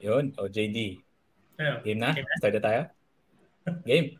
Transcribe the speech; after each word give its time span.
Yun, 0.00 0.32
o 0.40 0.48
JD. 0.48 0.96
Ano? 1.60 1.84
Game 1.84 2.00
na? 2.00 2.16
Game 2.16 2.24
na? 2.24 2.36
Start 2.40 2.56
na 2.56 2.62
tayo? 2.64 2.82
Game. 3.84 4.16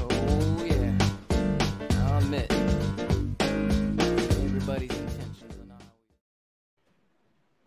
Oh 0.00 0.64
yeah, 0.64 0.96
I'll 2.08 2.24
everybody's 4.40 4.96
intentions 4.96 5.52
are 5.60 5.68
not. 5.68 5.84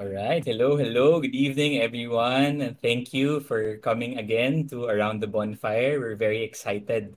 All 0.01 0.09
right. 0.09 0.41
Hello, 0.41 0.81
hello. 0.81 1.21
Good 1.21 1.37
evening, 1.37 1.77
everyone. 1.77 2.65
And 2.65 2.73
thank 2.81 3.13
you 3.13 3.37
for 3.45 3.77
coming 3.85 4.17
again 4.17 4.65
to 4.73 4.89
Around 4.89 5.21
the 5.21 5.29
Bonfire. 5.29 6.01
We're 6.01 6.17
very 6.17 6.41
excited 6.41 7.13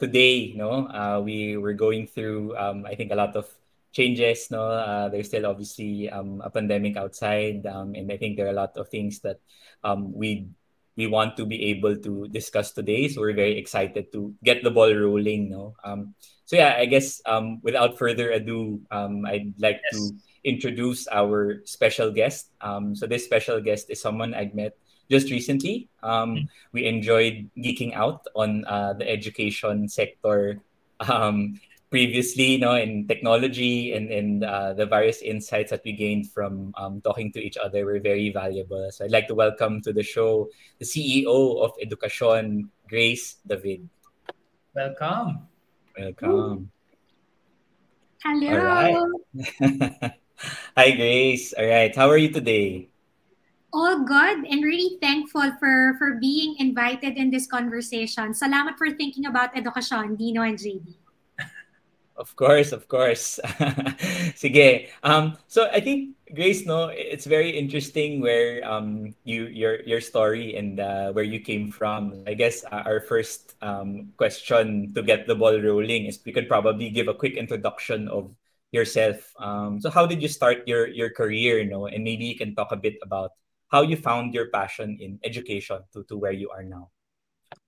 today. 0.00 0.54
No, 0.56 0.88
uh, 0.88 1.20
we 1.22 1.56
we're 1.56 1.78
going 1.78 2.06
through, 2.06 2.56
um, 2.56 2.86
I 2.86 2.94
think, 2.96 3.12
a 3.12 3.16
lot 3.18 3.36
of 3.36 3.46
changes. 3.92 4.50
No, 4.50 4.64
uh, 4.64 5.08
there's 5.08 5.28
still 5.28 5.46
obviously 5.46 6.08
um, 6.10 6.40
a 6.44 6.50
pandemic 6.50 6.96
outside, 6.96 7.66
um, 7.66 7.94
and 7.94 8.10
I 8.10 8.16
think 8.16 8.36
there 8.36 8.46
are 8.46 8.54
a 8.56 8.60
lot 8.66 8.76
of 8.76 8.88
things 8.88 9.20
that 9.20 9.40
um, 9.84 10.12
we 10.12 10.48
we 10.96 11.06
want 11.06 11.36
to 11.36 11.46
be 11.46 11.70
able 11.70 11.96
to 11.96 12.28
discuss 12.28 12.72
today. 12.72 13.08
So 13.08 13.20
we're 13.20 13.34
very 13.36 13.56
excited 13.58 14.12
to 14.12 14.34
get 14.44 14.62
the 14.62 14.70
ball 14.70 14.92
rolling. 14.92 15.50
No, 15.50 15.74
um, 15.84 16.14
so 16.44 16.56
yeah, 16.56 16.74
I 16.78 16.86
guess 16.86 17.20
um, 17.26 17.60
without 17.62 17.98
further 17.98 18.30
ado, 18.30 18.80
um, 18.90 19.24
I'd 19.26 19.54
like 19.58 19.80
Yes. 19.84 19.92
to 19.92 20.14
introduce 20.44 21.06
our 21.08 21.62
special 21.64 22.10
guest. 22.10 22.50
Um, 22.60 22.94
so 22.94 23.06
this 23.06 23.24
special 23.24 23.60
guest 23.60 23.90
is 23.90 24.00
someone 24.00 24.34
I've 24.34 24.54
met 24.54 24.76
just 25.10 25.30
recently. 25.30 25.88
Um, 26.02 26.48
we 26.72 26.86
enjoyed 26.86 27.50
geeking 27.58 27.94
out 27.94 28.26
on 28.34 28.64
uh, 28.64 28.94
the 28.94 29.10
education 29.10 29.88
sector 29.88 30.62
um, 31.00 31.60
previously, 31.90 32.54
you 32.54 32.58
know, 32.58 32.76
in 32.76 33.08
technology 33.08 33.92
and, 33.92 34.10
and 34.10 34.44
uh, 34.44 34.72
the 34.72 34.86
various 34.86 35.20
insights 35.20 35.70
that 35.70 35.82
we 35.84 35.92
gained 35.92 36.30
from 36.30 36.72
um, 36.78 37.00
talking 37.02 37.32
to 37.32 37.40
each 37.42 37.56
other 37.58 37.84
were 37.84 37.98
very 37.98 38.30
valuable. 38.30 38.88
So 38.92 39.04
I'd 39.04 39.10
like 39.10 39.26
to 39.26 39.34
welcome 39.34 39.82
to 39.82 39.92
the 39.92 40.02
show 40.02 40.48
the 40.78 40.86
CEO 40.86 41.60
of 41.60 41.72
Educacion, 41.82 42.70
Grace 42.88 43.36
David. 43.44 43.88
Welcome. 44.74 45.48
Welcome. 45.98 46.70
Hello. 48.22 48.52
All 48.52 49.10
right. 49.58 50.14
Hi, 50.76 50.90
Grace. 50.92 51.52
All 51.54 51.66
right. 51.66 51.94
How 51.94 52.08
are 52.08 52.16
you 52.16 52.30
today? 52.30 52.88
All 53.72 54.02
good 54.02 54.42
and 54.50 54.64
really 54.64 54.98
thankful 54.98 55.46
for 55.62 55.94
for 55.98 56.18
being 56.18 56.58
invited 56.58 57.14
in 57.14 57.30
this 57.30 57.46
conversation. 57.46 58.34
Salamat 58.34 58.74
for 58.74 58.90
thinking 58.90 59.26
about 59.30 59.54
education, 59.54 60.18
Dino 60.18 60.42
and 60.42 60.58
JD. 60.58 60.98
Of 62.20 62.36
course, 62.36 62.76
of 62.76 62.84
course. 62.84 63.40
Sige. 64.36 64.92
Um, 65.00 65.40
so 65.48 65.72
I 65.72 65.80
think 65.80 66.20
Grace, 66.34 66.66
no, 66.68 66.92
it's 66.92 67.24
very 67.24 67.56
interesting 67.56 68.20
where 68.20 68.60
um 68.68 69.16
you 69.24 69.48
your 69.48 69.80
your 69.88 70.04
story 70.04 70.52
and 70.52 70.76
uh, 70.78 71.16
where 71.16 71.24
you 71.24 71.40
came 71.40 71.72
from. 71.72 72.20
I 72.28 72.36
guess 72.36 72.60
uh, 72.68 72.84
our 72.84 73.00
first 73.00 73.56
um 73.64 74.12
question 74.20 74.92
to 74.92 75.00
get 75.00 75.26
the 75.26 75.34
ball 75.34 75.56
rolling 75.56 76.12
is 76.12 76.20
we 76.26 76.36
could 76.36 76.44
probably 76.44 76.92
give 76.92 77.08
a 77.08 77.16
quick 77.16 77.40
introduction 77.40 78.06
of 78.12 78.28
yourself. 78.70 79.32
Um, 79.40 79.80
so 79.80 79.90
how 79.90 80.06
did 80.06 80.20
you 80.20 80.28
start 80.28 80.68
your 80.68 80.86
your 80.92 81.10
career, 81.10 81.58
you 81.58 81.70
know, 81.70 81.86
and 81.88 82.04
maybe 82.04 82.28
you 82.28 82.36
can 82.36 82.54
talk 82.54 82.70
a 82.70 82.76
bit 82.78 83.00
about 83.02 83.32
how 83.70 83.82
you 83.82 83.96
found 83.96 84.34
your 84.34 84.50
passion 84.50 84.98
in 85.00 85.18
education 85.24 85.80
to 85.94 86.04
to 86.04 86.18
where 86.18 86.34
you 86.34 86.50
are 86.50 86.62
now. 86.62 86.90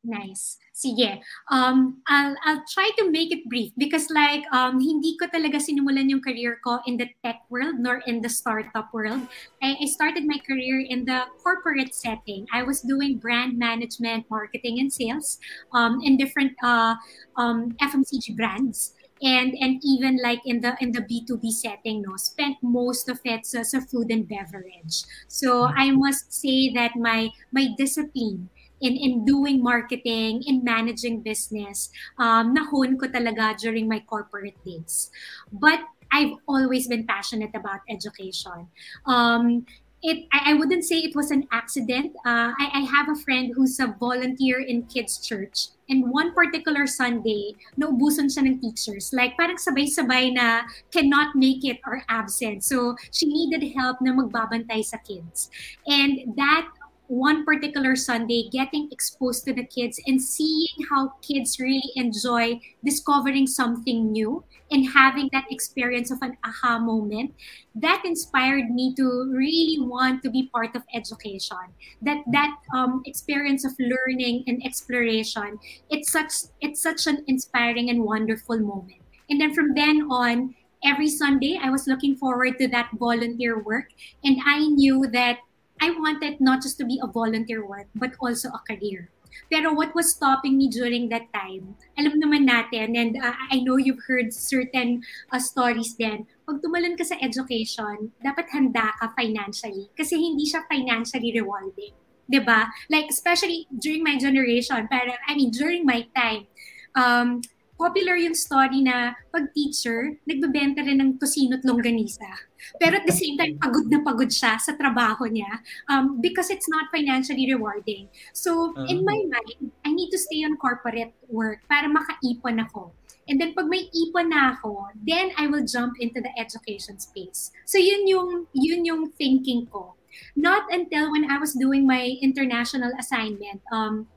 Nice. 0.02 0.58
Sige. 0.74 1.22
Um, 1.50 2.02
I'll, 2.08 2.34
I'll 2.44 2.62
try 2.74 2.90
to 2.98 3.10
make 3.10 3.30
it 3.30 3.46
brief 3.46 3.70
because 3.78 4.10
like 4.10 4.42
um, 4.50 4.82
hindi 4.82 5.14
ko 5.14 5.30
talaga 5.30 5.62
sinimulan 5.62 6.10
yung 6.10 6.18
career 6.18 6.58
ko 6.58 6.82
in 6.90 6.98
the 6.98 7.06
tech 7.22 7.46
world 7.50 7.78
nor 7.78 8.02
in 8.10 8.18
the 8.18 8.28
startup 8.28 8.90
world. 8.90 9.22
I, 9.62 9.78
I 9.78 9.86
started 9.86 10.26
my 10.26 10.42
career 10.42 10.82
in 10.82 11.04
the 11.04 11.30
corporate 11.38 11.94
setting. 11.94 12.46
I 12.50 12.66
was 12.66 12.82
doing 12.82 13.18
brand 13.18 13.58
management, 13.58 14.26
marketing, 14.26 14.82
and 14.82 14.90
sales 14.90 15.38
um, 15.70 16.02
in 16.02 16.18
different 16.18 16.58
uh, 16.62 16.98
um, 17.38 17.78
FMCG 17.78 18.34
brands. 18.34 18.94
And, 19.22 19.54
and 19.60 19.80
even 19.84 20.18
like 20.22 20.40
in 20.44 20.60
the 20.60 20.74
in 20.80 20.90
the 20.90 21.00
B2B 21.00 21.50
setting, 21.52 22.02
no, 22.02 22.16
spent 22.16 22.58
most 22.60 23.08
of 23.08 23.20
it 23.24 23.46
sa, 23.46 23.62
sa 23.62 23.78
food 23.78 24.10
and 24.10 24.26
beverage. 24.26 25.06
So 25.28 25.70
I 25.70 25.90
must 25.92 26.32
say 26.34 26.74
that 26.74 26.98
my 26.98 27.30
my 27.52 27.70
discipline 27.78 28.50
in 28.82 28.98
in 28.98 29.24
doing 29.24 29.62
marketing, 29.62 30.42
in 30.42 30.66
managing 30.66 31.22
business, 31.22 31.88
um, 32.18 32.52
nahon 32.52 32.98
ko 32.98 33.06
talaga 33.06 33.54
during 33.56 33.86
my 33.86 34.02
corporate 34.02 34.58
days. 34.66 35.08
But 35.54 35.80
I've 36.10 36.36
always 36.44 36.90
been 36.90 37.06
passionate 37.06 37.54
about 37.54 37.80
education. 37.88 38.68
Um, 39.06 39.64
it, 40.02 40.26
I, 40.32 40.50
I 40.50 40.54
wouldn't 40.54 40.84
say 40.84 40.98
it 40.98 41.14
was 41.14 41.30
an 41.30 41.46
accident. 41.52 42.12
Uh, 42.26 42.50
I, 42.58 42.70
I 42.74 42.80
have 42.80 43.08
a 43.08 43.14
friend 43.14 43.52
who's 43.54 43.78
a 43.78 43.94
volunteer 43.98 44.60
in 44.60 44.82
kids' 44.84 45.18
church. 45.18 45.68
And 45.88 46.10
one 46.10 46.34
particular 46.34 46.86
Sunday, 46.86 47.54
naubusan 47.78 48.26
siya 48.26 48.46
ng 48.46 48.60
teachers. 48.60 49.12
Like, 49.12 49.36
parang 49.36 49.56
sabay-sabay 49.56 50.34
na 50.34 50.62
cannot 50.90 51.36
make 51.36 51.64
it 51.64 51.78
or 51.86 52.02
absent. 52.08 52.64
So, 52.64 52.96
she 53.12 53.26
needed 53.26 53.62
help 53.76 54.00
na 54.00 54.12
magbabantay 54.12 54.84
sa 54.84 54.96
kids. 54.98 55.50
And 55.86 56.34
that 56.36 56.66
one 57.12 57.44
particular 57.44 57.94
Sunday, 57.94 58.48
getting 58.50 58.88
exposed 58.90 59.44
to 59.44 59.52
the 59.52 59.64
kids 59.64 60.00
and 60.06 60.16
seeing 60.16 60.72
how 60.88 61.12
kids 61.20 61.60
really 61.60 61.92
enjoy 61.94 62.58
discovering 62.82 63.46
something 63.46 64.10
new 64.10 64.42
and 64.70 64.88
having 64.88 65.28
that 65.30 65.44
experience 65.50 66.10
of 66.10 66.16
an 66.22 66.38
aha 66.42 66.78
moment, 66.78 67.34
that 67.74 68.00
inspired 68.06 68.70
me 68.70 68.94
to 68.94 69.28
really 69.30 69.76
want 69.84 70.22
to 70.22 70.30
be 70.30 70.48
part 70.48 70.74
of 70.74 70.82
education. 70.94 71.68
That 72.00 72.24
that 72.32 72.56
um, 72.72 73.02
experience 73.04 73.66
of 73.66 73.76
learning 73.78 74.44
and 74.46 74.64
exploration, 74.64 75.60
it's 75.90 76.10
such 76.10 76.32
it's 76.62 76.80
such 76.80 77.06
an 77.06 77.24
inspiring 77.28 77.90
and 77.90 78.04
wonderful 78.04 78.58
moment. 78.58 79.04
And 79.28 79.38
then 79.38 79.52
from 79.52 79.74
then 79.74 80.08
on, 80.08 80.54
every 80.82 81.10
Sunday, 81.10 81.60
I 81.62 81.68
was 81.68 81.86
looking 81.86 82.16
forward 82.16 82.56
to 82.56 82.68
that 82.68 82.88
volunteer 82.96 83.60
work, 83.60 83.92
and 84.24 84.40
I 84.46 84.64
knew 84.64 85.06
that 85.12 85.44
I 85.82 85.90
wanted 85.90 86.38
not 86.38 86.62
just 86.62 86.78
to 86.78 86.86
be 86.86 87.02
a 87.02 87.10
volunteer 87.10 87.66
work, 87.66 87.90
but 87.98 88.14
also 88.22 88.54
a 88.54 88.62
career. 88.62 89.10
Pero 89.50 89.74
what 89.74 89.90
was 89.98 90.14
stopping 90.14 90.54
me 90.54 90.70
during 90.70 91.10
that 91.10 91.26
time, 91.34 91.74
alam 91.98 92.22
naman 92.22 92.46
natin, 92.46 92.94
and 92.94 93.18
uh, 93.18 93.34
I 93.50 93.66
know 93.66 93.80
you've 93.80 94.06
heard 94.06 94.30
certain 94.30 95.02
uh, 95.34 95.42
stories 95.42 95.98
din, 95.98 96.28
pag 96.46 96.62
tumalon 96.62 96.94
ka 96.94 97.02
sa 97.02 97.18
education, 97.18 98.14
dapat 98.22 98.46
handa 98.54 98.94
ka 99.00 99.10
financially 99.18 99.90
kasi 99.98 100.14
hindi 100.20 100.46
siya 100.46 100.62
financially 100.70 101.34
rewarding. 101.34 101.96
'di 102.30 102.40
ba? 102.46 102.70
Like, 102.86 103.10
especially 103.10 103.66
during 103.72 104.06
my 104.06 104.16
generation, 104.16 104.86
pero, 104.86 105.18
I 105.26 105.34
mean, 105.34 105.50
during 105.50 105.82
my 105.82 106.06
time, 106.14 106.46
um, 106.94 107.42
popular 107.76 108.14
yung 108.14 108.38
story 108.38 108.80
na 108.80 109.18
pag 109.34 109.50
teacher, 109.52 110.16
nagbebenta 110.24 110.86
rin 110.86 111.02
ng 111.02 111.18
tosino 111.18 111.58
at 111.58 111.66
longganisa. 111.66 112.51
Pero 112.80 112.98
at 112.98 113.06
the 113.06 113.14
same 113.14 113.38
time, 113.38 113.58
pagod 113.58 113.86
na 113.90 114.00
pagod 114.02 114.30
siya 114.30 114.58
sa 114.58 114.72
trabaho 114.76 115.26
niya 115.26 115.62
um, 115.90 116.20
because 116.20 116.50
it's 116.50 116.68
not 116.68 116.90
financially 116.94 117.46
rewarding. 117.50 118.08
So, 118.32 118.74
in 118.86 119.04
my 119.04 119.18
mind, 119.18 119.72
I 119.84 119.90
need 119.90 120.10
to 120.10 120.18
stay 120.18 120.42
on 120.46 120.56
corporate 120.56 121.14
work 121.28 121.66
para 121.66 121.90
makaipon 121.90 122.62
ako. 122.62 122.92
And 123.28 123.40
then 123.40 123.54
pag 123.54 123.70
may 123.70 123.86
ipon 123.94 124.34
na 124.34 124.58
ako, 124.58 124.90
then 124.98 125.30
I 125.38 125.46
will 125.46 125.62
jump 125.62 125.94
into 126.02 126.18
the 126.18 126.32
education 126.34 126.98
space. 126.98 127.54
So 127.64 127.78
yun 127.78 128.06
yung 128.10 128.50
yun 128.50 128.82
yung 128.84 129.14
thinking 129.14 129.70
ko. 129.70 129.94
Not 130.34 130.68
until 130.74 131.14
when 131.14 131.30
I 131.30 131.38
was 131.38 131.54
doing 131.54 131.86
my 131.86 132.18
international 132.20 132.92
assignment, 132.98 133.62
um, 133.70 134.10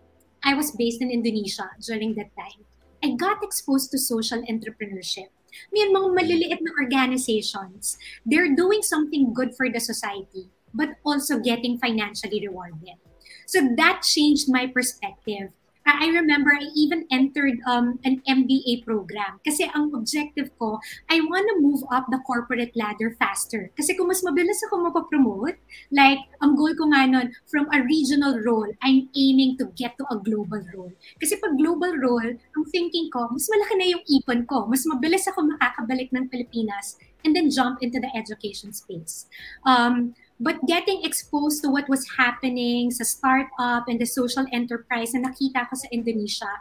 I 0.44 0.54
was 0.54 0.74
based 0.74 1.02
in 1.02 1.14
Indonesia 1.14 1.70
during 1.80 2.18
that 2.18 2.34
time. 2.36 2.66
I 3.06 3.14
got 3.14 3.46
exposed 3.46 3.91
to 3.91 3.98
social 4.02 4.41
entrepreneurship. 4.50 5.30
May 5.72 5.87
mga 5.90 6.09
maliliit 6.13 6.59
na 6.61 6.72
organizations, 6.79 7.97
they're 8.25 8.53
doing 8.55 8.81
something 8.81 9.34
good 9.34 9.55
for 9.55 9.69
the 9.69 9.79
society, 9.79 10.49
but 10.73 10.99
also 11.05 11.40
getting 11.40 11.78
financially 11.78 12.41
rewarded. 12.43 12.99
So 13.46 13.61
that 13.78 14.02
changed 14.03 14.49
my 14.49 14.67
perspective. 14.67 15.53
I 15.85 16.09
remember 16.09 16.49
I 16.49 16.66
even 16.73 17.05
entered 17.14 17.61
um, 17.70 18.02
an 18.02 18.26
MBA 18.26 18.82
program 18.85 19.37
kasi 19.46 19.70
ang 19.70 19.93
objective 19.93 20.49
ko, 20.58 20.82
I 21.14 21.22
want 21.22 21.46
to 21.46 21.61
move 21.61 21.85
up 21.93 22.09
the 22.09 22.17
corporate 22.26 22.73
ladder 22.73 23.14
faster. 23.22 23.70
Kasi 23.78 23.93
kung 23.93 24.09
mas 24.09 24.26
mabilis 24.26 24.58
ako 24.66 24.90
mapapromote, 24.90 25.61
like, 25.93 26.26
ang 26.41 26.58
goal 26.58 26.73
ko 26.73 26.90
nga 26.90 27.05
nun, 27.05 27.29
from 27.46 27.70
a 27.70 27.85
regional 27.85 28.41
role, 28.41 28.70
I'm 28.82 29.14
aiming 29.14 29.61
to 29.61 29.70
get 29.78 29.93
to 30.02 30.09
a 30.09 30.17
global 30.17 30.66
role. 30.73 30.93
Kasi 31.22 31.37
pag 31.37 31.53
global 31.53 31.93
role, 32.02 32.34
ang 32.34 32.66
thinking 32.73 33.14
ko, 33.14 33.29
mas 33.29 33.46
malaki 33.46 33.73
na 33.78 33.88
yung 33.93 34.03
ipon 34.09 34.49
ko, 34.49 34.66
mas 34.66 34.81
mabilis 34.90 35.29
ako 35.29 35.53
makakabalik 35.53 36.09
ng 36.09 36.26
Pilipinas 36.34 36.97
and 37.26 37.35
then 37.35 37.49
jump 37.49 37.81
into 37.81 38.02
the 38.02 38.09
education 38.17 38.73
space. 38.73 39.26
Um, 39.66 40.14
but 40.40 40.59
getting 40.67 41.03
exposed 41.03 41.64
to 41.64 41.72
what 41.72 41.87
was 41.87 42.05
happening 42.17 42.91
sa 42.91 43.03
startup 43.03 43.87
and 43.87 43.99
the 43.99 44.05
social 44.05 44.46
enterprise 44.52 45.14
na 45.14 45.32
nakita 45.32 45.67
ko 45.70 45.73
sa 45.76 45.87
Indonesia, 45.91 46.52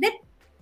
that 0.00 0.12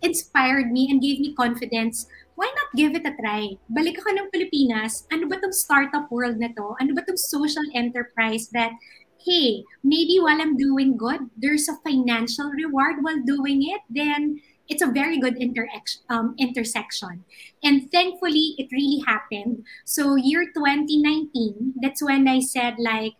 inspired 0.02 0.70
me 0.72 0.88
and 0.90 1.02
gave 1.02 1.20
me 1.20 1.34
confidence, 1.34 2.06
why 2.34 2.49
not 2.49 2.72
give 2.72 2.94
it 2.96 3.05
a 3.05 3.12
try? 3.20 3.52
Balik 3.69 4.00
ako 4.00 4.17
ng 4.17 4.31
Pilipinas, 4.32 5.05
ano 5.12 5.28
ba 5.28 5.37
tong 5.37 5.52
startup 5.52 6.08
world 6.08 6.40
na 6.40 6.49
to? 6.56 6.72
Ano 6.81 6.96
ba 6.96 7.05
tong 7.05 7.20
social 7.20 7.64
enterprise 7.76 8.49
that, 8.56 8.73
hey, 9.20 9.61
maybe 9.84 10.16
while 10.16 10.40
I'm 10.40 10.56
doing 10.56 10.96
good, 10.96 11.28
there's 11.37 11.69
a 11.69 11.76
financial 11.84 12.49
reward 12.49 13.05
while 13.05 13.20
doing 13.20 13.61
it, 13.69 13.84
then 13.93 14.40
it's 14.70 14.81
a 14.81 14.87
very 14.87 15.19
good 15.19 15.37
interaction 15.37 16.00
um, 16.08 16.34
intersection. 16.38 17.26
And 17.62 17.90
thankfully, 17.90 18.55
it 18.56 18.70
really 18.70 19.02
happened. 19.05 19.67
So 19.84 20.14
year 20.14 20.46
2019, 20.55 21.75
that's 21.82 22.02
when 22.02 22.28
I 22.28 22.38
said 22.38 22.78
like, 22.78 23.19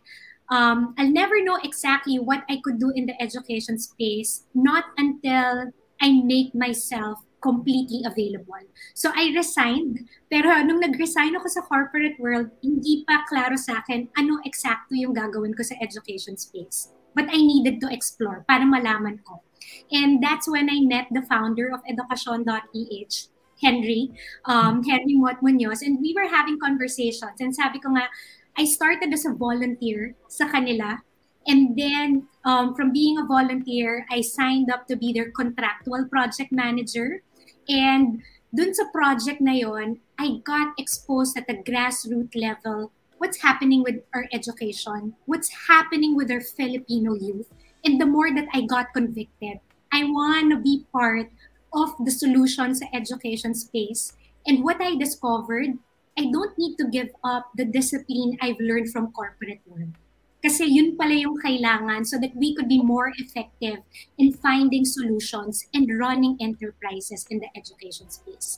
um, 0.49 0.95
I'll 0.97 1.11
never 1.11 1.43
know 1.43 1.59
exactly 1.61 2.17
what 2.17 2.43
I 2.49 2.63
could 2.63 2.79
do 2.79 2.91
in 2.95 3.05
the 3.05 3.21
education 3.21 3.77
space, 3.77 4.47
not 4.55 4.85
until 4.97 5.75
I 6.01 6.23
make 6.23 6.55
myself 6.55 7.19
completely 7.41 8.01
available. 8.05 8.63
So 8.93 9.11
I 9.13 9.33
resigned, 9.35 10.07
pero 10.29 10.61
nung 10.63 10.79
nag-resign 10.79 11.35
ako 11.35 11.47
sa 11.49 11.65
corporate 11.65 12.15
world, 12.21 12.53
hindi 12.63 13.03
pa 13.03 13.25
klaro 13.27 13.57
sa 13.57 13.81
akin 13.81 14.07
ano 14.15 14.39
eksakto 14.45 14.93
yung 14.93 15.11
gagawin 15.11 15.57
ko 15.57 15.65
sa 15.65 15.75
education 15.81 16.37
space. 16.37 16.93
But 17.11 17.27
I 17.27 17.43
needed 17.43 17.81
to 17.83 17.91
explore 17.91 18.45
para 18.47 18.63
malaman 18.63 19.19
ko. 19.25 19.43
And 19.91 20.23
that's 20.23 20.49
when 20.49 20.69
I 20.69 20.81
met 20.81 21.07
the 21.11 21.21
founder 21.21 21.71
of 21.71 21.81
education.ph, 21.87 23.27
Henry, 23.61 24.11
um, 24.45 24.83
Henry 24.83 25.15
Mot 25.15 25.41
Munoz, 25.41 25.81
and 25.81 25.99
we 25.99 26.13
were 26.13 26.27
having 26.27 26.59
conversations. 26.59 27.39
And 27.39 27.55
sabi 27.55 27.79
ko 27.79 27.89
nga, 27.93 28.09
I 28.57 28.65
started 28.65 29.13
as 29.13 29.25
a 29.25 29.33
volunteer 29.33 30.15
sa 30.27 30.49
kanila. 30.49 30.99
And 31.47 31.73
then 31.75 32.27
um, 32.45 32.75
from 32.75 32.93
being 32.93 33.17
a 33.17 33.25
volunteer, 33.25 34.05
I 34.11 34.21
signed 34.21 34.69
up 34.69 34.87
to 34.87 34.95
be 34.95 35.13
their 35.13 35.31
contractual 35.31 36.05
project 36.05 36.51
manager. 36.51 37.23
And 37.69 38.21
dun 38.53 38.73
sa 38.73 38.85
project 38.93 39.41
na 39.41 39.57
yon, 39.57 39.99
I 40.19 40.41
got 40.43 40.77
exposed 40.77 41.37
at 41.37 41.47
the 41.47 41.57
grassroots 41.65 42.35
level 42.37 42.91
what's 43.21 43.41
happening 43.41 43.83
with 43.83 44.01
our 44.15 44.25
education, 44.33 45.13
what's 45.25 45.69
happening 45.69 46.15
with 46.15 46.31
our 46.31 46.41
Filipino 46.41 47.13
youth. 47.13 47.45
And 47.83 47.99
the 47.99 48.05
more 48.05 48.33
that 48.33 48.47
I 48.53 48.61
got 48.61 48.93
convicted, 48.93 49.59
I 49.91 50.03
want 50.05 50.51
to 50.51 50.57
be 50.59 50.85
part 50.91 51.31
of 51.73 51.95
the 52.03 52.11
solution 52.11 52.75
sa 52.75 52.85
education 52.93 53.55
space. 53.55 54.13
And 54.45 54.63
what 54.63 54.81
I 54.81 54.95
discovered, 54.95 55.77
I 56.17 56.29
don't 56.31 56.57
need 56.57 56.77
to 56.77 56.89
give 56.89 57.09
up 57.23 57.51
the 57.55 57.65
discipline 57.65 58.37
I've 58.41 58.59
learned 58.59 58.91
from 58.91 59.11
corporate 59.11 59.61
world. 59.65 59.95
Kasi 60.41 60.65
yun 60.65 60.97
pala 60.97 61.13
yung 61.13 61.37
kailangan 61.37 62.01
so 62.01 62.17
that 62.17 62.33
we 62.33 62.57
could 62.57 62.65
be 62.65 62.81
more 62.81 63.13
effective 63.21 63.85
in 64.17 64.33
finding 64.33 64.81
solutions 64.81 65.69
and 65.69 65.85
running 66.01 66.33
enterprises 66.41 67.29
in 67.29 67.37
the 67.37 67.49
education 67.53 68.09
space. 68.09 68.57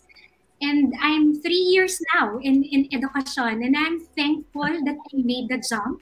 And 0.64 0.96
I'm 1.04 1.44
three 1.44 1.60
years 1.76 2.00
now 2.16 2.40
in, 2.40 2.64
in 2.64 2.88
education, 2.96 3.60
and 3.68 3.76
I'm 3.76 4.00
thankful 4.16 4.80
that 4.88 4.96
I 4.96 5.16
made 5.20 5.52
the 5.52 5.60
jump. 5.60 6.00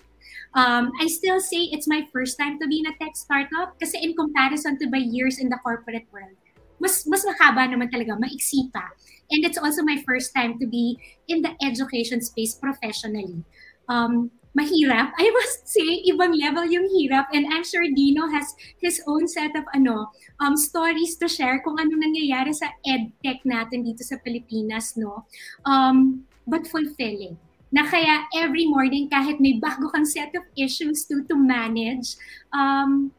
Um, 0.54 0.92
I 1.00 1.08
still 1.08 1.40
say 1.40 1.72
it's 1.72 1.88
my 1.88 2.04
first 2.12 2.38
time 2.38 2.60
to 2.60 2.68
be 2.68 2.84
in 2.84 2.92
a 2.92 2.96
tech 3.00 3.16
startup 3.16 3.80
kasi 3.80 3.98
in 4.04 4.16
comparison 4.16 4.76
to 4.80 4.90
my 4.92 5.00
years 5.00 5.40
in 5.40 5.48
the 5.48 5.60
corporate 5.64 6.08
world, 6.12 6.36
mas 6.82 7.08
mas 7.08 7.24
mahaba 7.24 7.72
naman 7.72 7.88
talaga, 7.88 8.20
maiksi 8.20 8.68
pa. 8.76 8.92
And 9.32 9.48
it's 9.48 9.56
also 9.56 9.80
my 9.82 10.04
first 10.04 10.36
time 10.36 10.60
to 10.60 10.68
be 10.68 11.00
in 11.32 11.40
the 11.40 11.56
education 11.64 12.20
space 12.20 12.52
professionally. 12.60 13.48
Um, 13.88 14.32
mahirap. 14.58 15.16
I 15.16 15.28
must 15.32 15.68
say, 15.76 16.04
ibang 16.12 16.36
level 16.36 16.68
yung 16.68 16.88
hirap. 16.92 17.32
And 17.32 17.48
I'm 17.48 17.64
sure 17.64 17.84
Dino 17.96 18.28
has 18.28 18.52
his 18.80 19.00
own 19.08 19.28
set 19.28 19.56
of 19.56 19.64
ano, 19.74 20.12
um, 20.40 20.56
stories 20.60 21.16
to 21.24 21.28
share 21.28 21.64
kung 21.64 21.80
ano 21.80 21.96
nangyayari 21.96 22.52
sa 22.52 22.68
edtech 22.84 23.44
natin 23.48 23.88
dito 23.88 24.04
sa 24.04 24.20
Pilipinas, 24.20 25.00
no? 25.00 25.24
Um, 25.64 26.28
but 26.48 26.68
fulfilling. 26.68 27.40
Na 27.72 27.88
kaya 27.88 28.28
every 28.36 28.68
morning, 28.68 29.08
kahit 29.08 29.40
may 29.40 29.56
bago 29.56 29.88
kang 29.92 30.06
set 30.06 30.36
of 30.36 30.44
issues 30.60 31.08
to, 31.08 31.24
to 31.32 31.36
manage, 31.40 32.20
um, 32.52 33.16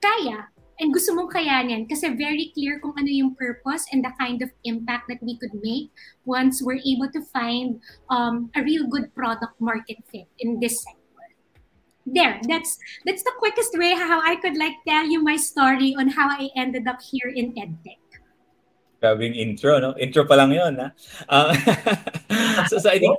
kaya, 0.00 0.48
and 0.82 0.90
gusto 0.90 1.14
mong 1.14 1.30
kayanin 1.30 1.86
kasi 1.86 2.10
very 2.10 2.50
clear 2.58 2.82
kung 2.82 2.90
ano 2.98 3.06
yung 3.06 3.38
purpose 3.38 3.86
and 3.94 4.02
the 4.02 4.10
kind 4.18 4.42
of 4.42 4.50
impact 4.66 5.06
that 5.06 5.22
we 5.22 5.38
could 5.38 5.54
make 5.62 5.94
once 6.26 6.58
we're 6.58 6.82
able 6.82 7.06
to 7.14 7.22
find 7.30 7.78
um, 8.10 8.50
a 8.58 8.60
real 8.66 8.90
good 8.90 9.14
product 9.14 9.54
market 9.62 10.02
fit 10.10 10.26
in 10.42 10.58
this 10.58 10.82
sector. 10.82 10.98
There, 12.02 12.42
that's 12.50 12.82
that's 13.06 13.22
the 13.22 13.30
quickest 13.38 13.78
way 13.78 13.94
how 13.94 14.18
I 14.18 14.34
could 14.42 14.58
like 14.58 14.74
tell 14.82 15.06
you 15.06 15.22
my 15.22 15.38
story 15.38 15.94
on 15.94 16.10
how 16.10 16.34
I 16.34 16.50
ended 16.58 16.90
up 16.90 16.98
here 16.98 17.30
in 17.30 17.54
EdTech. 17.54 18.01
Grabing 19.02 19.34
intro, 19.34 19.82
no? 19.82 19.98
Intro 19.98 20.22
pa 20.22 20.38
lang 20.38 20.54
yun, 20.54 20.78
ha? 20.78 20.94
Uh, 21.26 21.50
so, 22.70 22.78
so 22.78 22.86
I 22.86 23.02
think... 23.02 23.18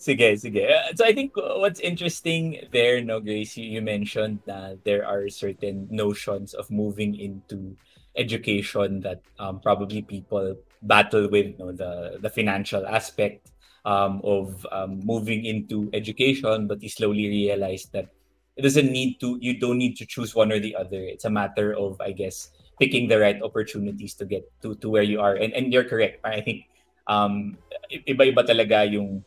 sige, 0.00 0.40
sige. 0.40 0.64
So 0.96 1.04
I 1.04 1.12
think 1.12 1.36
what's 1.36 1.84
interesting 1.84 2.64
there, 2.72 3.04
no, 3.04 3.20
Grace, 3.20 3.60
you, 3.60 3.68
you 3.68 3.82
mentioned 3.84 4.40
that 4.48 4.80
there 4.88 5.04
are 5.04 5.28
certain 5.28 5.86
notions 5.90 6.56
of 6.56 6.70
moving 6.70 7.20
into 7.20 7.76
education 8.16 9.04
that 9.04 9.20
um, 9.38 9.60
probably 9.60 10.00
people 10.00 10.56
battle 10.80 11.28
with, 11.28 11.58
no, 11.58 11.72
the 11.72 12.16
the 12.16 12.30
financial 12.30 12.86
aspect 12.86 13.52
um, 13.84 14.24
of 14.24 14.66
um, 14.72 15.04
moving 15.04 15.44
into 15.44 15.90
education, 15.92 16.66
but 16.66 16.82
you 16.82 16.88
slowly 16.88 17.28
realize 17.28 17.92
that 17.92 18.08
it 18.56 18.62
doesn't 18.62 18.90
need 18.90 19.20
to. 19.20 19.38
You 19.40 19.58
don't 19.58 19.78
need 19.78 19.96
to 19.98 20.06
choose 20.06 20.34
one 20.34 20.52
or 20.52 20.58
the 20.58 20.76
other. 20.76 21.02
It's 21.02 21.24
a 21.24 21.30
matter 21.30 21.74
of, 21.74 22.00
I 22.00 22.12
guess, 22.12 22.50
picking 22.78 23.08
the 23.08 23.18
right 23.18 23.40
opportunities 23.42 24.14
to 24.20 24.24
get 24.24 24.46
to 24.62 24.74
to 24.78 24.88
where 24.88 25.06
you 25.06 25.20
are. 25.20 25.34
And 25.34 25.52
and 25.52 25.72
you're 25.72 25.86
correct. 25.86 26.22
I 26.24 26.40
think 26.40 26.70
um, 27.06 27.58
iba-iba 27.90 28.46
talaga 28.46 28.88
yung 28.88 29.24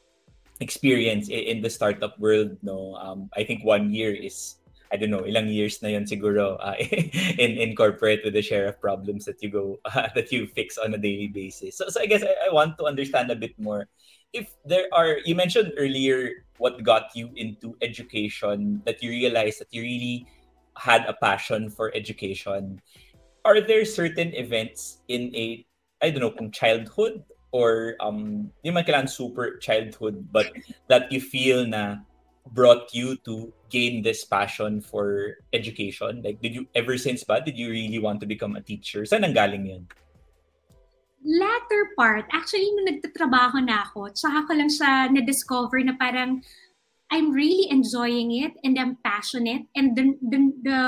experience 0.60 1.30
in 1.30 1.62
the 1.62 1.70
startup 1.70 2.18
world 2.18 2.58
no 2.66 2.98
um 2.98 3.30
i 3.38 3.44
think 3.46 3.62
one 3.62 3.94
year 3.94 4.10
is 4.10 4.58
I 4.88 4.96
don't 4.96 5.12
know 5.12 5.28
ilang 5.28 5.52
years 5.52 5.84
na 5.84 5.92
yon 5.92 6.08
siguro 6.08 6.56
uh, 6.64 6.80
in 7.44 7.60
in 7.60 7.76
corporate 7.76 8.24
with 8.24 8.32
the 8.32 8.42
share 8.42 8.72
of 8.72 8.80
problems 8.80 9.28
that 9.28 9.44
you 9.44 9.52
go 9.52 9.84
uh, 9.84 10.08
that 10.16 10.32
you 10.32 10.48
fix 10.48 10.80
on 10.80 10.96
a 10.96 10.98
daily 10.98 11.28
basis 11.28 11.76
so, 11.76 11.92
so 11.92 12.00
i 12.00 12.08
guess 12.08 12.24
I, 12.24 12.48
I 12.48 12.50
want 12.56 12.80
to 12.80 12.88
understand 12.88 13.28
a 13.28 13.36
bit 13.36 13.52
more 13.60 13.92
if 14.32 14.48
there 14.64 14.88
are 14.96 15.20
you 15.28 15.36
mentioned 15.36 15.76
earlier 15.76 16.47
what 16.58 16.84
got 16.84 17.14
you 17.16 17.30
into 17.36 17.76
education 17.82 18.82
that 18.86 19.02
you 19.02 19.10
realized 19.10 19.62
that 19.62 19.72
you 19.72 19.82
really 19.82 20.28
had 20.78 21.06
a 21.06 21.14
passion 21.14 21.70
for 21.70 21.92
education. 21.96 22.82
Are 23.46 23.62
there 23.62 23.86
certain 23.86 24.34
events 24.36 25.02
in 25.08 25.34
a 25.36 25.66
i 25.98 26.14
don't 26.14 26.22
know 26.22 26.30
kung 26.30 26.54
childhood 26.54 27.26
or 27.50 27.98
um 27.98 28.54
di 28.62 28.70
man 28.70 28.86
kailangan 28.86 29.10
super 29.10 29.58
childhood 29.58 30.22
but 30.30 30.54
that 30.86 31.10
you 31.10 31.18
feel 31.18 31.66
na 31.66 31.98
brought 32.54 32.94
you 32.94 33.18
to 33.26 33.50
gain 33.74 34.06
this 34.06 34.24
passion 34.24 34.80
for 34.80 35.40
education? 35.52 36.22
Like 36.22 36.38
did 36.44 36.54
you 36.54 36.70
ever 36.76 37.00
since 37.02 37.24
ba 37.24 37.42
did 37.42 37.58
you 37.58 37.74
really 37.74 37.98
want 37.98 38.22
to 38.22 38.28
become 38.30 38.56
a 38.56 38.62
teacher? 38.62 39.04
Saan 39.10 39.26
nanggaling 39.26 39.66
yun 39.66 39.84
latter 41.28 41.92
part 42.00 42.24
actually 42.32 42.72
nung 42.80 42.88
nagtatrabaho 42.96 43.60
na 43.60 43.84
ako 43.84 44.08
tsaka 44.16 44.48
ko 44.48 44.52
lang 44.56 44.72
siya 44.72 45.12
na-discover 45.12 45.84
na 45.84 45.94
parang 46.00 46.40
I'm 47.12 47.36
really 47.36 47.68
enjoying 47.68 48.32
it 48.32 48.56
and 48.64 48.80
I'm 48.80 48.96
passionate 49.04 49.68
and 49.76 49.92
the 49.92 50.16
the, 50.24 50.40
the 50.64 50.80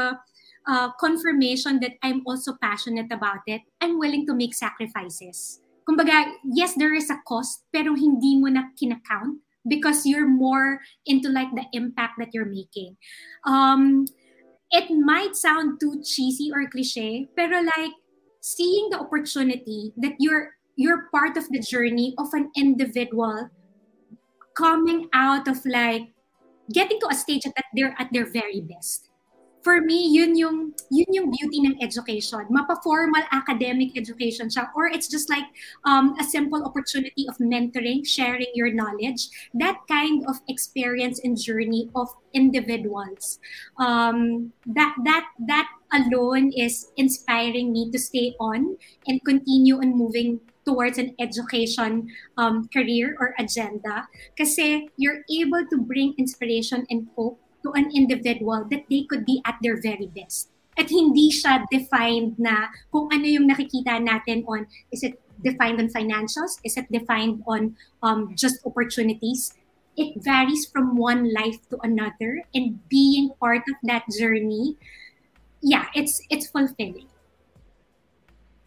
uh, 0.64 0.90
confirmation 0.96 1.84
that 1.84 2.00
I'm 2.00 2.24
also 2.24 2.56
passionate 2.56 3.12
about 3.12 3.44
it 3.52 3.68
I'm 3.84 4.00
willing 4.00 4.24
to 4.32 4.34
make 4.34 4.56
sacrifices 4.56 5.60
kumbaga, 5.90 6.30
yes, 6.46 6.78
there 6.78 6.94
is 6.94 7.10
a 7.10 7.18
cost, 7.26 7.66
pero 7.74 7.98
hindi 7.98 8.38
mo 8.38 8.54
na 8.54 8.70
kinakount 8.78 9.42
because 9.66 10.06
you're 10.06 10.30
more 10.30 10.78
into 11.10 11.34
like 11.34 11.50
the 11.58 11.66
impact 11.74 12.22
that 12.22 12.30
you're 12.30 12.46
making. 12.46 12.94
Um, 13.42 14.06
it 14.70 14.94
might 14.94 15.34
sound 15.34 15.82
too 15.82 16.06
cheesy 16.06 16.54
or 16.54 16.70
cliche, 16.70 17.26
pero 17.34 17.66
like 17.66 17.98
seeing 18.56 18.90
the 18.90 19.00
opportunity 19.00 19.94
that 19.98 20.16
you're 20.20 20.56
you're 20.76 21.10
part 21.12 21.38
of 21.38 21.48
the 21.50 21.60
journey 21.60 22.16
of 22.18 22.34
an 22.34 22.50
individual 22.56 23.50
coming 24.56 25.08
out 25.14 25.48
of 25.48 25.60
like 25.66 26.10
getting 26.72 27.00
to 27.00 27.08
a 27.12 27.16
stage 27.16 27.44
that 27.44 27.66
they're 27.76 27.96
at 28.00 28.10
their 28.12 28.32
very 28.32 28.62
best 28.62 29.09
for 29.62 29.82
me, 29.82 30.08
yun 30.10 30.38
yung, 30.38 30.74
yun 30.90 31.10
yung 31.12 31.32
beauty 31.32 31.66
ng 31.66 31.78
education. 31.82 32.46
Mapa-formal 32.50 33.24
academic 33.32 33.98
education 33.98 34.48
siya. 34.48 34.70
Or 34.76 34.88
it's 34.88 35.08
just 35.08 35.30
like 35.30 35.46
um, 35.86 36.16
a 36.20 36.24
simple 36.24 36.64
opportunity 36.64 37.28
of 37.28 37.38
mentoring, 37.38 38.08
sharing 38.08 38.52
your 38.56 38.72
knowledge. 38.72 39.28
That 39.54 39.78
kind 39.88 40.24
of 40.28 40.40
experience 40.48 41.20
and 41.24 41.38
journey 41.38 41.90
of 41.96 42.10
individuals. 42.34 43.40
Um, 43.78 44.54
that, 44.66 44.96
that, 45.04 45.26
that 45.48 45.68
alone 45.92 46.52
is 46.56 46.92
inspiring 46.98 47.74
me 47.74 47.92
to 47.92 48.00
stay 48.00 48.36
on 48.40 48.78
and 49.08 49.24
continue 49.26 49.78
on 49.78 49.98
moving 49.98 50.40
towards 50.66 50.98
an 50.98 51.16
education 51.20 52.08
um, 52.38 52.70
career 52.72 53.18
or 53.20 53.34
agenda. 53.40 54.08
Kasi 54.38 54.90
you're 54.98 55.26
able 55.26 55.66
to 55.66 55.78
bring 55.82 56.14
inspiration 56.18 56.86
and 56.90 57.08
hope 57.16 57.42
to 57.64 57.72
an 57.74 57.92
individual 57.94 58.66
that 58.70 58.86
they 58.90 59.04
could 59.10 59.26
be 59.26 59.42
at 59.46 59.58
their 59.62 59.82
very 59.82 60.08
best. 60.08 60.50
At 60.80 60.88
hindi 60.88 61.28
siya 61.32 61.68
defined 61.68 62.40
na 62.40 62.72
kung 62.92 63.12
ano 63.12 63.28
yung 63.28 63.52
nakikita 63.52 64.00
natin 64.00 64.48
on, 64.48 64.68
is 64.92 65.04
it 65.04 65.20
defined 65.44 65.80
on 65.80 65.92
financials? 65.92 66.60
Is 66.64 66.78
it 66.78 66.88
defined 66.92 67.44
on 67.48 67.76
um, 68.04 68.32
just 68.36 68.64
opportunities? 68.66 69.52
It 70.00 70.24
varies 70.24 70.72
from 70.72 70.96
one 70.96 71.34
life 71.36 71.60
to 71.72 71.78
another 71.84 72.44
and 72.56 72.80
being 72.88 73.36
part 73.44 73.68
of 73.68 73.76
that 73.84 74.08
journey, 74.16 74.80
yeah, 75.60 75.92
it's 75.92 76.24
it's 76.32 76.48
fulfilling. 76.48 77.12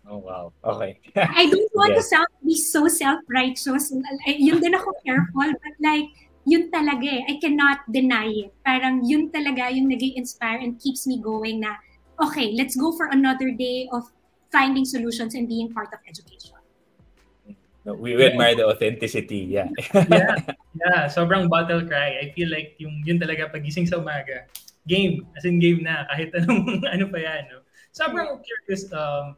Oh, 0.04 0.18
wow. 0.18 0.52
Okay. 0.61 1.00
I 1.16 1.49
don't 1.49 1.72
want 1.72 1.96
to 1.96 2.04
Yes. 2.04 2.11
sound 2.11 2.28
be 2.44 2.58
so 2.58 2.84
self-righteous. 2.84 3.94
Yun 4.26 4.61
din 4.61 4.75
ako 4.75 4.92
careful. 5.06 5.49
But 5.56 5.75
like, 5.80 6.11
yun 6.44 6.70
talaga 6.70 7.06
eh. 7.06 7.22
I 7.28 7.34
cannot 7.38 7.87
deny 7.90 8.26
it. 8.46 8.50
Parang 8.66 9.06
yun 9.06 9.30
talaga 9.30 9.70
yung 9.70 9.87
nag 9.88 10.02
inspire 10.02 10.58
and 10.58 10.78
keeps 10.78 11.06
me 11.06 11.22
going 11.22 11.62
na, 11.62 11.78
okay, 12.18 12.52
let's 12.54 12.75
go 12.75 12.90
for 12.92 13.06
another 13.11 13.50
day 13.50 13.88
of 13.92 14.11
finding 14.50 14.84
solutions 14.84 15.34
and 15.34 15.49
being 15.49 15.72
part 15.72 15.88
of 15.94 16.00
education. 16.06 16.52
No, 17.84 17.94
we, 17.94 18.14
we 18.14 18.25
admire 18.26 18.54
the 18.54 18.66
authenticity. 18.66 19.42
Yeah. 19.42 19.66
yeah, 19.94 20.38
yeah, 20.87 21.11
sobrang 21.11 21.50
battle 21.50 21.82
cry. 21.82 22.22
I 22.22 22.30
feel 22.30 22.46
like 22.46 22.78
yung 22.78 23.02
yun 23.02 23.18
talaga 23.18 23.50
pagising 23.50 23.90
sa 23.90 23.99
umaga, 23.99 24.46
game, 24.87 25.26
as 25.34 25.44
in 25.44 25.58
game 25.58 25.82
na, 25.82 26.06
kahit 26.14 26.30
anong 26.34 26.78
ano 26.94 27.11
pa 27.11 27.18
yan. 27.18 27.50
No? 27.50 27.66
Sobrang 27.90 28.38
curious, 28.38 28.87
um, 28.94 29.34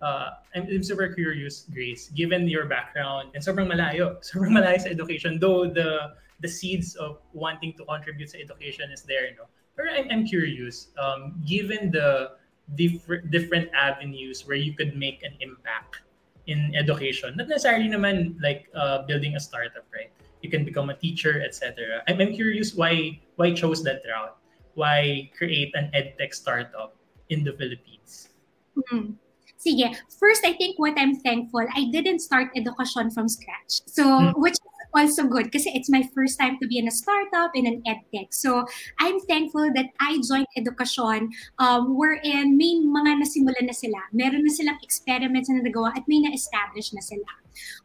uh, 0.00 0.40
I'm, 0.56 0.64
I'm 0.72 0.82
super 0.82 1.12
curious, 1.12 1.68
Grace, 1.68 2.08
given 2.16 2.48
your 2.48 2.64
background, 2.64 3.36
and 3.36 3.44
sobrang 3.44 3.68
malayo, 3.68 4.16
sobrang 4.26 4.56
malayo 4.56 4.80
sa 4.80 4.88
education, 4.88 5.36
though 5.36 5.68
the 5.68 6.16
the 6.42 6.48
seeds 6.48 6.94
of 6.96 7.22
wanting 7.32 7.72
to 7.78 7.84
contribute 7.86 8.28
to 8.34 8.40
education 8.42 8.90
is 8.90 9.02
there, 9.02 9.30
no? 9.38 9.46
Pero 9.78 9.88
I'm, 9.94 10.10
I'm 10.10 10.24
curious, 10.26 10.92
um, 10.98 11.40
given 11.46 11.90
the 11.90 12.36
different 12.74 13.30
different 13.30 13.70
avenues 13.72 14.46
where 14.46 14.58
you 14.58 14.74
could 14.74 14.98
make 14.98 15.22
an 15.22 15.32
impact 15.40 16.02
in 16.46 16.74
education, 16.74 17.38
not 17.38 17.48
necessarily 17.48 17.88
naman 17.88 18.36
like 18.42 18.68
uh, 18.74 19.06
building 19.06 19.36
a 19.36 19.40
startup, 19.40 19.86
right? 19.94 20.10
You 20.42 20.50
can 20.50 20.66
become 20.66 20.90
a 20.90 20.96
teacher, 20.98 21.40
etc. 21.40 22.02
I'm, 22.10 22.20
I'm 22.20 22.34
curious 22.34 22.74
why 22.74 23.22
why 23.36 23.54
chose 23.54 23.82
that 23.86 24.02
route? 24.04 24.36
Why 24.74 25.30
create 25.36 25.72
an 25.78 25.94
edtech 25.94 26.34
startup 26.34 26.96
in 27.30 27.44
the 27.44 27.52
Philippines? 27.54 28.34
Hmm. 28.74 29.16
Sige. 29.62 29.94
First, 30.18 30.42
I 30.44 30.58
think 30.58 30.78
what 30.78 30.98
I'm 30.98 31.14
thankful, 31.14 31.62
I 31.70 31.86
didn't 31.94 32.18
start 32.18 32.50
education 32.56 33.14
from 33.14 33.28
scratch. 33.28 33.86
So, 33.86 34.02
Hmm. 34.02 34.34
which 34.40 34.58
is 34.58 34.71
also 34.94 35.24
good 35.24 35.52
kasi 35.52 35.72
it's 35.74 35.88
my 35.88 36.04
first 36.14 36.38
time 36.38 36.58
to 36.60 36.66
be 36.68 36.78
in 36.78 36.88
a 36.88 36.94
startup 36.94 37.52
in 37.54 37.66
an 37.66 37.82
edtech. 37.88 38.32
So, 38.32 38.64
I'm 39.00 39.20
thankful 39.24 39.72
that 39.74 39.92
I 40.00 40.20
joined 40.20 40.48
education 40.56 41.30
um, 41.58 41.96
wherein 41.96 42.56
may 42.56 42.80
mga 42.80 43.20
nasimulan 43.24 43.66
na 43.68 43.76
sila. 43.76 44.00
Meron 44.12 44.44
na 44.44 44.52
silang 44.52 44.78
experiments 44.82 45.48
na 45.48 45.64
nagawa 45.64 45.96
at 45.96 46.04
may 46.08 46.20
na-establish 46.20 46.92
na 46.92 47.00
sila. 47.00 47.32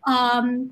Um, 0.07 0.71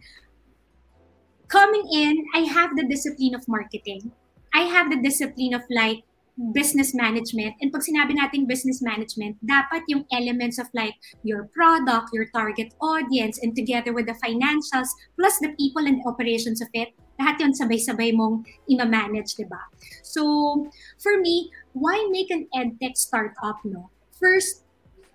coming 1.47 1.87
in, 1.91 2.25
I 2.33 2.47
have 2.47 2.75
the 2.75 2.87
discipline 2.87 3.35
of 3.35 3.47
marketing. 3.47 4.11
I 4.53 4.67
have 4.71 4.89
the 4.89 5.01
discipline 5.03 5.53
of 5.53 5.63
like 5.69 6.03
business 6.51 6.93
management. 6.93 7.55
And 7.61 7.71
pag 7.71 7.87
sinabi 7.87 8.19
nating 8.19 8.47
business 8.47 8.83
management, 8.83 9.39
dapat 9.39 9.87
yung 9.87 10.03
elements 10.11 10.59
of 10.59 10.67
like 10.75 10.95
your 11.23 11.47
product, 11.55 12.11
your 12.11 12.27
target 12.35 12.75
audience, 12.81 13.39
and 13.39 13.55
together 13.55 13.93
with 13.93 14.07
the 14.07 14.17
financials, 14.19 14.91
plus 15.15 15.39
the 15.39 15.55
people 15.55 15.87
and 15.87 16.03
operations 16.03 16.59
of 16.59 16.67
it, 16.75 16.91
lahat 17.15 17.39
yun 17.39 17.53
sabay-sabay 17.55 18.11
mong 18.11 18.43
ima-manage, 18.67 19.39
di 19.39 19.47
ba? 19.47 19.63
So, 20.03 20.67
for 20.99 21.15
me, 21.23 21.51
why 21.71 21.95
make 22.11 22.27
an 22.27 22.51
edtech 22.51 22.99
startup, 22.99 23.63
no? 23.63 23.87
First, 24.19 24.67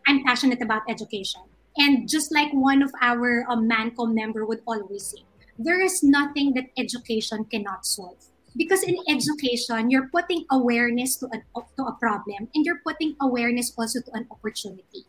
I'm 0.09 0.25
passionate 0.25 0.65
about 0.65 0.89
education. 0.89 1.45
And 1.77 2.09
just 2.09 2.33
like 2.33 2.51
one 2.53 2.83
of 2.83 2.91
our 3.01 3.45
um, 3.49 3.69
Mancom 3.69 4.17
member 4.17 4.45
would 4.45 4.65
always 4.67 5.13
say, 5.13 5.23
there 5.61 5.81
is 5.81 6.03
nothing 6.03 6.57
that 6.57 6.73
education 6.81 7.45
cannot 7.45 7.85
solve 7.85 8.30
because 8.57 8.83
in 8.83 8.97
education 9.09 9.91
you're 9.91 10.09
putting 10.09 10.45
awareness 10.51 11.17
to 11.17 11.29
an 11.33 11.43
to 11.77 11.85
a 11.85 11.95
problem 12.01 12.49
and 12.55 12.65
you're 12.65 12.81
putting 12.87 13.17
awareness 13.21 13.73
also 13.77 14.01
to 14.01 14.11
an 14.13 14.27
opportunity. 14.31 15.07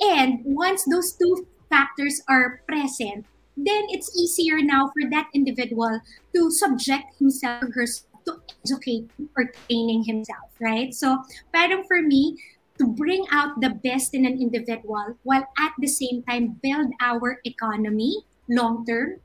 And 0.00 0.40
once 0.44 0.84
those 0.84 1.12
two 1.12 1.46
factors 1.70 2.20
are 2.28 2.60
present 2.68 3.26
then 3.56 3.86
it's 3.88 4.10
easier 4.18 4.58
now 4.58 4.90
for 4.90 5.08
that 5.10 5.30
individual 5.32 6.00
to 6.34 6.50
subject 6.50 7.14
himself 7.18 7.62
or 7.62 7.70
herself 7.70 8.10
to 8.26 8.40
educate 8.64 9.06
or 9.36 9.52
training 9.68 10.04
himself 10.04 10.50
right? 10.60 10.92
So 10.94 11.22
parang 11.52 11.84
for 11.84 12.02
me 12.02 12.36
to 12.78 12.86
bring 12.86 13.24
out 13.30 13.60
the 13.60 13.70
best 13.70 14.14
in 14.14 14.26
an 14.26 14.40
individual 14.40 15.14
while 15.22 15.46
at 15.58 15.72
the 15.78 15.86
same 15.86 16.22
time 16.26 16.58
build 16.62 16.90
our 17.00 17.38
economy 17.44 18.26
long 18.48 18.84
term 18.86 19.20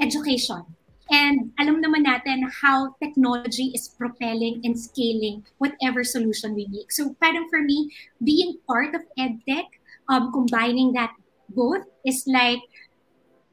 education 0.00 0.64
and 1.10 1.50
alam 1.58 1.82
naman 1.82 2.06
natin 2.06 2.46
how 2.62 2.94
technology 3.02 3.74
is 3.74 3.90
propelling 3.90 4.62
and 4.62 4.78
scaling 4.78 5.42
whatever 5.58 6.06
solution 6.06 6.54
we 6.54 6.70
make. 6.70 6.94
So 6.94 7.18
parang 7.18 7.50
for 7.50 7.60
me, 7.60 7.90
being 8.22 8.62
part 8.62 8.94
of 8.94 9.02
EdTech, 9.18 9.66
um, 10.06 10.30
combining 10.30 10.94
that 10.94 11.10
both 11.50 11.82
is 12.06 12.22
like 12.30 12.62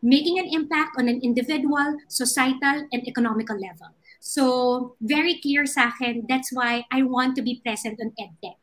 making 0.05 0.37
an 0.37 0.47
impact 0.53 0.95
on 1.01 1.09
an 1.09 1.19
individual, 1.25 1.97
societal, 2.07 2.85
and 2.93 3.01
economical 3.09 3.57
level. 3.57 3.89
So 4.21 4.95
very 5.01 5.41
clear 5.41 5.65
sa 5.65 5.89
akin, 5.89 6.29
that's 6.29 6.53
why 6.53 6.85
I 6.93 7.01
want 7.03 7.35
to 7.37 7.41
be 7.41 7.61
present 7.65 7.97
on 7.97 8.13
EdTech. 8.21 8.57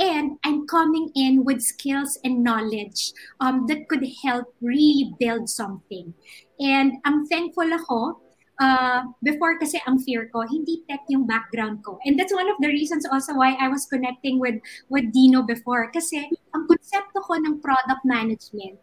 And 0.00 0.38
I'm 0.42 0.66
coming 0.66 1.12
in 1.14 1.44
with 1.44 1.60
skills 1.60 2.18
and 2.24 2.42
knowledge 2.42 3.12
um, 3.38 3.66
that 3.68 3.86
could 3.86 4.02
help 4.24 4.54
really 4.62 5.12
build 5.20 5.50
something. 5.50 6.14
And 6.58 6.98
I'm 7.04 7.28
thankful 7.28 7.68
ako 7.68 8.29
uh, 8.60 9.08
before 9.24 9.58
kasi 9.58 9.80
ang 9.88 9.98
fear 9.98 10.28
ko, 10.28 10.44
hindi 10.44 10.84
tech 10.86 11.02
yung 11.08 11.24
background 11.24 11.82
ko. 11.82 11.98
And 12.04 12.20
that's 12.20 12.32
one 12.32 12.46
of 12.46 12.60
the 12.60 12.68
reasons 12.68 13.08
also 13.08 13.34
why 13.34 13.56
I 13.56 13.72
was 13.72 13.88
connecting 13.88 14.38
with 14.38 14.60
with 14.92 15.08
Dino 15.10 15.42
before. 15.42 15.88
Kasi 15.90 16.28
ang 16.52 16.68
konsepto 16.68 17.24
ko 17.24 17.40
ng 17.40 17.58
product 17.64 18.04
management, 18.04 18.76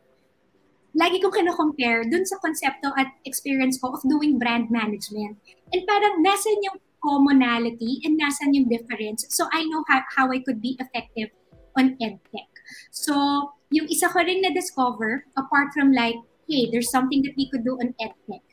lagi 0.98 1.22
kong 1.22 1.38
kino-compare 1.38 2.10
dun 2.10 2.25
sa 2.25 2.41
konsepto 2.41 2.89
at 2.98 3.13
experience 3.29 3.77
ko 3.77 3.93
of 3.93 4.01
doing 4.10 4.41
brand 4.41 4.74
management. 4.74 5.38
And 5.72 5.81
parang 5.86 6.25
nasan 6.25 6.57
yung 6.65 6.81
commonality 7.05 8.01
and 8.01 8.17
nasan 8.17 8.57
yung 8.57 8.65
difference. 8.67 9.29
So 9.29 9.46
I 9.53 9.63
know 9.69 9.86
how, 9.86 10.01
how 10.17 10.34
I 10.34 10.41
could 10.41 10.60
be 10.60 10.74
effective 10.81 11.29
on 11.77 11.93
EdTech. 12.01 12.50
So 12.89 13.13
yung 13.69 13.86
isa 13.88 14.10
ko 14.10 14.25
rin 14.25 14.41
na-discover, 14.41 15.29
apart 15.38 15.69
from 15.75 15.93
like, 15.93 16.17
hey, 16.50 16.72
there's 16.72 16.89
something 16.89 17.22
that 17.27 17.36
we 17.38 17.46
could 17.51 17.62
do 17.62 17.77
on 17.77 17.93
EdTech, 18.01 18.47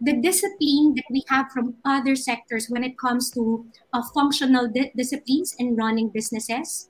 the 0.00 0.16
discipline 0.16 0.96
that 0.96 1.04
we 1.10 1.22
have 1.28 1.52
from 1.52 1.76
other 1.84 2.16
sectors 2.16 2.66
when 2.68 2.82
it 2.82 2.98
comes 2.98 3.30
to 3.32 3.66
uh, 3.92 4.02
functional 4.14 4.68
di- 4.68 4.92
disciplines 4.96 5.54
and 5.58 5.76
running 5.76 6.08
businesses, 6.08 6.88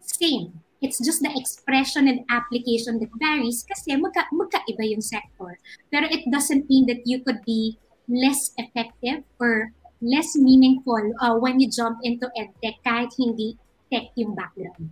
same. 0.00 0.60
It's 0.80 0.96
just 1.04 1.20
the 1.20 1.28
expression 1.36 2.08
and 2.08 2.24
application 2.32 2.98
that 3.04 3.12
varies 3.20 3.68
kasi 3.68 4.00
magka, 4.00 4.24
magkaiba 4.32 4.88
yung 4.88 5.04
sector. 5.04 5.60
Pero 5.92 6.08
it 6.08 6.24
doesn't 6.32 6.64
mean 6.72 6.88
that 6.88 7.04
you 7.04 7.20
could 7.20 7.44
be 7.44 7.76
less 8.08 8.56
effective 8.56 9.28
or 9.36 9.76
less 10.00 10.32
meaningful 10.40 11.12
uh, 11.20 11.36
when 11.36 11.60
you 11.60 11.68
jump 11.68 12.00
into 12.00 12.32
EdTech 12.32 12.80
kahit 12.80 13.12
hindi 13.20 13.60
tech 13.92 14.08
yung 14.16 14.32
background. 14.32 14.88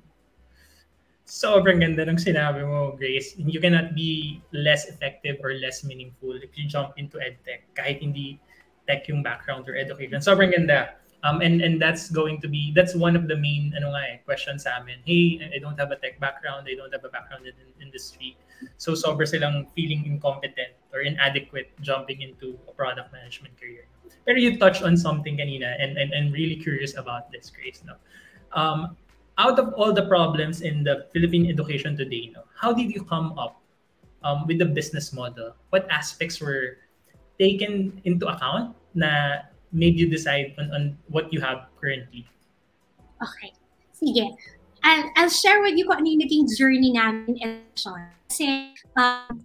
Sobrang 1.29 1.85
ganda 1.85 2.09
ng 2.09 2.17
sinabi 2.17 2.65
mo, 2.65 2.97
Grace. 2.97 3.37
You 3.37 3.61
cannot 3.61 3.93
be 3.93 4.41
less 4.57 4.89
effective 4.89 5.37
or 5.45 5.53
less 5.61 5.85
meaningful 5.85 6.33
if 6.41 6.57
you 6.57 6.65
jump 6.65 6.97
into 6.97 7.21
edtech 7.21 7.69
kahit 7.77 8.01
hindi 8.01 8.41
tech 8.89 9.05
yung 9.13 9.21
background 9.21 9.69
or 9.69 9.77
education. 9.77 10.25
Sobrang 10.25 10.57
ganda. 10.57 10.97
Um, 11.27 11.45
and 11.45 11.61
and 11.61 11.83
that's 11.83 12.09
going 12.09 12.41
to 12.41 12.49
be 12.49 12.73
that's 12.73 12.95
one 12.95 13.19
of 13.19 13.27
the 13.27 13.37
main 13.37 13.75
ano 13.77 13.91
nga 13.91 14.03
eh, 14.07 14.17
questions 14.25 14.65
sa 14.65 14.81
amin. 14.81 15.03
Hey, 15.05 15.43
I 15.53 15.59
don't 15.59 15.77
have 15.77 15.91
a 15.91 15.99
tech 16.01 16.17
background, 16.17 16.65
I 16.71 16.79
don't 16.79 16.95
have 16.95 17.05
a 17.05 17.13
background 17.13 17.45
in 17.45 17.53
the 17.59 17.67
industry. 17.83 18.39
So 18.79 18.95
sobra 18.95 19.27
silang 19.27 19.67
feeling 19.75 20.07
incompetent 20.07 20.79
or 20.95 21.03
inadequate 21.03 21.75
jumping 21.83 22.23
into 22.23 22.57
a 22.71 22.73
product 22.73 23.13
management 23.13 23.59
career. 23.59 23.91
Pero 24.25 24.39
you 24.39 24.57
touched 24.63 24.87
on 24.87 24.97
something 24.97 25.37
kanina 25.37 25.75
and 25.77 25.99
and, 25.99 26.15
and 26.15 26.33
really 26.33 26.57
curious 26.57 26.95
about 26.97 27.29
this, 27.35 27.51
Grace. 27.51 27.83
No? 27.83 27.99
Um, 28.55 28.95
out 29.39 29.59
of 29.59 29.73
all 29.75 29.95
the 29.95 30.05
problems 30.07 30.61
in 30.61 30.83
the 30.83 31.07
Philippine 31.15 31.49
education 31.49 31.97
today, 31.97 32.31
no, 32.35 32.43
how 32.59 32.75
did 32.75 32.91
you 32.91 33.03
come 33.03 33.39
up 33.39 33.63
um, 34.23 34.47
with 34.47 34.59
the 34.59 34.67
business 34.67 35.13
model? 35.13 35.55
What 35.71 35.87
aspects 35.91 36.43
were 36.43 36.83
taken 37.39 38.03
into 38.05 38.27
account 38.27 38.75
na 38.95 39.47
made 39.73 39.95
you 39.95 40.11
decide 40.11 40.55
on, 40.59 40.75
on 40.75 40.99
what 41.09 41.33
you 41.33 41.41
have 41.41 41.71
currently? 41.81 42.27
Okay. 43.23 43.55
Sige. 43.95 44.35
I'll, 44.83 45.11
I'll 45.17 45.31
share 45.31 45.63
with 45.63 45.75
you 45.79 45.87
kung 45.87 46.03
ano 46.03 46.07
yung 46.07 46.23
naging 46.23 46.47
journey 46.55 46.95
namin 46.95 47.35
in 47.39 47.63
education. 47.75 48.11
Kasi, 48.31 48.75
um, 48.95 49.43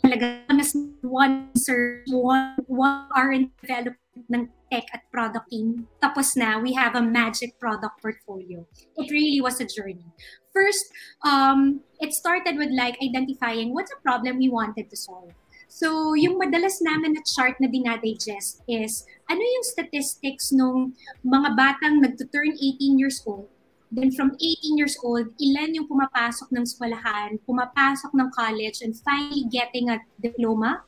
talaga 0.00 0.44
mas 0.48 0.72
one 1.04 1.52
search, 1.56 2.08
one, 2.08 2.56
one 2.68 3.04
R 3.12 3.32
and 3.32 3.52
develop 3.60 3.99
ng 4.16 4.48
tech 4.70 4.86
at 4.92 5.06
product 5.10 5.50
team. 5.50 5.86
Tapos 6.02 6.36
na, 6.36 6.58
we 6.58 6.72
have 6.74 6.94
a 6.94 7.02
magic 7.02 7.58
product 7.58 8.00
portfolio. 8.02 8.66
It 8.96 9.10
really 9.10 9.40
was 9.40 9.60
a 9.60 9.66
journey. 9.66 10.06
First, 10.52 10.90
um, 11.22 11.80
it 12.00 12.12
started 12.12 12.58
with 12.58 12.70
like 12.74 12.98
identifying 13.02 13.72
what's 13.72 13.92
a 13.92 14.00
problem 14.02 14.38
we 14.38 14.50
wanted 14.50 14.90
to 14.90 14.96
solve. 14.96 15.30
So, 15.70 16.18
yung 16.18 16.34
madalas 16.34 16.82
namin 16.82 17.14
na 17.14 17.22
chart 17.22 17.54
na 17.62 17.70
dinadigest 17.70 18.66
is, 18.66 19.06
ano 19.30 19.38
yung 19.38 19.62
statistics 19.62 20.50
nung 20.50 20.98
mga 21.22 21.54
batang 21.54 22.02
nagto-turn 22.02 22.58
18 22.58 22.98
years 22.98 23.22
old 23.22 23.46
Then 23.90 24.14
from 24.14 24.38
18 24.38 24.78
years 24.78 24.94
old, 25.02 25.34
ilan 25.42 25.74
yung 25.74 25.90
pumapasok 25.90 26.54
ng 26.54 26.62
eskwelahan, 26.62 27.42
pumapasok 27.42 28.14
ng 28.14 28.30
college, 28.30 28.86
and 28.86 28.94
finally 29.02 29.50
getting 29.50 29.90
a 29.90 29.98
diploma 30.22 30.86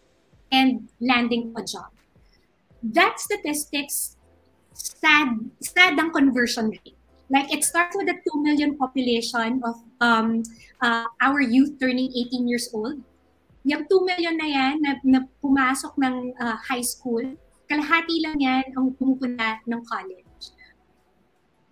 and 0.55 0.87
landing 1.03 1.51
a 1.59 1.63
job. 1.67 1.91
That 2.83 3.23
statistics, 3.23 4.19
sad, 4.75 5.39
sad 5.63 5.95
ang 5.99 6.11
conversion 6.11 6.75
rate. 6.75 6.99
Like 7.31 7.49
it 7.49 7.65
starts 7.65 7.97
with 7.97 8.11
a 8.11 8.19
2 8.19 8.43
million 8.43 8.77
population 8.77 9.63
of 9.65 9.81
um, 10.03 10.43
uh, 10.83 11.07
our 11.23 11.41
youth 11.41 11.79
turning 11.81 12.11
18 12.11 12.45
years 12.51 12.69
old. 12.75 13.01
Yung 13.65 13.87
2 13.87 14.09
million 14.11 14.35
na 14.37 14.49
yan 14.51 14.75
na, 14.83 14.99
na 15.07 15.21
pumasok 15.41 15.95
ng 15.97 16.35
uh, 16.37 16.59
high 16.67 16.83
school, 16.83 17.23
kalahati 17.71 18.21
lang 18.21 18.37
yan 18.43 18.65
ang 18.75 18.93
pumupunta 18.99 19.63
ng 19.65 19.81
college 19.87 20.53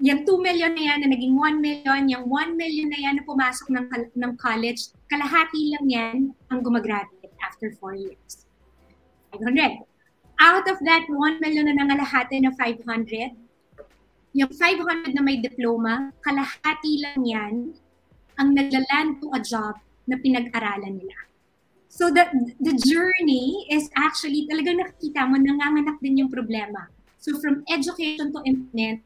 yung 0.01 0.25
2 0.25 0.41
million 0.41 0.73
na 0.73 0.83
yan 0.89 0.99
na 1.05 1.09
naging 1.13 1.37
1 1.37 1.61
million, 1.61 2.03
yung 2.09 2.25
1 2.25 2.57
million 2.57 2.89
na 2.89 2.99
yan 3.05 3.21
na 3.21 3.25
pumasok 3.29 3.69
ng, 3.69 3.87
ng 4.17 4.33
college, 4.41 4.97
kalahati 5.13 5.77
lang 5.77 5.87
yan 5.87 6.17
ang 6.49 6.65
gumagraduate 6.65 7.37
after 7.45 7.69
4 7.77 8.01
years. 8.01 8.49
500. 9.37 9.85
Out 10.41 10.67
of 10.73 10.81
that 10.89 11.05
1 11.05 11.45
million 11.45 11.69
na 11.69 11.77
nangalahati 11.77 12.41
na 12.41 12.51
500, 12.57 13.37
yung 14.33 14.49
500 14.49 15.13
na 15.13 15.23
may 15.23 15.37
diploma, 15.37 16.17
kalahati 16.25 17.05
lang 17.05 17.21
yan 17.21 17.55
ang 18.41 18.57
naglaland 18.57 19.21
to 19.21 19.29
a 19.37 19.41
job 19.45 19.77
na 20.09 20.17
pinag-aralan 20.17 20.97
nila. 20.97 21.19
So 21.91 22.09
the, 22.09 22.25
the 22.63 22.73
journey 22.87 23.67
is 23.69 23.91
actually 23.99 24.47
talagang 24.47 24.79
nakikita 24.81 25.27
mo 25.27 25.37
nanganganak 25.37 25.99
din 26.01 26.25
yung 26.25 26.31
problema. 26.33 26.89
So 27.19 27.37
from 27.43 27.67
education 27.69 28.33
to 28.33 28.41
implement, 28.47 29.03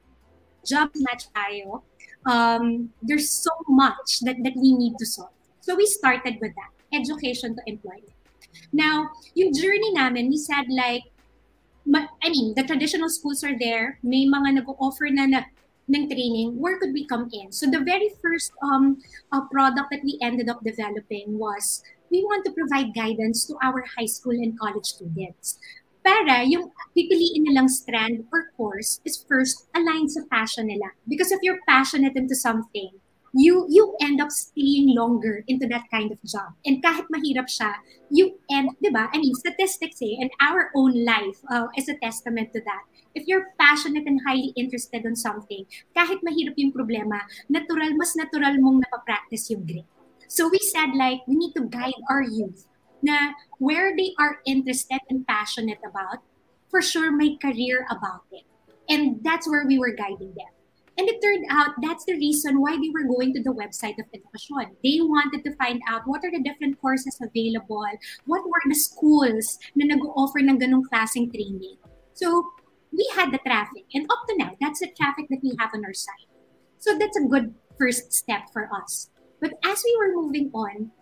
job 0.63 0.93
match 1.03 1.27
tayo, 1.33 1.83
um, 2.29 2.93
there's 3.01 3.33
so 3.33 3.51
much 3.67 4.21
that, 4.29 4.37
that 4.45 4.55
we 4.55 4.77
need 4.77 4.95
to 5.01 5.07
solve. 5.09 5.33
So 5.65 5.75
we 5.75 5.89
started 5.89 6.37
with 6.45 6.53
that, 6.55 6.73
education 6.93 7.57
to 7.57 7.63
employment. 7.67 8.13
Now, 8.71 9.11
yung 9.35 9.57
journey 9.57 9.97
namin, 9.97 10.29
we 10.29 10.37
said 10.37 10.69
like, 10.69 11.09
I 11.93 12.29
mean, 12.31 12.55
the 12.55 12.65
traditional 12.65 13.09
schools 13.09 13.45
are 13.45 13.59
there, 13.59 13.99
may 14.03 14.25
mga 14.25 14.65
nag-offer 14.65 15.09
na, 15.13 15.27
na 15.27 15.41
ng 15.89 16.09
training, 16.09 16.57
where 16.57 16.79
could 16.81 16.93
we 16.93 17.07
come 17.07 17.29
in? 17.33 17.53
So 17.53 17.69
the 17.69 17.81
very 17.81 18.11
first 18.23 18.53
um, 18.63 18.97
uh, 19.33 19.45
product 19.53 19.93
that 19.93 20.01
we 20.03 20.19
ended 20.23 20.49
up 20.49 20.65
developing 20.65 21.39
was 21.39 21.83
we 22.11 22.25
want 22.25 22.45
to 22.47 22.53
provide 22.53 22.95
guidance 22.95 23.45
to 23.47 23.57
our 23.63 23.85
high 23.99 24.09
school 24.09 24.33
and 24.33 24.59
college 24.59 24.87
students 24.87 25.59
para 26.05 26.45
yung 26.45 26.69
pipiliin 26.93 27.49
nilang 27.49 27.69
strand 27.69 28.29
or 28.29 28.53
course 28.57 29.01
is 29.09 29.25
first 29.25 29.69
aligned 29.73 30.13
sa 30.13 30.21
passion 30.29 30.69
nila. 30.69 30.93
Because 31.09 31.33
if 31.33 31.41
you're 31.41 31.65
passionate 31.65 32.13
into 32.17 32.37
something, 32.37 32.93
you 33.35 33.67
you 33.69 33.99
end 34.01 34.23
up 34.23 34.31
staying 34.31 34.95
longer 34.95 35.43
into 35.51 35.67
that 35.67 35.91
kind 35.91 36.15
of 36.15 36.23
job. 36.23 36.55
And 36.63 36.79
kahit 36.79 37.11
mahirap 37.11 37.51
siya, 37.51 37.75
you 38.09 38.39
end, 38.47 38.71
di 38.79 38.95
ba? 38.95 39.11
I 39.11 39.19
mean, 39.19 39.35
statistics 39.35 39.99
eh, 40.01 40.23
and 40.23 40.31
our 40.39 40.71
own 40.79 40.95
life 41.03 41.43
uh, 41.51 41.67
is 41.75 41.91
a 41.91 41.99
testament 41.99 42.55
to 42.55 42.63
that. 42.63 42.87
If 43.15 43.27
you're 43.27 43.51
passionate 43.59 44.07
and 44.07 44.23
highly 44.23 44.55
interested 44.55 45.03
on 45.03 45.19
something, 45.19 45.67
kahit 45.99 46.23
mahirap 46.23 46.55
yung 46.55 46.71
problema, 46.71 47.27
natural, 47.51 47.91
mas 47.99 48.15
natural 48.15 48.55
mong 48.63 48.87
napapractice 48.87 49.51
yung 49.51 49.67
grit. 49.67 49.87
So 50.31 50.47
we 50.49 50.63
said 50.63 50.95
like, 50.95 51.27
we 51.27 51.35
need 51.35 51.55
to 51.59 51.67
guide 51.67 51.99
our 52.11 52.23
youth 52.23 52.67
na 53.03 53.35
where 53.59 53.95
they 53.95 54.15
are 54.19 54.39
interested 54.47 55.03
and 55.11 55.27
passionate 55.27 55.83
about, 55.83 56.23
for 56.71 56.81
sure 56.81 57.11
may 57.11 57.37
career 57.37 57.87
about 57.91 58.27
it. 58.31 58.47
And 58.89 59.23
that's 59.23 59.47
where 59.51 59.67
we 59.67 59.79
were 59.79 59.95
guiding 59.95 60.35
them. 60.35 60.51
And 60.97 61.09
it 61.09 61.21
turned 61.21 61.47
out 61.51 61.75
that's 61.83 62.05
the 62.05 62.15
reason 62.15 62.61
why 62.61 62.79
they 62.79 62.91
were 62.95 63.03
going 63.03 63.35
to 63.35 63.43
the 63.43 63.51
website 63.51 63.99
of 63.99 64.07
Education. 64.15 64.77
They 64.83 65.03
wanted 65.03 65.43
to 65.43 65.57
find 65.57 65.83
out 65.89 66.03
what 66.07 66.23
are 66.23 66.31
the 66.31 66.43
different 66.43 66.81
courses 66.81 67.19
available, 67.21 67.85
what 68.27 68.47
were 68.47 68.63
the 68.67 68.79
schools 68.79 69.59
na 69.75 69.91
nag-offer 69.91 70.39
ng 70.39 70.59
ganong 70.59 70.87
klaseng 70.87 71.35
training. 71.35 71.77
So 72.15 72.47
we 72.95 73.03
had 73.15 73.35
the 73.35 73.43
traffic. 73.43 73.91
And 73.93 74.07
up 74.07 74.23
to 74.29 74.37
now, 74.39 74.55
that's 74.61 74.81
the 74.81 74.95
traffic 74.95 75.27
that 75.31 75.43
we 75.43 75.57
have 75.59 75.75
on 75.75 75.85
our 75.85 75.95
site. 75.95 76.31
So 76.79 76.97
that's 76.97 77.19
a 77.19 77.27
good 77.27 77.55
first 77.77 78.13
step 78.13 78.51
for 78.53 78.71
us. 78.71 79.11
But 79.41 79.59
as 79.65 79.83
we 79.85 79.97
were 79.99 80.15
moving 80.15 80.51
on, 80.55 80.93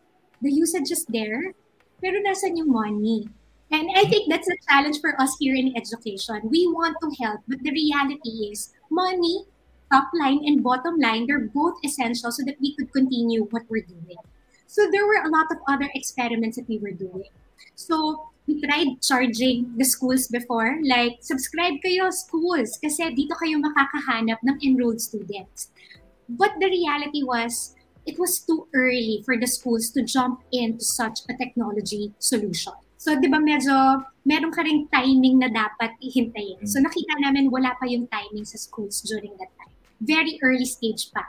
the 0.41 0.51
usage 0.51 0.91
is 0.91 1.05
there, 1.07 1.53
pero 2.01 2.17
nasan 2.19 2.57
yung 2.57 2.73
money? 2.73 3.29
And 3.73 3.89
I 3.97 4.05
think 4.05 4.29
that's 4.29 4.49
a 4.49 4.57
challenge 4.69 5.01
for 5.01 5.17
us 5.21 5.37
here 5.41 5.55
in 5.55 5.77
education. 5.77 6.41
We 6.45 6.69
want 6.69 6.97
to 7.01 7.09
help, 7.25 7.41
but 7.49 7.63
the 7.63 7.73
reality 7.73 8.53
is 8.53 8.73
money, 8.91 9.47
top 9.93 10.09
line 10.17 10.41
and 10.49 10.65
bottom 10.65 10.97
line, 10.99 11.27
they're 11.27 11.53
both 11.53 11.77
essential 11.85 12.33
so 12.33 12.43
that 12.47 12.57
we 12.61 12.75
could 12.77 12.93
continue 12.93 13.45
what 13.53 13.63
we're 13.69 13.85
doing. 13.85 14.17
So 14.67 14.89
there 14.91 15.05
were 15.07 15.21
a 15.21 15.29
lot 15.29 15.53
of 15.53 15.59
other 15.69 15.91
experiments 15.95 16.57
that 16.57 16.67
we 16.67 16.79
were 16.79 16.97
doing. 16.97 17.29
So 17.75 18.33
we 18.47 18.61
tried 18.65 19.03
charging 19.03 19.77
the 19.77 19.85
schools 19.85 20.29
before, 20.29 20.81
like 20.83 21.21
subscribe 21.21 21.79
kayo 21.85 22.09
schools 22.09 22.81
kasi 22.81 23.13
dito 23.13 23.37
kayo 23.37 23.61
makakahanap 23.61 24.41
ng 24.43 24.57
enrolled 24.65 24.99
students. 24.99 25.69
But 26.25 26.57
the 26.59 26.73
reality 26.73 27.23
was, 27.23 27.77
it 28.07 28.19
was 28.19 28.41
too 28.41 28.67
early 28.75 29.23
for 29.29 29.37
the 29.37 29.47
schools 29.47 29.91
to 29.95 30.03
jump 30.03 30.41
into 30.51 30.83
such 30.83 31.21
a 31.29 31.37
technology 31.37 32.17
solution. 32.19 32.75
So, 33.03 33.19
di 33.19 33.27
ba 33.27 33.43
medyo, 33.43 34.07
meron 34.23 34.55
ka 34.55 34.63
ring 34.63 34.87
timing 34.87 35.43
na 35.43 35.51
dapat 35.51 35.99
ihintayin. 35.99 36.63
So, 36.71 36.79
nakita 36.79 37.19
namin 37.19 37.51
wala 37.51 37.75
pa 37.75 37.91
yung 37.91 38.07
timing 38.07 38.47
sa 38.47 38.59
schools 38.59 39.03
during 39.03 39.35
that 39.43 39.51
time. 39.59 39.72
Very 40.03 40.39
early 40.43 40.67
stage 40.67 41.11
pa. 41.15 41.25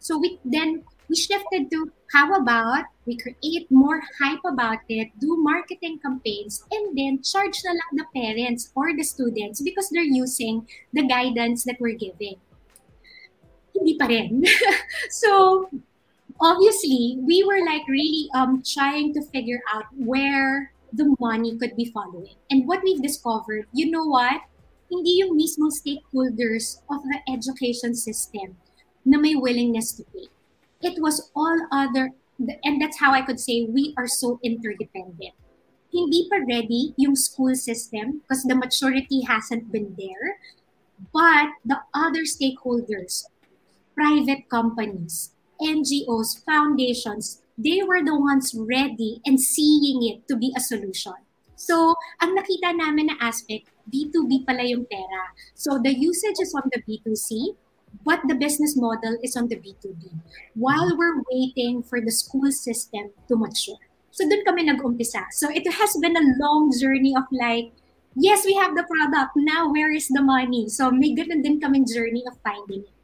So, 0.00 0.18
we 0.18 0.40
then, 0.44 0.84
we 1.08 1.16
shifted 1.16 1.70
to 1.70 1.92
how 2.12 2.32
about 2.34 2.88
we 3.04 3.16
create 3.16 3.70
more 3.70 4.02
hype 4.20 4.44
about 4.44 4.80
it, 4.88 5.12
do 5.20 5.36
marketing 5.36 6.00
campaigns, 6.00 6.64
and 6.72 6.96
then 6.96 7.20
charge 7.22 7.60
na 7.64 7.76
lang 7.76 7.92
the 8.00 8.08
parents 8.16 8.72
or 8.74 8.96
the 8.96 9.04
students 9.04 9.60
because 9.60 9.88
they're 9.92 10.04
using 10.04 10.66
the 10.92 11.04
guidance 11.04 11.64
that 11.64 11.76
we're 11.80 11.96
giving. 11.96 12.40
Hindi 13.76 13.98
pa 14.00 14.06
rin. 14.06 14.44
so, 15.10 15.68
obviously 16.40 17.18
we 17.22 17.44
were 17.44 17.62
like 17.64 17.86
really 17.86 18.26
um 18.34 18.62
trying 18.66 19.14
to 19.14 19.22
figure 19.30 19.62
out 19.72 19.86
where 19.94 20.74
the 20.94 21.14
money 21.18 21.58
could 21.58 21.76
be 21.76 21.90
following. 21.90 22.38
And 22.50 22.66
what 22.66 22.82
we've 22.82 23.02
discovered, 23.02 23.66
you 23.72 23.90
know 23.90 24.06
what? 24.06 24.40
Hindi 24.94 25.26
yung 25.26 25.34
mismo 25.34 25.74
stakeholders 25.74 26.78
of 26.86 27.02
the 27.10 27.18
education 27.26 27.98
system 27.98 28.54
na 29.02 29.18
may 29.18 29.34
willingness 29.34 29.90
to 29.98 30.06
pay. 30.14 30.30
It 30.86 31.02
was 31.02 31.34
all 31.34 31.58
other, 31.74 32.14
and 32.38 32.78
that's 32.78 33.02
how 33.02 33.10
I 33.10 33.26
could 33.26 33.42
say 33.42 33.66
we 33.66 33.90
are 33.98 34.06
so 34.06 34.38
interdependent. 34.46 35.34
Hindi 35.90 36.30
pa 36.30 36.46
ready 36.46 36.94
yung 36.94 37.18
school 37.18 37.58
system 37.58 38.22
because 38.22 38.46
the 38.46 38.54
maturity 38.54 39.26
hasn't 39.26 39.74
been 39.74 39.98
there. 39.98 40.38
But 41.10 41.50
the 41.66 41.82
other 41.90 42.22
stakeholders, 42.22 43.26
private 43.98 44.46
companies, 44.46 45.34
NGOs, 45.58 46.38
foundations, 46.46 47.42
they 47.58 47.82
were 47.82 48.02
the 48.06 48.14
ones 48.14 48.54
ready 48.54 49.18
and 49.26 49.42
seeing 49.42 50.06
it 50.06 50.30
to 50.30 50.38
be 50.38 50.54
a 50.54 50.62
solution. 50.62 51.18
So, 51.58 51.98
ang 52.22 52.38
nakita 52.38 52.78
namin 52.78 53.10
na 53.10 53.18
aspect, 53.18 53.73
B2B 53.90 54.46
pala 54.46 54.64
yung 54.64 54.84
pera. 54.86 55.32
So, 55.54 55.78
the 55.78 55.92
usage 55.92 56.40
is 56.40 56.54
on 56.54 56.68
the 56.72 56.80
B2C, 56.84 57.56
but 58.04 58.20
the 58.26 58.34
business 58.34 58.76
model 58.76 59.18
is 59.22 59.36
on 59.36 59.48
the 59.48 59.56
B2B. 59.56 60.10
While 60.54 60.96
we're 60.96 61.22
waiting 61.30 61.82
for 61.82 62.00
the 62.00 62.10
school 62.10 62.50
system 62.50 63.10
to 63.28 63.36
mature. 63.36 63.78
So, 64.10 64.28
dun 64.28 64.44
kami 64.46 64.70
nag-umpisa. 64.70 65.30
So, 65.32 65.50
it 65.50 65.66
has 65.66 65.96
been 66.00 66.16
a 66.16 66.26
long 66.38 66.70
journey 66.70 67.14
of 67.18 67.24
like, 67.34 67.74
yes, 68.14 68.46
we 68.46 68.54
have 68.54 68.74
the 68.74 68.86
product. 68.86 69.34
Now, 69.36 69.70
where 69.70 69.92
is 69.92 70.08
the 70.08 70.22
money? 70.22 70.68
So, 70.68 70.90
may 70.90 71.14
ganun 71.14 71.42
din 71.42 71.60
kaming 71.60 71.86
journey 71.90 72.22
of 72.26 72.38
finding 72.46 72.86
it. 72.86 72.94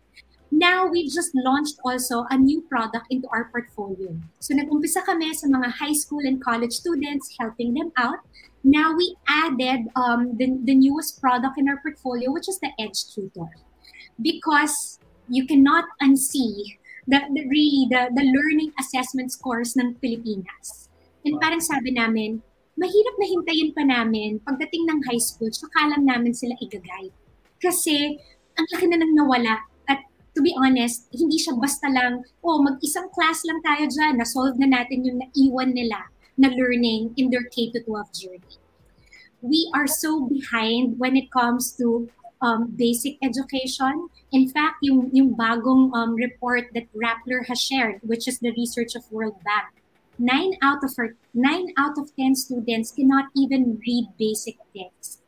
Now, 0.50 0.86
we 0.86 1.06
just 1.06 1.30
launched 1.34 1.78
also 1.84 2.26
a 2.30 2.36
new 2.36 2.62
product 2.62 3.06
into 3.10 3.30
our 3.30 3.50
portfolio. 3.54 4.18
So, 4.42 4.54
nag-umpisa 4.54 5.06
kami 5.06 5.30
sa 5.34 5.46
mga 5.46 5.78
high 5.78 5.94
school 5.94 6.26
and 6.26 6.42
college 6.42 6.74
students, 6.74 7.30
helping 7.38 7.74
them 7.74 7.94
out. 7.94 8.22
Now, 8.62 8.92
we 8.92 9.16
added 9.26 9.88
um, 9.96 10.36
the, 10.36 10.52
the 10.64 10.74
newest 10.74 11.20
product 11.20 11.56
in 11.56 11.68
our 11.68 11.80
portfolio, 11.80 12.30
which 12.32 12.48
is 12.48 12.60
the 12.60 12.70
Edge 12.78 13.08
Tutor. 13.14 13.48
Because 14.20 15.00
you 15.28 15.46
cannot 15.46 15.84
unsee 16.02 16.76
the, 17.08 17.24
the 17.32 17.48
really 17.48 17.88
the, 17.88 18.12
the 18.12 18.24
learning 18.26 18.72
assessment 18.78 19.32
scores 19.32 19.76
ng 19.76 19.96
Pilipinas. 20.02 20.90
And 21.24 21.40
parang 21.40 21.64
sabi 21.64 21.96
namin, 21.96 22.42
mahirap 22.76 23.14
na 23.16 23.26
hintayin 23.28 23.70
pa 23.72 23.84
namin 23.84 24.40
pagdating 24.44 24.84
ng 24.88 25.00
high 25.08 25.20
school, 25.20 25.48
saka 25.52 25.88
lang 25.96 26.04
namin 26.04 26.36
sila 26.36 26.52
igagay. 26.60 27.08
Kasi 27.60 28.20
ang 28.60 28.66
laki 28.76 28.84
na 28.88 29.00
nang 29.00 29.16
nawala 29.16 29.56
at 29.88 30.04
to 30.36 30.44
be 30.44 30.52
honest, 30.60 31.08
hindi 31.12 31.40
siya 31.40 31.56
basta 31.56 31.88
lang, 31.88 32.24
oh, 32.44 32.60
mag-isang 32.60 33.08
class 33.16 33.40
lang 33.48 33.60
tayo 33.64 33.88
dyan, 33.88 34.20
na-solve 34.20 34.56
na 34.60 34.68
natin 34.68 35.04
yung 35.04 35.20
naiwan 35.20 35.72
nila 35.72 36.08
na 36.40 36.48
learning 36.48 37.12
in 37.20 37.28
their 37.28 37.44
K-12 37.52 37.84
journey. 38.16 38.56
We 39.44 39.68
are 39.76 39.86
so 39.86 40.24
behind 40.24 40.96
when 40.96 41.16
it 41.16 41.28
comes 41.28 41.76
to 41.76 42.08
um, 42.40 42.72
basic 42.72 43.20
education. 43.20 44.08
In 44.32 44.48
fact, 44.48 44.80
yung, 44.80 45.12
yung 45.12 45.36
bagong 45.36 45.92
um, 45.92 46.16
report 46.16 46.72
that 46.72 46.88
Rappler 46.96 47.44
has 47.44 47.60
shared, 47.60 48.00
which 48.00 48.24
is 48.24 48.40
the 48.40 48.56
research 48.56 48.96
of 48.96 49.04
World 49.12 49.36
Bank, 49.44 49.68
nine 50.18 50.56
out 50.64 50.80
of 50.80 50.96
her, 50.96 51.16
nine 51.36 51.68
out 51.76 52.00
of 52.00 52.08
ten 52.16 52.34
students 52.34 52.92
cannot 52.92 53.28
even 53.36 53.80
read 53.84 54.08
basic 54.18 54.56
text. 54.72 55.20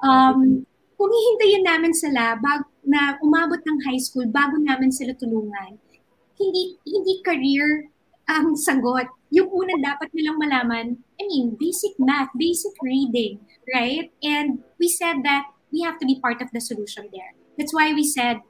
Um, 0.00 0.64
kung 0.96 1.10
hihintayin 1.12 1.64
namin 1.64 1.92
sila 1.92 2.40
bag, 2.40 2.64
na 2.84 3.16
umabot 3.24 3.60
ng 3.64 3.80
high 3.88 4.00
school 4.00 4.28
bago 4.28 4.60
namin 4.60 4.92
sila 4.92 5.16
tulungan, 5.16 5.80
hindi 6.36 6.76
hindi 6.84 7.14
career 7.24 7.88
ang 8.28 8.56
sagot. 8.56 9.08
Yung 9.34 9.50
una 9.50 9.74
dapat 9.82 10.14
nilang 10.14 10.38
malaman, 10.38 10.86
I 11.18 11.22
mean, 11.26 11.58
basic 11.58 11.98
math, 11.98 12.30
basic 12.38 12.72
reading, 12.80 13.42
right? 13.74 14.12
And 14.22 14.62
we 14.78 14.88
said 14.88 15.26
that 15.26 15.50
we 15.72 15.82
have 15.82 15.98
to 15.98 16.06
be 16.06 16.20
part 16.22 16.40
of 16.40 16.48
the 16.54 16.60
solution 16.62 17.10
there. 17.10 17.34
That's 17.58 17.74
why 17.74 17.92
we 17.92 18.06
said 18.06 18.40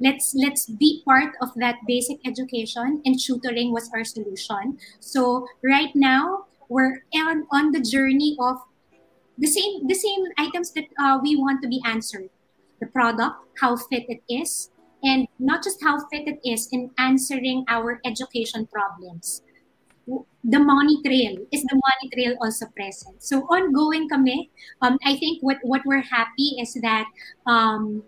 let's 0.00 0.32
let's 0.34 0.66
be 0.66 1.02
part 1.04 1.36
of 1.40 1.52
that 1.56 1.76
basic 1.86 2.18
education 2.26 3.02
and 3.04 3.20
tutoring 3.20 3.70
was 3.70 3.90
our 3.92 4.02
solution 4.02 4.78
so 4.98 5.46
right 5.62 5.94
now 5.94 6.46
we're 6.68 7.04
on 7.14 7.46
on 7.52 7.70
the 7.70 7.80
journey 7.80 8.34
of 8.40 8.56
the 9.36 9.46
same 9.46 9.86
the 9.86 9.94
same 9.94 10.24
items 10.38 10.72
that 10.72 10.88
uh, 10.98 11.20
we 11.22 11.36
want 11.36 11.60
to 11.62 11.68
be 11.68 11.80
answered 11.84 12.28
the 12.80 12.86
product 12.88 13.36
how 13.60 13.76
fit 13.76 14.08
it 14.08 14.24
is 14.28 14.70
and 15.02 15.26
not 15.38 15.62
just 15.62 15.82
how 15.82 15.98
fit 16.08 16.26
it 16.26 16.40
is 16.44 16.68
in 16.72 16.90
answering 16.98 17.64
our 17.68 18.00
education 18.04 18.66
problems 18.66 19.42
the 20.42 20.58
money 20.58 21.00
trail 21.02 21.36
is 21.52 21.62
the 21.62 21.76
money 21.76 22.06
trail 22.12 22.34
also 22.40 22.66
present 22.74 23.22
so 23.22 23.40
ongoing 23.52 24.08
kami 24.08 24.50
um, 24.82 24.98
i 25.04 25.16
think 25.16 25.38
what 25.42 25.58
what 25.62 25.82
we're 25.84 26.02
happy 26.02 26.56
is 26.58 26.74
that 26.82 27.06
um, 27.46 28.02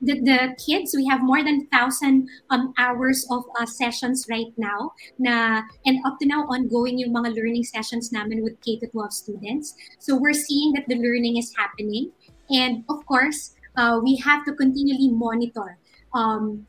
the, 0.00 0.20
the 0.20 0.56
kids, 0.60 0.94
we 0.94 1.06
have 1.06 1.22
more 1.22 1.42
than 1.42 1.66
1,000 1.70 2.28
um, 2.50 2.74
hours 2.78 3.26
of 3.30 3.44
uh, 3.58 3.66
sessions 3.66 4.26
right 4.28 4.52
now 4.56 4.92
na, 5.18 5.62
and 5.84 5.98
up 6.04 6.18
to 6.20 6.26
now, 6.26 6.42
ongoing 6.42 6.98
yung 6.98 7.14
mga 7.14 7.34
learning 7.34 7.64
sessions 7.64 8.12
namin 8.12 8.42
with 8.42 8.60
K 8.60 8.78
to 8.78 8.86
12 8.88 9.12
students. 9.12 9.74
So 9.98 10.16
we're 10.16 10.34
seeing 10.34 10.72
that 10.74 10.84
the 10.88 10.96
learning 10.96 11.38
is 11.38 11.52
happening. 11.56 12.12
And 12.50 12.84
of 12.88 13.06
course, 13.06 13.56
uh, 13.76 14.00
we 14.02 14.16
have 14.16 14.44
to 14.44 14.52
continually 14.52 15.08
monitor 15.08 15.78
um, 16.16 16.66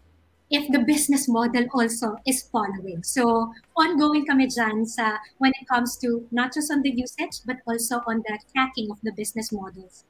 if 0.52 0.68
the 0.72 0.80
business 0.80 1.28
model 1.28 1.66
also 1.72 2.20
is 2.28 2.44
following. 2.52 3.04
So 3.04 3.52
ongoing 3.76 4.28
kami 4.28 4.48
dyan 4.48 4.84
sa, 4.84 5.18
when 5.40 5.52
it 5.56 5.68
comes 5.68 5.96
to 6.04 6.28
not 6.32 6.54
just 6.54 6.72
on 6.72 6.84
the 6.84 6.92
usage, 6.92 7.44
but 7.48 7.64
also 7.68 8.04
on 8.08 8.24
the 8.28 8.36
tracking 8.52 8.92
of 8.92 9.00
the 9.04 9.12
business 9.16 9.52
models. 9.52 10.04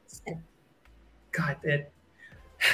Got 1.32 1.62
it. 1.64 1.94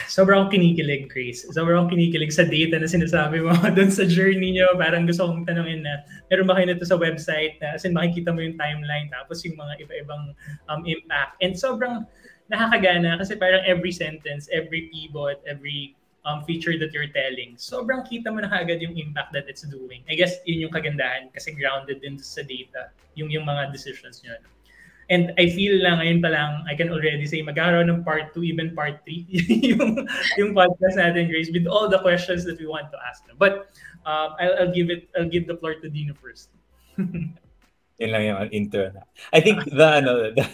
sobrang 0.07 0.47
kinikilig, 0.47 1.11
Grace. 1.11 1.43
Sobrang 1.51 1.91
kinikilig 1.91 2.31
sa 2.31 2.47
data 2.47 2.79
na 2.79 2.87
sinasabi 2.87 3.43
mo 3.43 3.51
doon 3.75 3.91
sa 3.91 4.07
journey 4.07 4.55
nyo. 4.55 4.67
Parang 4.79 5.03
gusto 5.03 5.27
kong 5.27 5.43
tanongin 5.43 5.83
na, 5.83 6.07
meron 6.31 6.47
ba 6.47 6.55
kayo 6.55 6.71
nito 6.71 6.87
sa 6.87 6.95
website 6.95 7.59
na, 7.59 7.75
as 7.75 7.83
in 7.83 7.91
makikita 7.91 8.31
mo 8.31 8.39
yung 8.39 8.55
timeline 8.55 9.11
tapos 9.11 9.43
yung 9.43 9.59
mga 9.59 9.83
iba-ibang 9.83 10.31
um, 10.71 10.81
impact. 10.87 11.35
And 11.43 11.51
sobrang 11.55 12.07
nakakagana 12.47 13.19
kasi 13.19 13.35
parang 13.35 13.63
every 13.67 13.91
sentence, 13.91 14.47
every 14.51 14.87
pivot, 14.91 15.43
every 15.43 15.99
um, 16.25 16.43
feature 16.43 16.79
that 16.79 16.93
you're 16.93 17.11
telling, 17.11 17.55
sobrang 17.59 18.03
kita 18.07 18.31
mo 18.31 18.39
na 18.39 18.49
kagad 18.49 18.79
yung 18.79 18.95
impact 18.95 19.35
that 19.35 19.47
it's 19.47 19.63
doing. 19.67 20.03
I 20.07 20.15
guess 20.15 20.39
yun 20.47 20.67
yung 20.67 20.73
kagandahan 20.73 21.31
kasi 21.35 21.51
grounded 21.51 21.99
din 21.99 22.15
sa 22.19 22.41
data, 22.43 22.91
yung, 23.15 23.29
yung 23.29 23.43
mga 23.43 23.71
decisions 23.71 24.23
nyo. 24.23 24.35
And 25.11 25.35
I 25.35 25.51
feel 25.51 25.83
lang 25.83 25.99
ngayon 25.99 26.23
pa 26.23 26.31
lang, 26.31 26.63
I 26.63 26.79
can 26.79 26.87
already 26.87 27.27
say 27.27 27.43
magkakaroon 27.43 27.91
ng 27.91 28.07
part 28.07 28.31
2, 28.31 28.43
even 28.47 28.71
part 28.71 29.03
3, 29.03 29.27
yung, 29.75 30.07
yung 30.39 30.51
podcast 30.55 30.95
natin, 30.95 31.27
Grace, 31.27 31.51
with 31.51 31.67
all 31.67 31.91
the 31.91 31.99
questions 31.99 32.47
that 32.47 32.55
we 32.55 32.65
want 32.65 32.87
to 32.95 32.97
ask. 33.03 33.27
But 33.35 33.67
uh, 34.07 34.31
I'll, 34.39 34.55
I'll 34.63 34.73
give 34.73 34.87
it, 34.87 35.11
I'll 35.19 35.27
give 35.27 35.45
the 35.45 35.59
floor 35.59 35.75
to 35.75 35.87
Dino 35.91 36.15
first. 36.15 36.55
Yun 36.97 38.09
lang 38.09 38.23
yung 38.23 38.49
intro. 38.49 38.95
I 39.35 39.39
think 39.43 39.67
the, 39.67 39.87
ano, 40.01 40.31
the, 40.37 40.45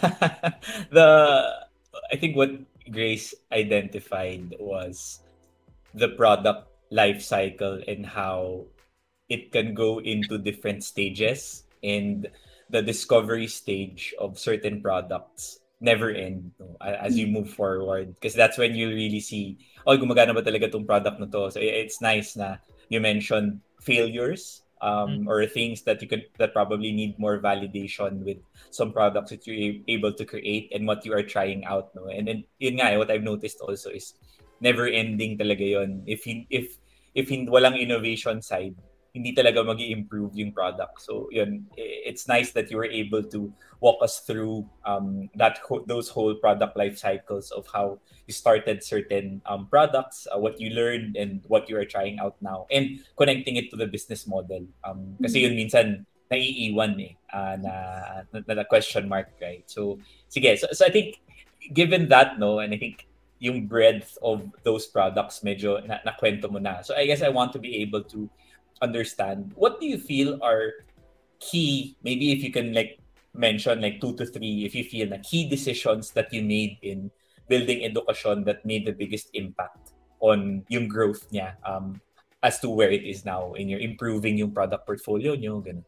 the, 0.92 1.08
I 2.12 2.16
think 2.18 2.36
what 2.36 2.52
Grace 2.90 3.38
identified 3.54 4.58
was 4.60 5.22
the 5.94 6.10
product 6.10 6.68
life 6.92 7.22
cycle 7.22 7.82
and 7.88 8.06
how 8.06 8.66
it 9.30 9.52
can 9.52 9.74
go 9.74 10.00
into 10.02 10.38
different 10.38 10.84
stages 10.84 11.64
and 11.84 12.28
the 12.70 12.82
discovery 12.82 13.48
stage 13.48 14.14
of 14.20 14.38
certain 14.38 14.82
products 14.82 15.60
never 15.82 16.12
end 16.12 16.52
no, 16.60 16.76
as 16.82 17.18
you 17.18 17.28
move 17.28 17.50
forward. 17.50 18.14
Because 18.16 18.34
that's 18.34 18.58
when 18.58 18.76
you 18.76 18.90
really 18.90 19.20
see 19.20 19.58
oh 19.88 19.98
gumagana 19.98 20.36
ba 20.36 20.44
talaga 20.44 20.72
tong 20.72 20.86
product 20.86 21.20
na 21.20 21.26
to? 21.26 21.50
So 21.52 21.60
it's 21.62 22.02
nice 22.02 22.36
na 22.36 22.58
you 22.90 23.00
mentioned 23.00 23.62
failures 23.82 24.62
um, 24.82 25.24
mm-hmm. 25.24 25.30
or 25.30 25.46
things 25.48 25.82
that 25.84 26.02
you 26.02 26.08
could 26.08 26.28
that 26.38 26.54
probably 26.54 26.92
need 26.92 27.18
more 27.18 27.40
validation 27.40 28.24
with 28.26 28.38
some 28.72 28.92
products 28.92 29.32
that 29.32 29.48
you're 29.48 29.80
able 29.88 30.14
to 30.14 30.26
create 30.26 30.70
and 30.76 30.86
what 30.86 31.06
you 31.06 31.14
are 31.14 31.24
trying 31.24 31.64
out 31.66 31.96
no? 31.96 32.08
And 32.12 32.28
then 32.28 32.44
yun 32.60 32.78
nga 32.80 32.94
eh, 32.94 32.98
what 32.98 33.10
I've 33.10 33.26
noticed 33.26 33.62
also 33.62 33.90
is 33.90 34.14
never 34.62 34.88
ending 34.88 35.38
talaga 35.38 35.64
yon 35.64 36.04
if 36.06 36.24
if 36.50 36.78
if 37.16 37.28
walang 37.50 37.80
innovation 37.80 38.42
side 38.44 38.76
hindi 39.14 39.34
talaga 39.34 39.66
mag 39.66 39.82
improve 39.82 40.38
yung 40.38 40.54
product. 40.54 41.02
So, 41.02 41.30
yun, 41.34 41.66
it's 41.76 42.28
nice 42.28 42.52
that 42.54 42.70
you 42.70 42.78
were 42.78 42.90
able 42.90 43.24
to 43.34 43.52
walk 43.82 44.00
us 44.04 44.22
through 44.22 44.70
um, 44.86 45.30
that 45.36 45.60
those 45.88 46.10
whole 46.10 46.36
product 46.36 46.78
life 46.78 46.98
cycles 46.98 47.50
of 47.52 47.66
how 47.74 47.98
you 48.28 48.34
started 48.34 48.84
certain 48.84 49.42
um, 49.46 49.68
products, 49.68 50.28
uh, 50.30 50.38
what 50.38 50.62
you 50.62 50.70
learned, 50.72 51.18
and 51.18 51.42
what 51.48 51.70
you 51.70 51.78
are 51.78 51.86
trying 51.86 52.20
out 52.20 52.38
now, 52.42 52.68
and 52.70 53.02
connecting 53.18 53.56
it 53.58 53.70
to 53.72 53.78
the 53.78 53.88
business 53.88 54.28
model. 54.28 54.66
Um, 54.86 55.18
kasi 55.22 55.42
yun 55.42 55.58
minsan 55.58 56.06
naiiwan 56.30 57.02
eh, 57.02 57.18
uh, 57.34 57.58
na, 57.58 57.74
na, 58.32 58.54
na 58.62 58.64
question 58.64 59.10
mark, 59.10 59.34
right? 59.42 59.66
So, 59.66 59.98
sige. 60.30 60.54
So, 60.60 60.70
so 60.72 60.86
I 60.86 60.94
think, 60.94 61.18
given 61.74 62.08
that, 62.14 62.38
no, 62.38 62.60
and 62.62 62.74
I 62.74 62.78
think 62.78 63.09
yung 63.40 63.66
breadth 63.66 64.20
of 64.22 64.44
those 64.64 64.88
products 64.88 65.42
medyo 65.42 65.80
na, 65.88 66.04
na 66.04 66.12
kwento 66.16 66.52
mo 66.52 66.60
na. 66.60 66.84
So, 66.84 66.96
I 66.96 67.08
guess 67.08 67.24
I 67.24 67.32
want 67.32 67.56
to 67.56 67.60
be 67.60 67.80
able 67.82 68.04
to 68.12 68.30
understand 68.82 69.52
what 69.56 69.80
do 69.80 69.86
you 69.88 69.98
feel 69.98 70.40
are 70.42 70.88
key 71.40 71.96
maybe 72.04 72.32
if 72.32 72.44
you 72.44 72.52
can 72.52 72.74
like 72.74 73.00
mention 73.34 73.82
like 73.82 74.02
two 74.02 74.16
to 74.16 74.26
three 74.26 74.66
if 74.66 74.76
you 74.76 74.84
feel 74.84 75.08
na 75.08 75.20
key 75.24 75.48
decisions 75.48 76.12
that 76.12 76.32
you 76.34 76.44
made 76.44 76.78
in 76.82 77.12
building 77.48 77.84
education 77.84 78.44
that 78.44 78.64
made 78.66 78.86
the 78.86 78.92
biggest 78.92 79.30
impact 79.34 79.96
on 80.20 80.64
yung 80.68 80.88
growth 80.88 81.28
niya 81.32 81.56
um, 81.64 82.00
as 82.44 82.60
to 82.60 82.70
where 82.70 82.92
it 82.92 83.04
is 83.04 83.24
now 83.24 83.54
in 83.56 83.68
your 83.68 83.80
improving 83.80 84.38
yung 84.38 84.52
product 84.52 84.86
portfolio 84.86 85.36
nyo 85.36 85.64
ganun. 85.64 85.84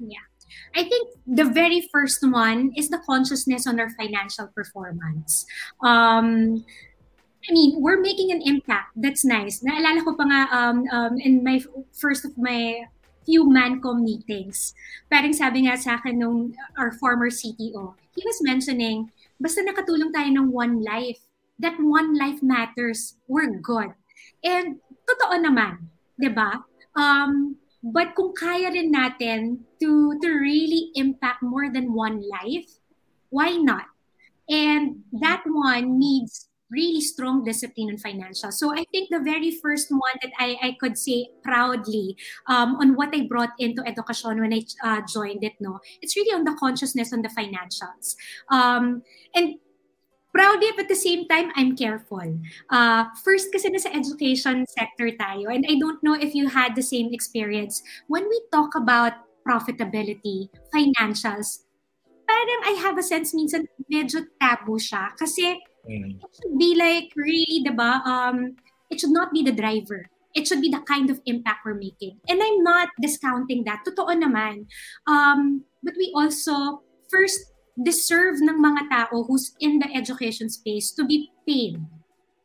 yeah 0.00 0.31
I 0.74 0.84
think 0.84 1.16
the 1.26 1.44
very 1.44 1.88
first 1.92 2.20
one 2.22 2.72
is 2.76 2.88
the 2.88 3.00
consciousness 3.04 3.66
on 3.66 3.78
our 3.80 3.90
financial 3.90 4.48
performance. 4.54 5.46
Um, 5.82 6.64
I 7.48 7.52
mean, 7.52 7.82
we're 7.82 8.00
making 8.00 8.30
an 8.30 8.42
impact. 8.42 8.94
That's 8.94 9.24
nice. 9.24 9.60
Naalala 9.66 10.04
ko 10.06 10.14
pa 10.14 10.24
nga 10.24 10.40
um, 10.54 10.86
um, 10.94 11.14
in 11.18 11.42
my 11.42 11.58
first 11.90 12.24
of 12.24 12.38
my 12.38 12.86
few 13.26 13.46
Mancom 13.46 14.02
meetings, 14.02 14.74
parang 15.10 15.34
sabi 15.34 15.66
nga 15.66 15.78
sa 15.78 15.98
akin 15.98 16.18
nung 16.18 16.54
our 16.78 16.90
former 16.98 17.30
CTO, 17.30 17.94
he 18.14 18.22
was 18.26 18.38
mentioning, 18.42 19.10
basta 19.38 19.62
nakatulong 19.62 20.10
tayo 20.10 20.30
ng 20.30 20.50
one 20.50 20.82
life, 20.82 21.22
that 21.58 21.78
one 21.78 22.18
life 22.18 22.42
matters, 22.42 23.18
we're 23.26 23.50
good. 23.62 23.94
And 24.42 24.82
totoo 25.06 25.38
naman, 25.38 25.90
di 26.18 26.30
ba? 26.30 26.62
Um, 26.98 27.58
but 27.82 28.14
kung 28.14 28.32
kaya 28.32 28.70
rin 28.70 28.94
natin 28.94 29.66
to, 29.82 30.18
to 30.22 30.28
really 30.30 30.90
impact 30.94 31.42
more 31.42 31.70
than 31.70 31.92
one 31.92 32.22
life, 32.22 32.78
why 33.30 33.58
not? 33.58 33.90
And 34.48 35.02
that 35.20 35.42
one 35.46 35.98
needs 35.98 36.48
really 36.72 37.02
strong 37.02 37.44
discipline 37.44 37.90
in 37.90 37.98
financial. 37.98 38.50
So 38.50 38.72
I 38.72 38.84
think 38.90 39.10
the 39.10 39.20
very 39.20 39.50
first 39.50 39.90
one 39.90 40.16
that 40.22 40.32
I, 40.38 40.56
I 40.62 40.76
could 40.80 40.96
say 40.96 41.28
proudly 41.44 42.16
um, 42.48 42.76
on 42.76 42.96
what 42.96 43.14
I 43.14 43.26
brought 43.28 43.52
into 43.58 43.86
education 43.86 44.40
when 44.40 44.54
I 44.54 44.62
uh, 44.82 45.02
joined 45.06 45.44
it, 45.44 45.52
no, 45.60 45.80
it's 46.00 46.16
really 46.16 46.34
on 46.34 46.44
the 46.44 46.56
consciousness 46.58 47.12
on 47.12 47.20
the 47.20 47.28
financials. 47.28 48.16
Um, 48.50 49.02
and 49.34 49.56
proudly 50.32 50.72
but 50.74 50.88
at 50.88 50.92
the 50.92 50.98
same 50.98 51.28
time 51.28 51.52
I'm 51.54 51.76
careful. 51.76 52.40
Uh, 52.72 53.12
first 53.24 53.52
kasi 53.52 53.68
nasa 53.68 53.92
education 53.92 54.64
sector 54.66 55.12
tayo 55.14 55.52
and 55.52 55.64
I 55.68 55.76
don't 55.76 56.02
know 56.02 56.16
if 56.16 56.34
you 56.34 56.48
had 56.48 56.74
the 56.74 56.84
same 56.84 57.12
experience 57.12 57.84
when 58.08 58.26
we 58.26 58.38
talk 58.50 58.74
about 58.74 59.12
profitability, 59.44 60.48
financials, 60.72 61.68
parang 62.24 62.60
I 62.64 62.74
have 62.80 62.96
a 62.96 63.04
sense 63.04 63.36
minsan 63.36 63.68
medyo 63.90 64.24
taboo 64.40 64.80
siya 64.80 65.12
kasi 65.20 65.60
Mm. 65.88 66.22
it 66.22 66.30
should 66.30 66.58
be 66.58 66.74
like 66.78 67.10
really, 67.16 67.64
diba, 67.66 68.06
um, 68.06 68.56
it 68.90 69.00
should 69.00 69.10
not 69.10 69.32
be 69.32 69.42
the 69.42 69.52
driver. 69.52 70.06
It 70.34 70.48
should 70.48 70.60
be 70.62 70.70
the 70.70 70.80
kind 70.88 71.10
of 71.10 71.20
impact 71.26 71.64
we're 71.64 71.74
making. 71.74 72.20
And 72.28 72.40
I'm 72.42 72.62
not 72.62 72.88
discounting 73.00 73.64
that. 73.64 73.84
Totoo 73.84 74.08
naman. 74.16 74.66
Um, 75.06 75.64
but 75.82 75.92
we 75.98 76.12
also 76.16 76.86
first 77.10 77.51
deserve 77.80 78.40
ng 78.44 78.60
mga 78.60 78.90
tao 78.92 79.24
who's 79.24 79.56
in 79.60 79.78
the 79.78 79.88
education 79.96 80.50
space 80.50 80.92
to 80.92 81.04
be 81.04 81.32
paid. 81.48 81.80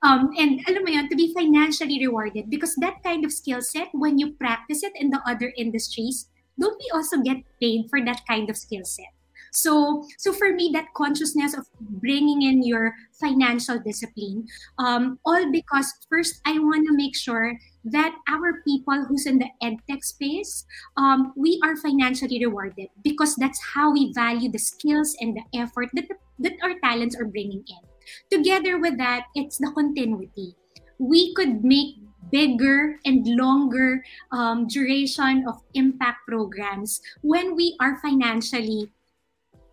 Um, 0.05 0.29
and 0.37 0.61
alam 0.69 0.85
mo 0.85 0.91
yun, 0.93 1.09
to 1.09 1.17
be 1.17 1.33
financially 1.33 1.97
rewarded 1.99 2.49
because 2.49 2.77
that 2.79 3.01
kind 3.03 3.25
of 3.25 3.33
skill 3.33 3.61
set, 3.61 3.89
when 3.91 4.17
you 4.17 4.37
practice 4.37 4.83
it 4.83 4.93
in 4.95 5.09
the 5.09 5.19
other 5.25 5.51
industries, 5.57 6.29
don't 6.59 6.77
we 6.77 6.87
also 6.93 7.17
get 7.21 7.41
paid 7.59 7.89
for 7.89 7.99
that 8.05 8.21
kind 8.29 8.49
of 8.49 8.57
skill 8.57 8.85
set? 8.85 9.09
So, 9.51 10.05
so 10.17 10.33
for 10.33 10.53
me, 10.53 10.69
that 10.73 10.93
consciousness 10.95 11.57
of 11.57 11.65
bringing 11.79 12.43
in 12.43 12.63
your 12.63 12.93
financial 13.19 13.79
discipline, 13.79 14.45
um, 14.77 15.19
all 15.25 15.51
because 15.51 15.91
first 16.09 16.41
I 16.45 16.59
want 16.59 16.85
to 16.87 16.93
make 16.93 17.15
sure 17.15 17.57
that 17.91 18.15
our 18.27 18.61
people 18.63 19.05
who's 19.05 19.25
in 19.25 19.39
the 19.39 19.49
edtech 19.63 20.03
space, 20.03 20.65
um, 20.97 21.33
we 21.35 21.59
are 21.63 21.75
financially 21.75 22.43
rewarded 22.43 22.87
because 23.03 23.35
that's 23.35 23.59
how 23.73 23.91
we 23.91 24.13
value 24.13 24.51
the 24.51 24.59
skills 24.59 25.15
and 25.19 25.35
the 25.35 25.59
effort 25.59 25.89
that 25.93 26.07
that 26.39 26.53
our 26.61 26.77
talents 26.83 27.15
are 27.15 27.25
bringing 27.25 27.63
in. 27.65 27.83
Together 28.29 28.79
with 28.79 28.97
that, 28.97 29.25
it's 29.35 29.57
the 29.57 29.71
continuity. 29.73 30.55
We 30.99 31.33
could 31.33 31.63
make 31.63 31.97
bigger 32.31 32.99
and 33.05 33.25
longer 33.27 34.03
um, 34.31 34.67
duration 34.67 35.45
of 35.47 35.61
impact 35.73 36.27
programs 36.27 37.01
when 37.21 37.55
we 37.55 37.75
are 37.79 37.99
financially 38.01 38.91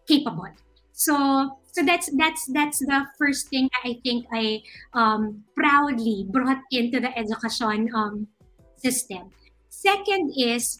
capable. 0.06 0.52
So 0.92 1.58
so 1.74 1.82
that's 1.82 2.06
that's 2.14 2.46
that's 2.54 2.78
the 2.78 3.02
first 3.18 3.50
thing 3.50 3.66
I 3.82 3.98
think 4.06 4.30
I 4.30 4.62
um, 4.94 5.42
proudly 5.58 6.22
brought 6.30 6.62
into 6.70 7.02
the 7.02 7.10
education 7.18 7.90
um, 7.90 8.30
system. 8.78 9.34
Second 9.74 10.30
is 10.38 10.78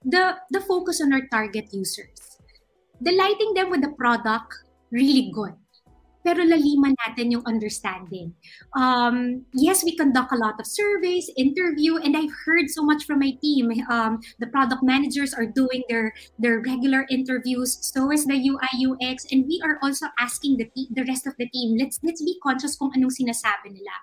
the 0.00 0.40
the 0.48 0.64
focus 0.64 1.04
on 1.04 1.12
our 1.12 1.28
target 1.28 1.68
users. 1.76 2.40
Delighting 3.04 3.52
them 3.52 3.68
with 3.68 3.84
the 3.84 3.92
product, 4.00 4.48
really 4.88 5.28
good. 5.28 5.60
Pero 6.24 6.40
laliman 6.40 6.96
natin 7.04 7.36
yung 7.36 7.44
understanding. 7.44 8.32
Um, 8.72 9.44
yes, 9.52 9.84
we 9.84 9.92
conduct 9.92 10.32
a 10.32 10.40
lot 10.40 10.56
of 10.56 10.64
surveys, 10.64 11.28
interview, 11.36 12.00
and 12.00 12.16
I've 12.16 12.32
heard 12.48 12.72
so 12.72 12.80
much 12.80 13.04
from 13.04 13.20
my 13.20 13.36
team. 13.44 13.68
Um, 13.92 14.24
the 14.40 14.48
product 14.48 14.80
managers 14.80 15.36
are 15.36 15.44
doing 15.44 15.84
their 15.92 16.16
their 16.40 16.64
regular 16.64 17.04
interviews. 17.12 17.76
So 17.76 18.08
is 18.08 18.24
the 18.24 18.40
UI 18.40 18.72
UX, 18.72 19.28
and 19.28 19.44
we 19.44 19.60
are 19.60 19.76
also 19.84 20.08
asking 20.16 20.56
the 20.56 20.66
the 20.96 21.04
rest 21.04 21.28
of 21.28 21.36
the 21.36 21.44
team. 21.52 21.76
Let's 21.76 22.00
let's 22.00 22.24
be 22.24 22.40
conscious 22.40 22.80
kung 22.80 22.96
anong 22.96 23.12
sinasabi 23.12 23.76
nila. 23.76 23.94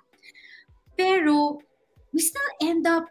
Pero 0.93 1.57
we 2.13 2.21
still 2.21 2.51
end 2.61 2.85
up 2.85 3.09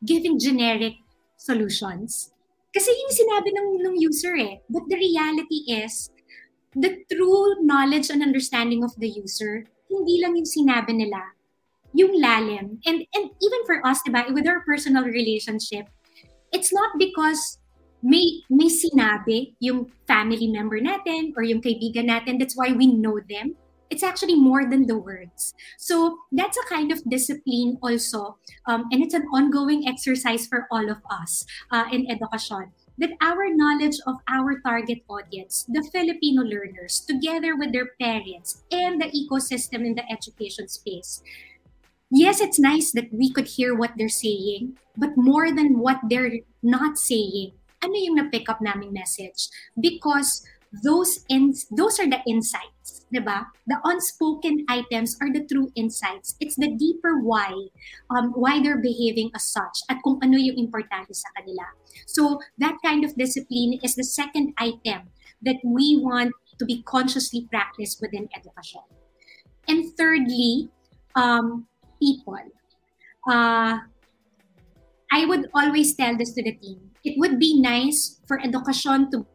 giving 0.00 0.40
generic 0.40 0.96
solutions. 1.36 2.32
Kasi 2.72 2.92
yung 2.92 3.12
sinabi 3.12 3.48
ng, 3.56 3.68
ng 3.88 3.94
user 4.00 4.36
eh. 4.36 4.60
But 4.68 4.84
the 4.88 5.00
reality 5.00 5.64
is, 5.68 6.12
the 6.76 7.00
true 7.10 7.56
knowledge 7.64 8.10
and 8.12 8.22
understanding 8.22 8.84
of 8.84 8.92
the 9.00 9.08
user, 9.08 9.64
hindi 9.88 10.20
lang 10.20 10.36
yung 10.36 10.44
sinabi 10.44 10.92
nila, 10.92 11.24
yung 11.96 12.12
lalim. 12.20 12.76
And, 12.84 13.00
and 13.16 13.24
even 13.32 13.60
for 13.64 13.80
us, 13.80 14.04
diba, 14.06 14.28
with 14.36 14.46
our 14.46 14.60
personal 14.60 15.08
relationship, 15.08 15.88
it's 16.52 16.72
not 16.72 17.00
because 17.00 17.58
may, 18.04 18.44
may 18.52 18.68
sinabi 18.68 19.56
yung 19.58 19.90
family 20.06 20.46
member 20.52 20.78
natin 20.78 21.32
or 21.34 21.42
yung 21.42 21.64
kaibigan 21.64 22.12
natin, 22.12 22.38
that's 22.38 22.56
why 22.56 22.72
we 22.72 22.86
know 22.86 23.18
them. 23.24 23.56
It's 23.88 24.02
actually 24.02 24.34
more 24.34 24.68
than 24.68 24.86
the 24.86 24.98
words. 24.98 25.54
So 25.78 26.18
that's 26.32 26.58
a 26.58 26.66
kind 26.68 26.92
of 26.92 27.00
discipline 27.08 27.78
also. 27.80 28.36
Um, 28.66 28.84
and 28.92 29.00
it's 29.00 29.14
an 29.14 29.24
ongoing 29.32 29.88
exercise 29.88 30.46
for 30.46 30.66
all 30.70 30.90
of 30.90 30.98
us 31.08 31.46
uh, 31.70 31.86
in 31.90 32.10
education 32.10 32.74
that 32.98 33.12
our 33.20 33.48
knowledge 33.52 33.96
of 34.06 34.16
our 34.28 34.60
target 34.60 35.04
audience, 35.08 35.64
the 35.68 35.84
Filipino 35.92 36.42
learners, 36.42 37.00
together 37.00 37.56
with 37.56 37.72
their 37.72 37.92
parents 38.00 38.62
and 38.70 39.00
the 39.00 39.12
ecosystem 39.12 39.84
in 39.84 39.94
the 39.94 40.04
education 40.10 40.68
space, 40.68 41.22
yes, 42.10 42.40
it's 42.40 42.58
nice 42.58 42.92
that 42.92 43.12
we 43.12 43.30
could 43.30 43.46
hear 43.46 43.74
what 43.74 43.92
they're 43.96 44.08
saying, 44.08 44.78
but 44.96 45.16
more 45.16 45.52
than 45.52 45.78
what 45.78 46.00
they're 46.08 46.40
not 46.62 46.98
saying, 46.98 47.52
ano 47.84 47.94
yung 47.94 48.16
na-pick 48.16 48.48
up 48.48 48.60
naming 48.60 48.92
message? 48.92 49.48
Because 49.78 50.42
those 50.82 51.24
ins 51.28 51.66
those 51.70 51.98
are 51.98 52.08
the 52.08 52.20
insights, 52.26 53.06
diba? 53.14 53.46
The 53.66 53.78
unspoken 53.84 54.64
items 54.68 55.16
are 55.20 55.32
the 55.32 55.46
true 55.46 55.70
insights. 55.74 56.36
It's 56.40 56.56
the 56.56 56.74
deeper 56.74 57.20
why, 57.20 57.52
um, 58.10 58.32
why 58.32 58.62
they're 58.62 58.82
behaving 58.82 59.30
as 59.34 59.46
such, 59.48 59.82
at 59.88 59.98
kung 60.02 60.18
ano 60.22 60.36
yung 60.36 60.58
importante 60.58 61.14
sa 61.14 61.28
kanila. 61.38 61.64
So 62.06 62.40
that 62.58 62.76
kind 62.84 63.04
of 63.04 63.16
discipline 63.16 63.78
is 63.82 63.94
the 63.94 64.04
second 64.04 64.54
item 64.58 65.08
that 65.42 65.56
we 65.64 65.98
want 66.02 66.32
to 66.58 66.64
be 66.64 66.82
consciously 66.82 67.46
practiced 67.50 68.00
within 68.00 68.28
education. 68.34 68.82
And 69.68 69.92
thirdly, 69.96 70.70
um, 71.14 71.66
people. 72.00 72.38
Uh, 73.28 73.78
I 75.10 75.24
would 75.24 75.48
always 75.54 75.94
tell 75.94 76.16
this 76.16 76.32
to 76.34 76.42
the 76.42 76.52
team. 76.52 76.90
It 77.04 77.18
would 77.18 77.38
be 77.38 77.60
nice 77.60 78.20
for 78.26 78.40
education 78.40 79.10
to 79.10 79.26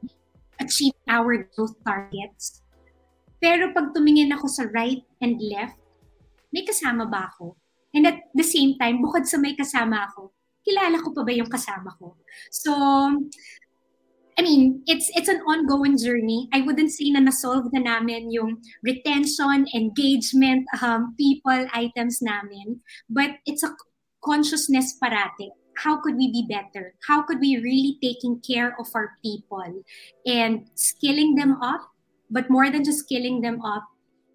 achieve 0.61 0.95
our 1.09 1.49
growth 1.51 1.75
targets. 1.81 2.61
Pero 3.41 3.73
pag 3.73 3.89
tumingin 3.97 4.29
ako 4.37 4.45
sa 4.45 4.69
right 4.69 5.01
and 5.17 5.41
left, 5.41 5.81
may 6.53 6.61
kasama 6.61 7.09
ba 7.09 7.33
ako? 7.33 7.57
And 7.91 8.05
at 8.05 8.29
the 8.37 8.45
same 8.45 8.77
time, 8.77 9.01
bukod 9.01 9.25
sa 9.25 9.41
may 9.41 9.57
kasama 9.57 10.07
ako, 10.07 10.31
kilala 10.61 11.01
ko 11.01 11.09
pa 11.11 11.25
ba 11.25 11.33
yung 11.33 11.49
kasama 11.49 11.91
ko? 11.97 12.15
So, 12.53 12.71
I 14.37 14.41
mean, 14.45 14.85
it's 14.87 15.11
it's 15.17 15.27
an 15.27 15.43
ongoing 15.43 15.99
journey. 15.99 16.47
I 16.55 16.63
wouldn't 16.63 16.93
say 16.95 17.11
na 17.11 17.19
na-solve 17.19 17.67
na 17.75 17.83
namin 17.83 18.31
yung 18.31 18.63
retention, 18.85 19.67
engagement, 19.75 20.65
um, 20.79 21.17
people, 21.19 21.67
items 21.75 22.23
namin. 22.23 22.79
But 23.11 23.43
it's 23.43 23.65
a 23.65 23.75
consciousness 24.23 24.95
parate. 24.95 25.51
How 25.77 26.01
could 26.01 26.15
we 26.15 26.31
be 26.31 26.45
better? 26.47 26.93
How 27.07 27.21
could 27.21 27.39
we 27.39 27.57
really 27.57 27.97
taking 28.01 28.39
care 28.41 28.75
of 28.79 28.87
our 28.93 29.17
people 29.23 29.63
and 30.25 30.67
skilling 30.75 31.35
them 31.35 31.61
up? 31.61 31.81
But 32.29 32.49
more 32.49 32.69
than 32.69 32.83
just 32.83 32.99
skilling 32.99 33.41
them 33.41 33.61
up, 33.63 33.83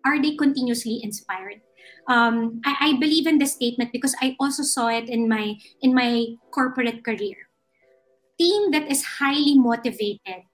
are 0.05 0.21
they 0.21 0.37
continuously 0.37 1.01
inspired? 1.03 1.61
Um, 2.09 2.61
I, 2.65 2.77
I 2.81 3.01
believe 3.01 3.27
in 3.27 3.39
this 3.39 3.53
statement 3.53 3.93
because 3.93 4.15
I 4.21 4.37
also 4.39 4.63
saw 4.63 4.89
it 4.89 5.09
in 5.09 5.29
my 5.29 5.57
in 5.83 5.95
my 5.95 6.27
corporate 6.53 7.05
career. 7.05 7.37
Team 8.39 8.71
that 8.71 8.91
is 8.91 9.19
highly 9.19 9.59
motivated 9.59 10.47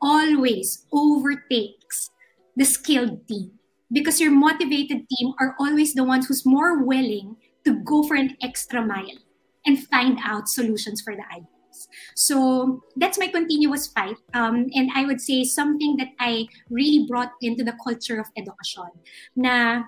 always 0.00 0.86
overtakes 0.92 2.10
the 2.56 2.64
skilled 2.64 3.26
team 3.28 3.52
because 3.92 4.20
your 4.20 4.30
motivated 4.30 5.08
team 5.10 5.34
are 5.40 5.56
always 5.58 5.94
the 5.94 6.04
ones 6.04 6.26
who's 6.26 6.46
more 6.46 6.84
willing 6.84 7.36
to 7.64 7.82
go 7.82 8.02
for 8.06 8.14
an 8.14 8.36
extra 8.40 8.84
mile 8.84 9.18
and 9.66 9.82
find 9.88 10.18
out 10.24 10.48
solutions 10.48 11.02
for 11.02 11.14
the 11.14 11.24
items. 11.30 11.88
So 12.14 12.80
that's 12.96 13.18
my 13.18 13.28
continuous 13.28 13.88
fight. 13.88 14.16
Um, 14.32 14.66
and 14.74 14.90
I 14.94 15.04
would 15.04 15.20
say 15.20 15.44
something 15.44 15.96
that 15.98 16.08
I 16.18 16.46
really 16.70 17.06
brought 17.06 17.32
into 17.42 17.64
the 17.64 17.76
culture 17.82 18.18
of 18.18 18.26
education. 18.36 18.88
Na 19.36 19.84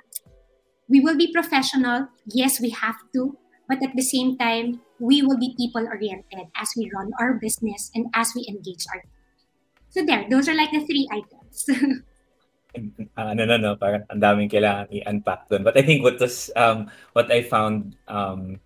we 0.89 1.01
will 1.01 1.17
be 1.17 1.33
professional. 1.33 2.09
Yes, 2.27 2.61
we 2.61 2.71
have 2.71 2.97
to. 3.15 3.37
But 3.69 3.85
at 3.85 3.95
the 3.95 4.03
same 4.03 4.37
time, 4.37 4.81
we 4.99 5.21
will 5.23 5.37
be 5.37 5.55
people 5.57 5.85
oriented 5.85 6.49
as 6.57 6.73
we 6.77 6.91
run 6.93 7.13
our 7.21 7.35
business 7.35 7.91
and 7.95 8.07
as 8.15 8.33
we 8.35 8.49
engage 8.49 8.85
our 8.93 9.05
So 9.91 10.05
there, 10.05 10.25
those 10.29 10.49
are 10.49 10.57
like 10.57 10.73
the 10.73 10.85
three 10.85 11.09
items. 11.13 11.65
uh, 13.17 13.33
no 13.37 13.45
na 13.45 13.57
no, 13.57 13.77
parang 13.77 14.05
ang 14.13 14.21
daming 14.21 14.53
kailangan 14.53 14.93
i-unpack. 14.93 15.49
But 15.49 15.77
I 15.77 15.83
think 15.85 16.05
what 16.05 16.21
was 16.21 16.53
um 16.57 16.93
what 17.13 17.33
I 17.33 17.41
found 17.45 17.97
um 18.09 18.61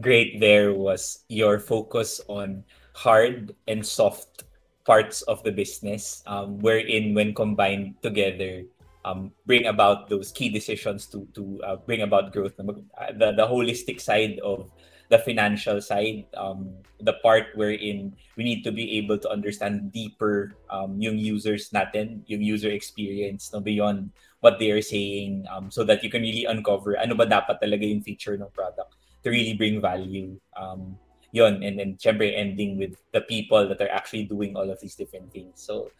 great 0.00 0.40
there 0.40 0.72
was 0.72 1.24
your 1.28 1.58
focus 1.58 2.20
on 2.28 2.64
hard 2.94 3.54
and 3.68 3.84
soft 3.84 4.44
parts 4.84 5.22
of 5.30 5.42
the 5.44 5.52
business 5.52 6.22
um 6.26 6.58
wherein 6.58 7.14
when 7.14 7.34
combined 7.34 7.94
together 8.02 8.64
um 9.04 9.30
bring 9.46 9.66
about 9.66 10.08
those 10.08 10.32
key 10.32 10.48
decisions 10.48 11.06
to 11.06 11.26
to 11.34 11.60
uh, 11.66 11.76
bring 11.86 12.02
about 12.02 12.32
growth. 12.32 12.54
Uh, 12.58 13.12
the 13.18 13.34
the 13.34 13.46
holistic 13.46 14.00
side 14.00 14.38
of 14.40 14.70
the 15.10 15.18
financial 15.18 15.76
side, 15.76 16.24
um, 16.40 16.72
the 17.04 17.12
part 17.20 17.52
wherein 17.52 18.16
we 18.36 18.42
need 18.44 18.64
to 18.64 18.72
be 18.72 18.96
able 18.96 19.18
to 19.20 19.28
understand 19.28 19.92
deeper 19.92 20.56
um, 20.72 20.96
yung 20.96 21.20
users 21.20 21.68
natin, 21.68 22.24
yung 22.24 22.40
user 22.40 22.72
experience 22.72 23.52
no, 23.52 23.60
beyond 23.60 24.08
what 24.40 24.56
they 24.56 24.72
are 24.72 24.80
saying 24.80 25.44
um, 25.52 25.70
so 25.70 25.84
that 25.84 26.02
you 26.02 26.08
can 26.08 26.24
really 26.24 26.48
uncover 26.48 26.96
ano 26.96 27.12
ba 27.12 27.28
dapat 27.28 27.60
talaga 27.60 27.84
yung 27.84 28.00
feature 28.00 28.34
ng 28.40 28.48
product 28.56 28.96
to 29.24 29.30
really 29.30 29.54
bring 29.54 29.80
value. 29.80 30.38
Um, 30.56 30.98
yon 31.32 31.64
and 31.64 31.80
then 31.80 31.96
syempre 31.96 32.28
ending 32.28 32.76
with 32.76 32.92
the 33.16 33.24
people 33.24 33.64
that 33.64 33.80
are 33.80 33.88
actually 33.88 34.28
doing 34.28 34.52
all 34.52 34.68
of 34.68 34.78
these 34.80 34.94
different 34.94 35.32
things. 35.32 35.56
So 35.56 35.90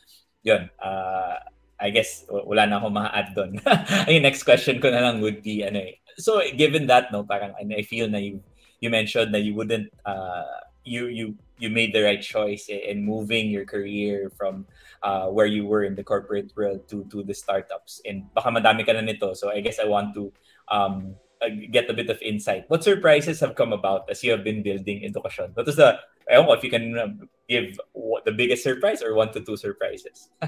yun, 0.45 0.69
uh, 0.77 1.41
I 1.83 1.91
guess 1.91 2.27
wala 2.29 2.67
na 2.67 2.79
akong 2.79 2.95
ma-add 2.95 3.35
doon. 3.35 3.59
Next 4.23 4.45
question 4.47 4.79
ko 4.79 4.91
na 4.91 5.03
lang 5.03 5.19
would 5.19 5.43
be, 5.43 5.67
ano 5.67 5.83
eh. 5.83 5.99
So, 6.15 6.39
given 6.55 6.87
that, 6.87 7.11
no, 7.11 7.25
parang 7.25 7.57
I 7.59 7.83
feel 7.83 8.07
na 8.07 8.23
you, 8.23 8.39
you 8.79 8.91
mentioned 8.91 9.35
that 9.35 9.43
you 9.43 9.57
wouldn't, 9.59 9.91
uh, 10.07 10.63
you, 10.85 11.07
you, 11.07 11.35
you 11.59 11.71
made 11.71 11.95
the 11.95 12.03
right 12.03 12.23
choice 12.23 12.69
in 12.69 13.03
moving 13.03 13.51
your 13.51 13.65
career 13.65 14.31
from 14.37 14.67
uh, 15.03 15.27
where 15.27 15.47
you 15.47 15.67
were 15.67 15.83
in 15.83 15.95
the 15.95 16.05
corporate 16.05 16.53
world 16.55 16.87
to 16.91 17.07
to 17.11 17.23
the 17.23 17.35
startups. 17.35 18.03
And 18.03 18.27
baka 18.35 18.51
madami 18.51 18.87
ka 18.87 18.93
na 18.93 19.01
nito. 19.03 19.35
So 19.35 19.51
I 19.51 19.63
guess 19.63 19.79
I 19.79 19.87
want 19.87 20.15
to 20.15 20.35
um, 20.67 21.15
get 21.51 21.91
a 21.91 21.95
bit 21.95 22.11
of 22.11 22.21
insight. 22.23 22.65
What 22.69 22.85
surprises 22.85 23.41
have 23.41 23.55
come 23.55 23.73
about 23.73 24.11
as 24.11 24.23
you 24.23 24.31
have 24.31 24.45
been 24.45 24.63
building 24.63 25.03
Edukasyon? 25.03 25.57
What 25.57 25.67
was 25.67 25.77
the, 25.77 25.99
I 26.31 26.35
don't 26.35 26.47
know 26.47 26.53
if 26.53 26.65
you 26.65 26.71
can 26.71 26.99
um, 26.99 27.29
give 27.49 27.79
the 28.25 28.33
biggest 28.33 28.63
surprise 28.63 29.03
or 29.03 29.15
one 29.15 29.33
to 29.33 29.41
two 29.41 29.57
surprises. 29.57 30.31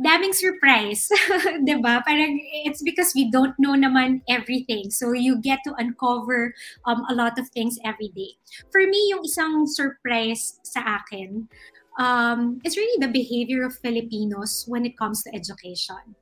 daming 0.00 0.32
surprise. 0.32 1.08
'di 1.64 1.76
ba? 1.84 2.00
Parang 2.02 2.40
it's 2.64 2.82
because 2.82 3.12
we 3.12 3.28
don't 3.30 3.54
know 3.60 3.76
naman 3.76 4.24
everything. 4.26 4.88
So 4.90 5.12
you 5.12 5.38
get 5.38 5.60
to 5.68 5.76
uncover 5.76 6.56
um, 6.88 7.04
a 7.12 7.14
lot 7.14 7.38
of 7.38 7.48
things 7.52 7.76
every 7.84 8.08
day. 8.16 8.40
For 8.72 8.80
me, 8.86 8.98
yung 9.12 9.22
isang 9.28 9.68
surprise 9.68 10.58
sa 10.64 11.02
akin, 11.04 11.46
um, 12.00 12.60
it's 12.64 12.80
really 12.80 12.98
the 12.98 13.12
behavior 13.12 13.66
of 13.68 13.76
Filipinos 13.76 14.64
when 14.66 14.88
it 14.88 14.96
comes 14.96 15.22
to 15.28 15.34
education. 15.36 16.16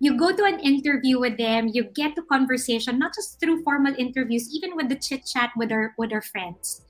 You 0.00 0.16
go 0.16 0.32
to 0.32 0.44
an 0.48 0.60
interview 0.60 1.20
with 1.20 1.36
them, 1.36 1.68
you 1.68 1.84
get 1.84 2.16
to 2.16 2.22
conversation, 2.24 2.98
not 2.98 3.12
just 3.14 3.38
through 3.38 3.62
formal 3.62 3.92
interviews, 4.00 4.48
even 4.48 4.72
with 4.74 4.88
the 4.88 4.96
chit 4.96 5.28
chat 5.28 5.52
with 5.60 5.68
our 5.68 5.92
with 6.00 6.08
our 6.08 6.24
friends. 6.24 6.80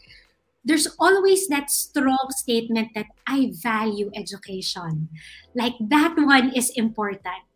There's 0.62 0.86
always 0.94 1.50
that 1.50 1.74
strong 1.74 2.30
statement 2.38 2.94
that 2.94 3.10
I 3.26 3.50
value 3.50 4.14
education. 4.14 5.10
Like 5.58 5.74
that 5.90 6.14
one 6.22 6.54
is 6.54 6.70
important. 6.78 7.50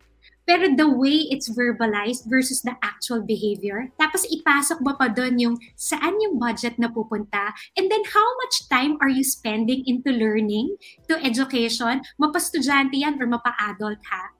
Pero 0.44 0.74
the 0.74 0.90
way 0.90 1.24
it's 1.32 1.48
verbalized 1.48 2.28
versus 2.28 2.60
the 2.60 2.76
actual 2.84 3.24
behavior, 3.24 3.88
tapos 3.96 4.28
ipasok 4.28 4.82
ba 4.84 4.92
pa 4.98 5.08
doon 5.08 5.40
yung 5.40 5.56
saan 5.72 6.20
yung 6.20 6.36
budget 6.36 6.76
na 6.76 6.92
pupunta, 6.92 7.54
and 7.80 7.88
then 7.88 8.04
how 8.12 8.28
much 8.44 8.68
time 8.68 9.00
are 9.00 9.08
you 9.08 9.24
spending 9.24 9.80
into 9.88 10.12
learning, 10.12 10.76
to 11.08 11.16
education, 11.24 12.04
mapa-estudyante 12.20 12.92
yan 12.92 13.16
or 13.16 13.24
mapa-adult 13.24 14.02
ha? 14.04 14.33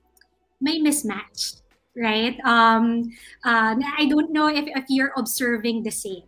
May 0.65 0.81
mismatch, 0.81 1.61
right? 1.93 2.41
Um, 2.41 3.13
uh, 3.45 3.77
I 3.77 4.09
don't 4.09 4.33
know 4.33 4.49
if, 4.49 4.65
if 4.65 4.89
you're 4.89 5.13
observing 5.13 5.85
the 5.85 5.93
same. 5.93 6.25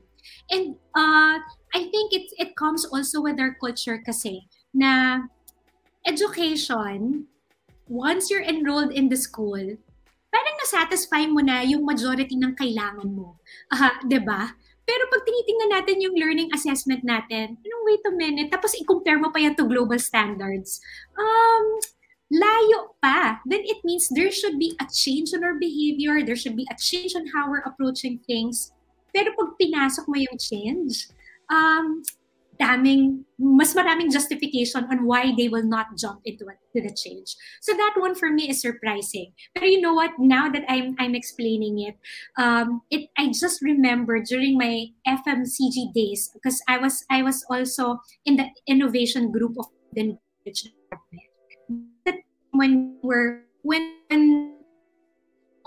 And 0.54 0.78
uh, 0.93 1.41
I 1.73 1.82
think 1.89 2.13
it, 2.13 2.30
it 2.38 2.56
comes 2.56 2.86
also 2.86 3.26
with 3.26 3.41
our 3.41 3.58
culture 3.58 3.97
kasi 4.06 4.45
na 4.78 5.26
education 6.06 7.26
once 7.89 8.30
you're 8.30 8.43
enrolled 8.43 8.91
in 8.91 9.10
the 9.10 9.17
school, 9.17 9.63
parang 10.28 10.56
na-satisfy 10.62 11.26
mo 11.26 11.39
na 11.39 11.63
yung 11.63 11.88
majority 11.88 12.36
ng 12.36 12.54
kailangan 12.54 13.08
mo. 13.08 13.39
Uh, 13.71 13.95
ba? 14.21 14.54
Pero 14.88 15.04
pag 15.12 15.23
tinitingnan 15.28 15.71
natin 15.71 16.04
yung 16.04 16.15
learning 16.15 16.52
assessment 16.56 17.04
natin, 17.04 17.60
anong 17.60 17.84
wait 17.84 18.04
a 18.08 18.13
minute, 18.15 18.47
tapos 18.52 18.76
i-compare 18.80 19.19
mo 19.19 19.32
pa 19.32 19.39
yan 19.39 19.56
to 19.56 19.67
global 19.67 20.00
standards, 20.00 20.80
um, 21.15 21.63
layo 22.31 22.97
pa. 23.01 23.39
Then 23.45 23.63
it 23.63 23.83
means 23.83 24.09
there 24.09 24.31
should 24.31 24.59
be 24.59 24.75
a 24.81 24.85
change 24.91 25.33
in 25.33 25.43
our 25.43 25.55
behavior, 25.55 26.23
there 26.23 26.35
should 26.35 26.55
be 26.55 26.67
a 26.71 26.75
change 26.75 27.15
on 27.15 27.27
how 27.27 27.49
we're 27.49 27.65
approaching 27.65 28.19
things. 28.27 28.71
Pero 29.15 29.31
pag 29.33 29.55
pinasok 29.55 30.05
mo 30.07 30.19
yung 30.19 30.37
change, 30.37 31.07
um, 31.49 32.03
daming, 32.59 33.23
mas 33.39 33.73
maraming 33.73 34.11
justification 34.11 34.83
on 34.89 35.05
why 35.05 35.31
they 35.37 35.47
will 35.47 35.63
not 35.63 35.93
jump 35.95 36.19
into 36.25 36.45
to 36.45 36.79
the 36.81 36.93
change. 36.93 37.37
So 37.61 37.73
that 37.73 37.95
one 37.97 38.15
for 38.15 38.29
me 38.29 38.49
is 38.49 38.61
surprising. 38.61 39.31
But 39.55 39.69
you 39.69 39.79
know 39.79 39.93
what? 39.93 40.17
Now 40.19 40.49
that 40.49 40.65
I'm 40.67 40.97
I'm 40.99 41.15
explaining 41.15 41.79
it, 41.79 41.95
um, 42.37 42.81
it 42.89 43.09
I 43.17 43.31
just 43.31 43.61
remember 43.61 44.19
during 44.19 44.57
my 44.57 44.91
FMCG 45.07 45.93
days 45.93 46.29
because 46.33 46.61
I 46.67 46.77
was 46.77 47.05
I 47.09 47.21
was 47.21 47.45
also 47.49 48.01
in 48.25 48.35
the 48.35 48.49
innovation 48.67 49.31
group 49.31 49.55
of 49.57 49.69
the 49.93 50.17
department. 50.43 51.26
When 52.57 52.97
we're 53.05 53.45
when 53.61 54.57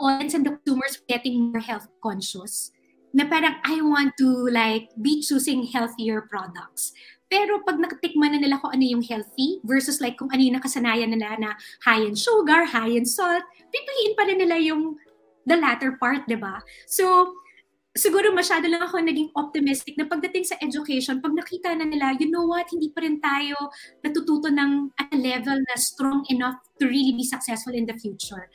audience 0.01 0.35
and 0.35 0.43
the 0.43 0.57
consumers 0.59 0.99
getting 1.07 1.53
more 1.53 1.63
health 1.63 1.87
conscious 2.03 2.73
na 3.13 3.29
parang 3.29 3.61
I 3.63 3.79
want 3.85 4.17
to 4.19 4.49
like 4.51 4.91
be 4.97 5.21
choosing 5.23 5.69
healthier 5.69 6.25
products. 6.25 6.97
Pero 7.31 7.63
pag 7.63 7.79
nakatikman 7.79 8.35
na 8.35 8.41
nila 8.43 8.59
kung 8.59 8.75
ano 8.75 8.83
yung 8.83 9.05
healthy 9.07 9.63
versus 9.63 10.03
like 10.03 10.19
kung 10.19 10.35
ano 10.35 10.43
yung 10.43 10.59
nakasanayan 10.59 11.15
nila 11.15 11.39
na 11.39 11.51
high 11.87 12.03
in 12.03 12.19
sugar, 12.19 12.67
high 12.67 12.91
in 12.91 13.07
salt, 13.07 13.47
pipiliin 13.71 14.19
pa 14.19 14.27
rin 14.27 14.39
nila 14.43 14.59
yung 14.59 14.99
the 15.47 15.55
latter 15.55 15.95
part, 15.95 16.27
di 16.27 16.35
ba? 16.35 16.59
So, 16.91 17.35
siguro 18.01 18.33
masyado 18.33 18.65
lang 18.65 18.81
ako 18.81 19.05
naging 19.05 19.29
optimistic 19.37 19.93
na 20.01 20.09
pagdating 20.09 20.49
sa 20.49 20.57
education, 20.65 21.21
pag 21.21 21.37
nakita 21.37 21.77
na 21.77 21.85
nila, 21.85 22.17
you 22.17 22.33
know 22.33 22.49
what, 22.49 22.65
hindi 22.73 22.89
pa 22.89 23.05
rin 23.05 23.21
tayo 23.21 23.69
natututo 24.01 24.49
ng 24.49 24.97
at 24.97 25.13
a 25.13 25.19
level 25.21 25.61
na 25.61 25.77
strong 25.77 26.25
enough 26.33 26.57
to 26.81 26.89
really 26.89 27.13
be 27.13 27.29
successful 27.29 27.77
in 27.77 27.85
the 27.85 27.97
future 28.01 28.49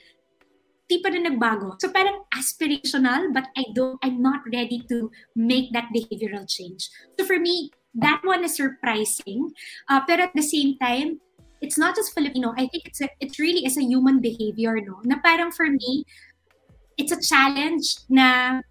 di 0.85 1.01
pa 1.01 1.09
rin 1.09 1.25
nagbago. 1.25 1.81
So 1.81 1.89
parang 1.89 2.29
aspirational, 2.29 3.33
but 3.33 3.49
I 3.57 3.65
don't, 3.73 3.97
I'm 4.05 4.21
not 4.21 4.45
ready 4.53 4.85
to 4.89 5.09
make 5.33 5.73
that 5.73 5.89
behavioral 5.89 6.45
change. 6.45 6.89
So 7.17 7.25
for 7.25 7.41
me, 7.41 7.73
that 7.97 8.21
one 8.23 8.45
is 8.45 8.55
surprising. 8.55 9.49
Uh, 9.89 10.05
pero 10.05 10.29
at 10.29 10.35
the 10.37 10.45
same 10.45 10.77
time, 10.77 11.17
it's 11.61 11.77
not 11.77 11.95
just 11.97 12.13
Filipino. 12.13 12.53
I 12.53 12.69
think 12.69 12.85
it's 12.85 13.01
a, 13.01 13.09
it 13.19 13.39
really 13.39 13.65
is 13.65 13.77
a 13.77 13.83
human 13.83 14.21
behavior, 14.21 14.77
no? 14.77 15.01
Na 15.03 15.17
parang 15.25 15.49
for 15.49 15.65
me, 15.65 16.05
it's 16.97 17.11
a 17.11 17.19
challenge 17.19 18.05
na 18.05 18.61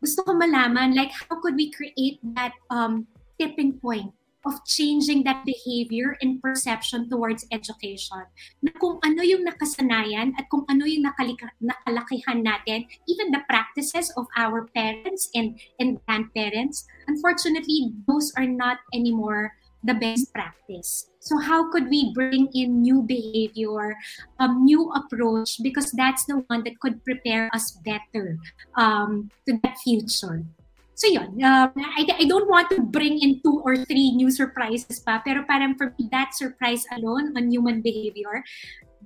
gusto 0.00 0.22
ko 0.22 0.36
malaman, 0.36 0.94
like, 0.94 1.10
how 1.12 1.40
could 1.40 1.56
we 1.56 1.72
create 1.72 2.20
that 2.36 2.52
um, 2.70 3.06
tipping 3.38 3.80
point 3.80 4.12
of 4.46 4.62
changing 4.64 5.26
that 5.26 5.42
behavior 5.44 6.16
and 6.22 6.40
perception 6.40 7.10
towards 7.10 7.44
education. 7.50 8.22
Na 8.62 8.70
kung 8.78 9.02
ano 9.02 9.20
yung 9.26 9.42
nakasanayan 9.42 10.38
at 10.38 10.46
kung 10.46 10.62
ano 10.70 10.86
yung 10.86 11.02
nakalika, 11.02 11.50
nakalakihan 11.58 12.46
natin, 12.46 12.86
even 13.10 13.34
the 13.34 13.42
practices 13.50 14.14
of 14.14 14.30
our 14.38 14.70
parents 14.70 15.28
and, 15.34 15.58
and 15.82 15.98
grandparents, 16.06 16.86
unfortunately, 17.10 17.90
those 18.06 18.30
are 18.38 18.46
not 18.46 18.78
anymore 18.94 19.58
the 19.82 19.94
best 19.98 20.30
practice. 20.30 21.10
So 21.26 21.42
how 21.42 21.66
could 21.74 21.90
we 21.90 22.14
bring 22.14 22.46
in 22.54 22.86
new 22.86 23.02
behavior, 23.02 23.98
um, 24.38 24.62
new 24.62 24.94
approach, 24.94 25.58
because 25.58 25.90
that's 25.90 26.22
the 26.30 26.46
one 26.46 26.62
that 26.62 26.78
could 26.78 27.02
prepare 27.02 27.50
us 27.50 27.74
better 27.82 28.38
um, 28.78 29.26
to 29.50 29.58
that 29.66 29.74
future. 29.82 30.46
So 30.94 31.10
yun, 31.10 31.42
uh, 31.42 31.68
I, 31.76 32.06
I 32.22 32.24
don't 32.30 32.48
want 32.48 32.70
to 32.72 32.80
bring 32.80 33.18
in 33.18 33.42
two 33.42 33.60
or 33.66 33.76
three 33.84 34.14
new 34.14 34.30
surprises 34.30 35.02
pa, 35.02 35.20
pero 35.20 35.42
parang 35.42 35.74
for 35.74 35.92
me, 35.98 36.06
that 36.14 36.32
surprise 36.32 36.86
alone 36.94 37.34
on 37.34 37.50
human 37.50 37.82
behavior, 37.82 38.46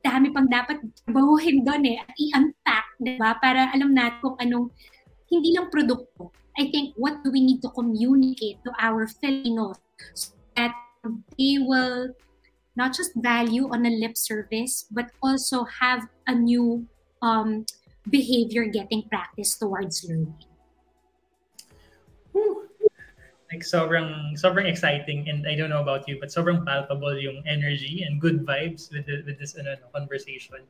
dami 0.04 0.28
pang 0.30 0.46
dapat 0.46 0.78
bahuhin 1.08 1.64
doon 1.64 1.88
eh, 1.88 1.98
at 2.04 2.12
i-unpack, 2.14 2.86
di 3.00 3.16
ba? 3.16 3.34
Para 3.40 3.72
alam 3.72 3.96
natin 3.96 4.20
kung 4.20 4.36
anong, 4.38 4.68
hindi 5.32 5.56
lang 5.56 5.72
produkto. 5.72 6.30
I 6.60 6.68
think, 6.68 6.94
what 7.00 7.24
do 7.24 7.32
we 7.32 7.40
need 7.40 7.64
to 7.64 7.72
communicate 7.72 8.60
to 8.68 8.70
our 8.76 9.08
Filipinos 9.08 9.80
so 10.12 10.36
that 10.54 10.76
they 11.38 11.58
will 11.58 12.14
not 12.76 12.94
just 12.94 13.12
value 13.16 13.68
on 13.72 13.84
a 13.86 13.90
lip 13.90 14.16
service, 14.16 14.86
but 14.90 15.10
also 15.22 15.64
have 15.64 16.08
a 16.26 16.34
new 16.34 16.86
um, 17.22 17.64
behavior 18.08 18.64
getting 18.64 19.02
practice 19.08 19.56
towards 19.56 20.04
learning. 20.04 20.34
Like 23.50 23.66
sobrang 23.66 24.38
sobrang 24.38 24.70
exciting 24.70 25.26
and 25.26 25.42
I 25.42 25.58
don't 25.58 25.74
know 25.74 25.82
about 25.82 26.06
you 26.06 26.22
but 26.22 26.30
sobrang 26.30 26.62
palpable 26.62 27.18
yung 27.18 27.42
energy 27.50 28.06
and 28.06 28.22
good 28.22 28.46
vibes 28.46 28.94
with 28.94 29.10
the, 29.10 29.26
with 29.26 29.42
this 29.42 29.58
ano, 29.58 29.74
conversation. 29.90 30.62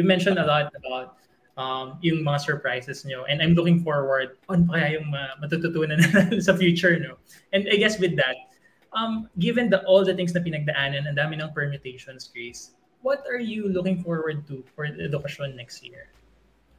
You 0.00 0.04
mentioned 0.08 0.40
a 0.40 0.46
lot 0.48 0.72
about 0.72 1.20
um, 1.60 2.00
yung 2.00 2.24
mga 2.24 2.40
surprises 2.40 3.04
nyo 3.04 3.28
and 3.28 3.44
I'm 3.44 3.52
looking 3.52 3.84
forward 3.84 4.40
on 4.48 4.64
pa 4.64 4.96
yung 4.96 5.12
uh, 5.12 5.36
matututunan 5.44 6.00
sa 6.46 6.56
future 6.56 6.96
no. 6.96 7.20
And 7.52 7.68
I 7.68 7.76
guess 7.76 8.00
with 8.00 8.16
that 8.16 8.48
um, 8.92 9.28
given 9.38 9.68
the 9.68 9.84
all 9.84 10.04
the 10.04 10.14
things 10.14 10.32
na 10.36 10.40
pinagdaanan 10.40 11.08
and 11.08 11.16
dami 11.16 11.40
ng 11.40 11.50
permutations 11.52 12.28
Grace 12.28 12.76
what 13.02 13.26
are 13.26 13.42
you 13.42 13.68
looking 13.68 14.00
forward 14.00 14.46
to 14.46 14.64
for 14.74 14.86
the 14.88 15.10
education 15.10 15.54
next 15.58 15.82
year? 15.82 16.08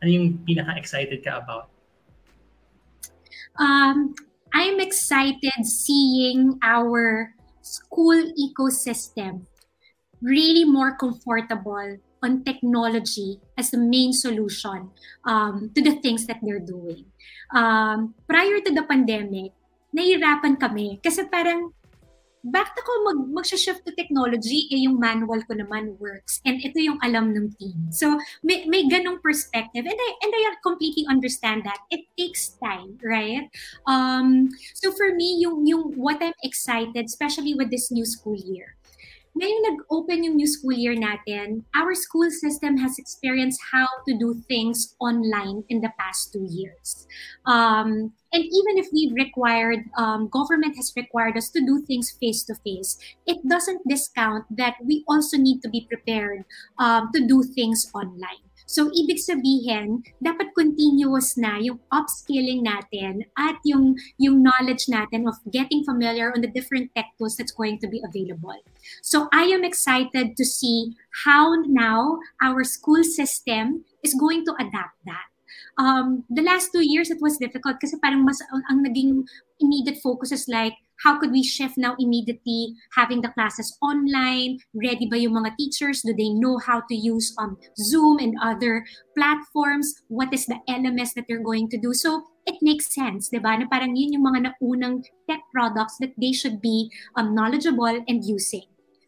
Ano 0.01 0.09
yung 0.09 0.28
pinaka-excited 0.47 1.24
ka 1.24 1.43
about? 1.43 1.70
Um, 3.59 4.16
I'm 4.55 4.80
excited 4.80 5.61
seeing 5.64 6.57
our 6.64 7.32
school 7.61 8.18
ecosystem 8.36 9.45
really 10.24 10.64
more 10.64 10.95
comfortable 10.95 11.99
on 12.24 12.43
technology 12.47 13.39
as 13.59 13.72
the 13.72 13.80
main 13.80 14.16
solution 14.16 14.89
um, 15.28 15.72
to 15.76 15.84
the 15.84 15.99
things 15.99 16.26
that 16.28 16.39
they're 16.41 16.64
doing. 16.64 17.03
Um, 17.51 18.16
prior 18.28 18.64
to 18.64 18.72
the 18.72 18.84
pandemic, 18.88 19.51
nahirapan 19.91 20.55
kami 20.55 21.03
kasi 21.03 21.28
parang 21.28 21.76
back 22.43 22.75
ako 22.75 22.91
mag, 23.07 23.19
mag-shift 23.31 23.87
to 23.87 23.95
technology, 23.95 24.67
eh 24.67 24.83
yung 24.83 24.99
manual 24.99 25.39
ko 25.47 25.55
naman 25.55 25.95
works. 25.97 26.43
And 26.43 26.59
ito 26.59 26.75
yung 26.79 26.99
alam 26.99 27.31
ng 27.31 27.55
team. 27.55 27.87
So, 27.95 28.19
may, 28.43 28.67
may 28.67 28.83
ganong 28.91 29.23
perspective. 29.23 29.87
And 29.87 29.95
I, 29.95 30.09
and 30.21 30.31
I 30.35 30.51
completely 30.59 31.07
understand 31.07 31.63
that. 31.63 31.79
It 31.87 32.03
takes 32.19 32.59
time, 32.59 32.99
right? 32.99 33.47
Um, 33.87 34.51
so 34.75 34.91
for 34.91 35.15
me, 35.15 35.39
yung, 35.39 35.65
yung 35.65 35.95
what 35.95 36.19
I'm 36.19 36.35
excited, 36.43 37.05
especially 37.05 37.55
with 37.55 37.71
this 37.71 37.91
new 37.91 38.05
school 38.05 38.35
year, 38.35 38.75
ngayong 39.33 39.63
nag-open 39.65 40.23
yung 40.23 40.35
new 40.37 40.45
school 40.45 40.73
year 40.75 40.93
natin, 40.93 41.65
our 41.73 41.95
school 41.97 42.29
system 42.29 42.77
has 42.77 42.99
experienced 42.99 43.59
how 43.73 43.87
to 44.05 44.13
do 44.13 44.37
things 44.45 44.93
online 45.01 45.63
in 45.69 45.81
the 45.81 45.89
past 45.97 46.33
two 46.33 46.45
years. 46.45 47.07
Um, 47.45 48.13
and 48.34 48.43
even 48.43 48.81
if 48.81 48.88
we've 48.91 49.13
required, 49.13 49.86
um, 49.95 50.27
government 50.27 50.75
has 50.75 50.91
required 50.97 51.38
us 51.38 51.49
to 51.51 51.61
do 51.61 51.86
things 51.86 52.09
face 52.09 52.43
to 52.43 52.55
face, 52.55 52.97
it 53.27 53.38
doesn't 53.47 53.88
discount 53.88 54.45
that 54.49 54.75
we 54.84 55.05
also 55.07 55.38
need 55.38 55.61
to 55.61 55.69
be 55.69 55.86
prepared 55.88 56.43
um, 56.79 57.09
to 57.13 57.25
do 57.25 57.43
things 57.43 57.89
online. 57.93 58.41
So, 58.65 58.89
ibig 58.89 59.19
sabihin, 59.19 60.07
dapat 60.23 60.55
continuous 60.55 61.36
na 61.36 61.59
yung 61.59 61.84
upskilling 61.91 62.63
natin 62.63 63.27
at 63.36 63.59
yung, 63.67 63.99
yung 64.17 64.41
knowledge 64.41 64.88
natin 64.88 65.27
of 65.27 65.36
getting 65.51 65.84
familiar 65.84 66.31
on 66.31 66.41
the 66.41 66.49
different 66.49 66.89
tech 66.95 67.11
tools 67.19 67.36
that's 67.36 67.51
going 67.51 67.77
to 67.84 67.88
be 67.91 68.01
available. 68.01 68.57
So, 69.03 69.27
I 69.36 69.51
am 69.51 69.67
excited 69.67 70.39
to 70.39 70.45
see 70.47 70.95
how 71.27 71.59
now 71.67 72.23
our 72.41 72.63
school 72.63 73.03
system 73.03 73.84
is 74.01 74.15
going 74.15 74.47
to 74.47 74.55
adapt 74.55 74.97
that. 75.05 75.32
Um, 75.78 76.24
the 76.30 76.43
last 76.43 76.69
two 76.71 76.86
years, 76.86 77.09
it 77.09 77.17
was 77.21 77.38
difficult 77.38 77.82
kasi 77.82 77.97
parang 77.97 78.26
mas 78.26 78.38
ang, 78.69 78.86
naging 78.86 79.26
immediate 79.59 79.97
focus 80.03 80.32
is 80.32 80.45
like, 80.47 80.74
how 81.01 81.17
could 81.17 81.32
we 81.34 81.41
shift 81.41 81.76
now 81.76 81.97
immediately 81.97 82.78
having 82.95 83.21
the 83.26 83.34
classes 83.34 83.74
online 83.82 84.61
ready 84.78 85.09
ba 85.09 85.17
yung 85.17 85.34
mga 85.34 85.57
teachers 85.57 86.05
do 86.05 86.13
they 86.13 86.30
know 86.30 86.61
how 86.61 86.86
to 86.86 86.93
use 86.93 87.34
um, 87.41 87.57
zoom 87.76 88.21
and 88.21 88.38
other 88.39 88.86
platforms 89.17 89.89
what 90.07 90.30
is 90.30 90.45
the 90.45 90.55
lms 90.69 91.17
that 91.17 91.26
they're 91.28 91.41
going 91.41 91.67
to 91.67 91.82
do 91.82 91.97
so 91.97 92.21
it 92.45 92.59
makes 92.61 92.93
sense, 92.93 93.30
di 93.32 93.39
ba? 93.39 93.55
Na 93.55 93.67
parang 93.67 93.95
yun 93.95 94.19
yung 94.19 94.26
mga 94.28 94.51
naunang 94.51 95.03
tech 95.28 95.43
products 95.51 95.97
that 95.99 96.11
they 96.19 96.36
should 96.36 96.59
be 96.59 96.91
um, 97.15 97.32
knowledgeable 97.32 98.03
and 98.07 98.24
using. 98.24 98.67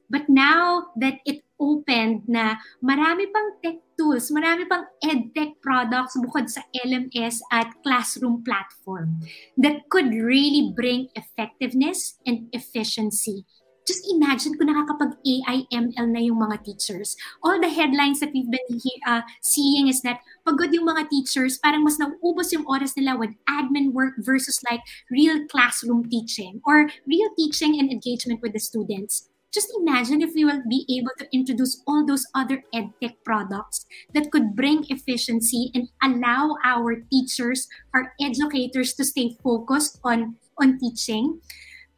But 0.10 0.30
now 0.30 0.94
that 1.02 1.20
it 1.26 1.44
opened 1.60 2.28
na 2.28 2.60
marami 2.84 3.30
pang 3.32 3.50
tech 3.64 3.80
tools, 3.96 4.32
marami 4.32 4.68
pang 4.68 4.84
edtech 5.04 5.56
products 5.64 6.20
bukod 6.20 6.52
sa 6.52 6.62
LMS 6.84 7.40
at 7.52 7.72
classroom 7.84 8.44
platform 8.44 9.20
that 9.56 9.88
could 9.88 10.12
really 10.12 10.72
bring 10.76 11.08
effectiveness 11.16 12.20
and 12.28 12.52
efficiency. 12.52 13.48
Just 13.86 14.10
imagine 14.10 14.58
kung 14.58 14.66
nakakapag 14.66 15.14
AI, 15.22 15.70
ML 15.70 16.10
na 16.10 16.18
yung 16.18 16.42
mga 16.42 16.66
teachers. 16.66 17.14
All 17.46 17.62
the 17.62 17.70
headlines 17.70 18.18
that 18.18 18.34
we've 18.34 18.50
been 18.50 18.66
uh, 19.06 19.22
seeing 19.46 19.86
is 19.86 20.02
that 20.02 20.26
pagod 20.42 20.74
yung 20.74 20.90
mga 20.90 21.06
teachers, 21.14 21.62
parang 21.62 21.86
mas 21.86 22.02
nauubos 22.02 22.50
yung 22.50 22.66
oras 22.66 22.98
nila 22.98 23.14
with 23.14 23.38
admin 23.46 23.94
work 23.94 24.18
versus 24.26 24.58
like 24.66 24.82
real 25.14 25.46
classroom 25.54 26.02
teaching 26.10 26.66
or 26.66 26.90
real 27.06 27.30
teaching 27.38 27.78
and 27.78 27.94
engagement 27.94 28.42
with 28.42 28.58
the 28.58 28.64
students 28.64 29.30
just 29.54 29.72
imagine 29.80 30.22
if 30.22 30.34
we 30.36 30.44
will 30.44 30.62
be 30.68 30.86
able 30.90 31.16
to 31.18 31.28
introduce 31.32 31.82
all 31.88 32.06
those 32.06 32.26
other 32.36 32.64
edtech 32.74 33.16
products 33.24 33.86
that 34.14 34.32
could 34.32 34.56
bring 34.56 34.86
efficiency 34.90 35.72
and 35.74 35.90
allow 36.04 36.58
our 36.66 37.02
teachers, 37.12 37.68
our 37.94 38.14
educators 38.20 38.94
to 38.96 39.06
stay 39.06 39.38
focused 39.44 40.00
on 40.04 40.36
on 40.60 40.80
teaching. 40.80 41.40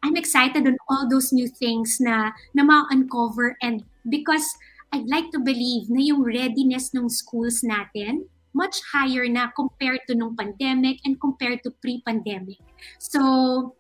I'm 0.04 0.16
excited 0.16 0.66
on 0.68 0.78
all 0.90 1.10
those 1.10 1.34
new 1.34 1.50
things 1.50 1.98
na 2.00 2.32
na 2.54 2.64
ma-uncover 2.64 3.58
and 3.62 3.84
because 4.06 4.46
I'd 4.94 5.10
like 5.10 5.34
to 5.36 5.40
believe 5.42 5.90
na 5.90 6.00
yung 6.00 6.24
readiness 6.24 6.96
ng 6.96 7.10
schools 7.10 7.60
natin 7.66 8.30
much 8.56 8.82
higher 8.90 9.28
na 9.30 9.54
compared 9.54 10.02
to 10.08 10.16
nung 10.16 10.34
pandemic 10.34 10.98
and 11.06 11.20
compared 11.22 11.62
to 11.62 11.70
pre-pandemic. 11.84 12.58
So, 12.98 13.76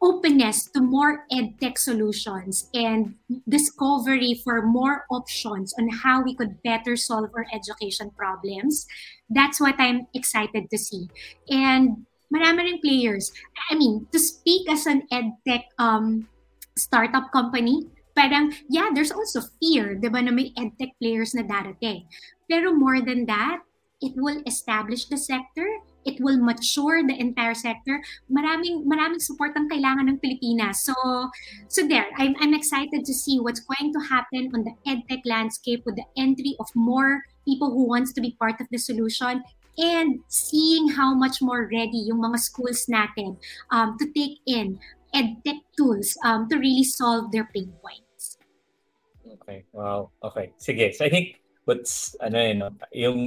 openness 0.00 0.66
to 0.72 0.80
more 0.80 1.28
edtech 1.30 1.76
solutions 1.76 2.68
and 2.72 3.14
discovery 3.48 4.40
for 4.42 4.64
more 4.64 5.04
options 5.10 5.74
on 5.78 5.88
how 5.88 6.22
we 6.22 6.34
could 6.34 6.62
better 6.62 6.96
solve 6.96 7.30
our 7.36 7.46
education 7.52 8.10
problems. 8.16 8.86
That's 9.28 9.60
what 9.60 9.76
I'm 9.78 10.08
excited 10.14 10.70
to 10.70 10.78
see. 10.78 11.08
And 11.48 12.06
marami 12.32 12.64
rin 12.64 12.80
players. 12.80 13.32
I 13.70 13.76
mean, 13.76 14.08
to 14.12 14.18
speak 14.18 14.70
as 14.70 14.86
an 14.86 15.04
edtech 15.12 15.68
um, 15.78 16.28
startup 16.76 17.30
company, 17.32 17.84
parang, 18.16 18.56
yeah, 18.68 18.88
there's 18.94 19.12
also 19.12 19.42
fear, 19.60 19.94
di 19.94 20.08
ba, 20.08 20.22
na 20.22 20.32
may 20.32 20.52
edtech 20.56 20.96
players 20.96 21.34
na 21.34 21.42
darating. 21.42 22.08
Pero 22.48 22.72
more 22.72 23.04
than 23.04 23.26
that, 23.26 23.60
it 24.00 24.16
will 24.16 24.40
establish 24.48 25.12
the 25.12 25.20
sector 25.20 25.68
it 26.04 26.20
will 26.20 26.38
mature 26.38 27.04
the 27.06 27.16
entire 27.18 27.54
sector. 27.54 28.00
Maraming 28.32 28.88
maraming 28.88 29.20
support 29.20 29.52
ang 29.56 29.68
kailangan 29.68 30.08
ng 30.08 30.18
Pilipinas. 30.18 30.82
So 30.84 30.94
so 31.68 31.84
there, 31.86 32.08
I'm 32.16 32.34
I'm 32.40 32.54
excited 32.54 33.04
to 33.04 33.14
see 33.14 33.40
what's 33.40 33.60
going 33.60 33.92
to 33.92 34.00
happen 34.00 34.48
on 34.54 34.64
the 34.64 34.74
edtech 34.88 35.22
landscape 35.24 35.84
with 35.84 35.96
the 35.96 36.08
entry 36.16 36.56
of 36.60 36.68
more 36.74 37.22
people 37.44 37.70
who 37.70 37.84
wants 37.88 38.12
to 38.16 38.20
be 38.20 38.36
part 38.40 38.60
of 38.60 38.68
the 38.70 38.78
solution 38.78 39.44
and 39.78 40.20
seeing 40.28 40.88
how 40.92 41.14
much 41.14 41.40
more 41.40 41.68
ready 41.68 42.08
yung 42.08 42.20
mga 42.20 42.38
schools 42.40 42.84
natin 42.90 43.36
um, 43.72 43.96
to 43.96 44.08
take 44.12 44.40
in 44.44 44.78
edtech 45.14 45.60
tools 45.76 46.16
um, 46.24 46.48
to 46.48 46.56
really 46.56 46.84
solve 46.84 47.32
their 47.32 47.48
pain 47.52 47.72
points. 47.82 48.38
Okay. 49.42 49.64
Wow. 49.72 50.10
Okay. 50.22 50.52
Sige. 50.58 50.94
So 50.94 51.04
I 51.04 51.10
think 51.10 51.40
what's 51.64 52.14
ano 52.20 52.38
yun, 52.38 52.58
yung 52.92 53.18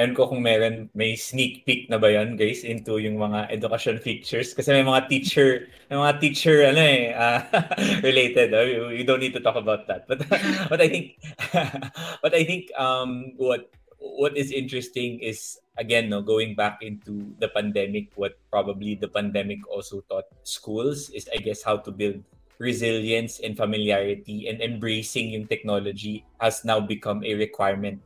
Ewan 0.00 0.16
ko 0.16 0.32
kung 0.32 0.40
meron, 0.40 0.88
may 0.96 1.12
sneak 1.12 1.60
peek 1.68 1.92
na 1.92 2.00
ba 2.00 2.08
yan, 2.08 2.32
guys, 2.32 2.64
into 2.64 2.96
yung 2.96 3.20
mga 3.20 3.52
education 3.52 4.00
features? 4.00 4.56
Kasi 4.56 4.72
may 4.72 4.80
mga 4.80 5.12
teacher, 5.12 5.68
may 5.92 6.00
mga 6.00 6.16
teacher, 6.24 6.64
ano 6.64 6.80
eh, 6.80 7.12
uh, 7.12 7.44
related. 8.08 8.48
Uh, 8.56 8.88
we 8.96 9.04
don't 9.04 9.20
need 9.20 9.36
to 9.36 9.44
talk 9.44 9.60
about 9.60 9.84
that. 9.92 10.08
But, 10.08 10.24
but 10.72 10.80
I 10.80 10.88
think, 10.88 11.20
but 12.24 12.32
I 12.32 12.48
think 12.48 12.72
um, 12.80 13.36
what 13.36 13.68
what 14.00 14.40
is 14.40 14.56
interesting 14.56 15.20
is, 15.20 15.60
again, 15.76 16.08
no, 16.08 16.24
going 16.24 16.56
back 16.56 16.80
into 16.80 17.36
the 17.36 17.52
pandemic, 17.52 18.08
what 18.16 18.40
probably 18.48 18.96
the 18.96 19.12
pandemic 19.12 19.60
also 19.68 20.00
taught 20.08 20.32
schools 20.48 21.12
is, 21.12 21.28
I 21.28 21.44
guess, 21.44 21.60
how 21.60 21.76
to 21.76 21.92
build 21.92 22.24
resilience 22.56 23.40
and 23.44 23.52
familiarity 23.52 24.48
and 24.48 24.64
embracing 24.64 25.36
yung 25.36 25.44
technology 25.44 26.24
has 26.40 26.64
now 26.64 26.80
become 26.80 27.20
a 27.24 27.36
requirement 27.36 28.00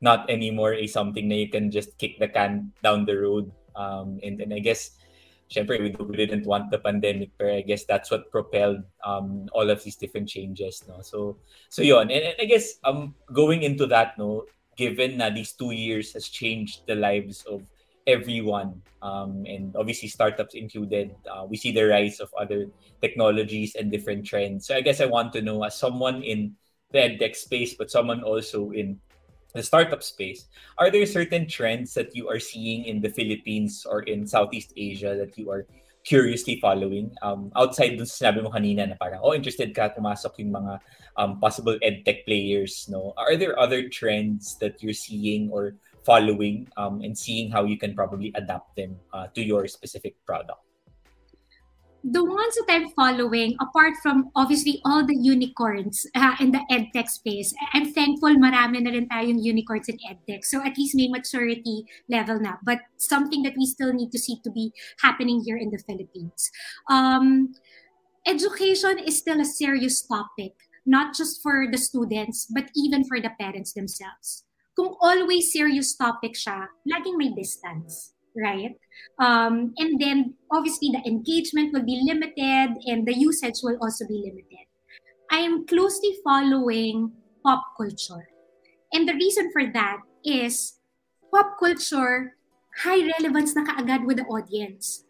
not 0.00 0.28
anymore 0.30 0.74
a 0.74 0.86
something 0.86 1.28
that 1.28 1.36
you 1.36 1.48
can 1.48 1.70
just 1.70 1.98
kick 1.98 2.18
the 2.18 2.28
can 2.28 2.72
down 2.82 3.04
the 3.04 3.16
road. 3.16 3.50
Um, 3.74 4.18
and, 4.22 4.40
and 4.40 4.54
I 4.54 4.58
guess, 4.58 4.98
syempre, 5.50 5.80
we, 5.80 5.90
we 6.04 6.16
didn't 6.16 6.46
want 6.46 6.70
the 6.70 6.78
pandemic, 6.78 7.30
but 7.38 7.50
I 7.50 7.62
guess 7.62 7.84
that's 7.84 8.10
what 8.10 8.30
propelled 8.30 8.82
um, 9.04 9.48
all 9.52 9.70
of 9.70 9.82
these 9.82 9.96
different 9.96 10.28
changes. 10.28 10.82
No? 10.86 11.00
So, 11.00 11.38
so 11.68 11.82
yon. 11.82 12.10
And, 12.10 12.22
and 12.22 12.34
I 12.40 12.44
guess 12.44 12.78
um, 12.84 13.14
going 13.32 13.62
into 13.62 13.86
that, 13.86 14.18
no, 14.18 14.44
given 14.76 15.18
that 15.18 15.34
these 15.34 15.52
two 15.52 15.72
years 15.72 16.12
has 16.12 16.28
changed 16.28 16.86
the 16.86 16.94
lives 16.94 17.44
of 17.50 17.62
everyone, 18.06 18.80
um, 19.02 19.44
and 19.46 19.74
obviously 19.76 20.08
startups 20.08 20.54
included, 20.54 21.14
uh, 21.30 21.44
we 21.44 21.56
see 21.56 21.72
the 21.72 21.84
rise 21.84 22.20
of 22.20 22.32
other 22.38 22.66
technologies 23.02 23.74
and 23.74 23.90
different 23.90 24.24
trends. 24.24 24.66
So 24.66 24.74
I 24.74 24.80
guess 24.80 25.00
I 25.00 25.06
want 25.06 25.32
to 25.34 25.42
know, 25.42 25.62
as 25.64 25.76
someone 25.76 26.22
in 26.22 26.54
the 26.90 26.98
edtech 26.98 27.36
space, 27.36 27.74
but 27.74 27.90
someone 27.90 28.22
also 28.22 28.70
in 28.70 28.98
the 29.54 29.62
startup 29.62 30.02
space, 30.02 30.46
are 30.76 30.90
there 30.90 31.06
certain 31.06 31.48
trends 31.48 31.94
that 31.94 32.14
you 32.14 32.28
are 32.28 32.40
seeing 32.40 32.84
in 32.84 33.00
the 33.00 33.08
Philippines 33.08 33.86
or 33.88 34.02
in 34.04 34.26
Southeast 34.26 34.72
Asia 34.76 35.16
that 35.16 35.38
you 35.38 35.50
are 35.50 35.66
curiously 36.04 36.60
following? 36.60 37.10
Um, 37.22 37.50
outside 37.56 37.96
dun 37.96 38.06
sinabi 38.06 38.44
mo 38.44 38.50
kanina 38.52 38.88
na 38.88 38.96
parang, 39.00 39.20
oh, 39.24 39.32
interested 39.32 39.72
ka 39.72 39.88
pumasok 39.88 40.36
yung 40.44 40.52
mga 40.52 40.74
um, 41.16 41.40
possible 41.40 41.76
edtech 41.80 42.24
players, 42.28 42.86
no? 42.92 43.16
Are 43.16 43.36
there 43.36 43.58
other 43.58 43.88
trends 43.88 44.56
that 44.60 44.82
you're 44.82 44.96
seeing 44.96 45.48
or 45.48 45.80
following 46.04 46.68
um, 46.76 47.00
and 47.00 47.16
seeing 47.16 47.50
how 47.50 47.64
you 47.64 47.76
can 47.76 47.96
probably 47.96 48.32
adapt 48.36 48.76
them 48.76 48.96
uh, 49.12 49.32
to 49.32 49.40
your 49.40 49.66
specific 49.66 50.14
product? 50.28 50.67
The 52.04 52.24
ones 52.24 52.54
that 52.54 52.66
I'm 52.68 52.90
following, 52.90 53.56
apart 53.60 53.94
from 54.02 54.30
obviously 54.36 54.80
all 54.84 55.04
the 55.04 55.16
unicorns 55.16 56.06
uh, 56.14 56.36
in 56.40 56.52
the 56.52 56.62
edtech 56.70 57.08
space, 57.08 57.52
I'm 57.74 57.92
thankful 57.92 58.36
marami 58.36 58.82
na 58.82 58.90
rin 58.94 59.08
tayong 59.08 59.42
unicorns 59.42 59.88
in 59.88 59.98
edtech. 60.06 60.44
So 60.44 60.62
at 60.64 60.78
least 60.78 60.94
may 60.94 61.08
maturity 61.08 61.84
level 62.08 62.38
na. 62.40 62.54
But 62.62 62.78
something 62.98 63.42
that 63.42 63.54
we 63.58 63.66
still 63.66 63.92
need 63.92 64.12
to 64.12 64.18
see 64.18 64.38
to 64.44 64.50
be 64.50 64.72
happening 65.02 65.42
here 65.44 65.56
in 65.56 65.70
the 65.70 65.82
Philippines. 65.82 66.50
Um, 66.88 67.54
education 68.26 68.98
is 68.98 69.18
still 69.18 69.40
a 69.40 69.44
serious 69.44 70.02
topic, 70.02 70.54
not 70.86 71.16
just 71.16 71.42
for 71.42 71.66
the 71.70 71.78
students, 71.78 72.46
but 72.46 72.70
even 72.76 73.04
for 73.04 73.20
the 73.20 73.30
parents 73.40 73.72
themselves. 73.72 74.44
Kung 74.78 74.94
always 75.02 75.50
serious 75.50 75.96
topic 75.98 76.38
siya, 76.38 76.70
laging 76.86 77.18
may 77.18 77.34
distance 77.34 78.14
right? 78.40 78.74
Um, 79.18 79.74
and 79.78 80.00
then 80.00 80.34
obviously 80.50 80.90
the 80.90 81.02
engagement 81.06 81.72
will 81.72 81.84
be 81.84 82.00
limited 82.04 82.78
and 82.86 83.06
the 83.06 83.16
usage 83.16 83.60
will 83.62 83.78
also 83.82 84.06
be 84.06 84.22
limited. 84.24 84.66
I 85.30 85.38
am 85.38 85.66
closely 85.66 86.16
following 86.24 87.12
pop 87.44 87.62
culture. 87.76 88.28
And 88.92 89.08
the 89.08 89.14
reason 89.14 89.50
for 89.52 89.66
that 89.72 89.98
is 90.24 90.80
pop 91.30 91.58
culture, 91.60 92.36
high 92.80 93.04
relevance 93.18 93.54
na 93.54 93.64
kaagad 93.64 94.06
with 94.06 94.18
the 94.18 94.28
audience. 94.30 95.04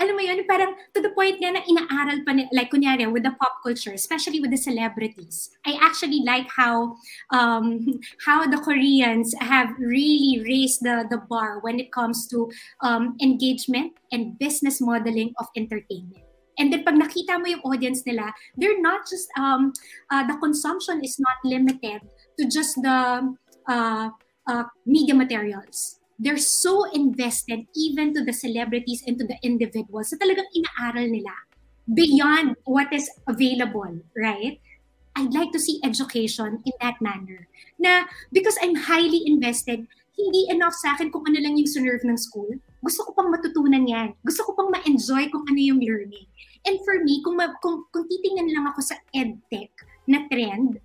Alam 0.00 0.16
mo 0.16 0.22
yun, 0.24 0.40
parang 0.48 0.72
to 0.94 1.00
the 1.00 1.12
point 1.12 1.36
nga 1.36 1.52
na 1.52 1.62
inaaral 1.68 2.24
pa, 2.24 2.32
ni, 2.32 2.48
like 2.52 2.72
kunyari, 2.72 3.04
with 3.10 3.22
the 3.22 3.34
pop 3.36 3.60
culture, 3.62 3.92
especially 3.92 4.40
with 4.40 4.50
the 4.50 4.60
celebrities. 4.60 5.50
I 5.66 5.76
actually 5.80 6.24
like 6.24 6.48
how 6.48 6.96
um, 7.30 8.00
how 8.26 8.46
the 8.46 8.58
Koreans 8.58 9.34
have 9.40 9.72
really 9.78 10.40
raised 10.42 10.82
the, 10.82 11.04
the 11.10 11.20
bar 11.28 11.60
when 11.60 11.78
it 11.78 11.92
comes 11.92 12.26
to 12.28 12.50
um, 12.80 13.16
engagement 13.20 13.92
and 14.10 14.38
business 14.38 14.80
modeling 14.80 15.34
of 15.38 15.46
entertainment. 15.56 16.24
And 16.58 16.72
then 16.72 16.84
pag 16.84 17.00
nakita 17.00 17.40
mo 17.40 17.48
yung 17.48 17.64
audience 17.64 18.04
nila, 18.04 18.28
they're 18.56 18.80
not 18.80 19.08
just, 19.08 19.28
um, 19.40 19.72
uh, 20.12 20.26
the 20.28 20.36
consumption 20.36 21.00
is 21.00 21.16
not 21.16 21.40
limited 21.44 22.04
to 22.38 22.42
just 22.44 22.76
the 22.82 23.32
uh, 23.68 24.10
uh, 24.46 24.64
media 24.84 25.14
materials. 25.14 26.01
They're 26.22 26.38
so 26.38 26.86
invested 26.94 27.66
even 27.74 28.14
to 28.14 28.22
the 28.22 28.30
celebrities 28.30 29.02
and 29.02 29.18
to 29.18 29.26
the 29.26 29.42
individuals. 29.42 30.14
So 30.14 30.16
talagang 30.22 30.46
inaaral 30.54 31.10
nila 31.10 31.34
beyond 31.90 32.54
what 32.62 32.94
is 32.94 33.10
available, 33.26 33.90
right? 34.14 34.62
I'd 35.18 35.34
like 35.34 35.50
to 35.50 35.58
see 35.58 35.82
education 35.82 36.62
in 36.62 36.74
that 36.78 37.02
manner. 37.02 37.50
Na 37.82 38.06
because 38.30 38.54
I'm 38.62 38.78
highly 38.78 39.26
invested, 39.26 39.82
hindi 40.14 40.46
enough 40.46 40.78
sa 40.78 40.94
akin 40.94 41.10
kung 41.10 41.26
ano 41.26 41.42
lang 41.42 41.58
yung 41.58 41.66
sunerve 41.66 42.06
ng 42.06 42.16
school. 42.16 42.54
Gusto 42.86 43.02
ko 43.08 43.18
pang 43.18 43.34
matutunan 43.34 43.82
yan. 43.82 44.14
Gusto 44.22 44.46
ko 44.46 44.54
pang 44.54 44.70
ma-enjoy 44.70 45.26
kung 45.34 45.42
ano 45.50 45.58
yung 45.58 45.82
learning. 45.82 46.28
And 46.62 46.78
for 46.86 47.02
me, 47.02 47.18
kung, 47.26 47.34
ma- 47.34 47.58
kung, 47.58 47.82
kung 47.90 48.06
titingnan 48.06 48.54
lang 48.54 48.70
ako 48.70 48.80
sa 48.86 48.96
edtech 49.10 49.74
na 50.06 50.22
trend, 50.30 50.78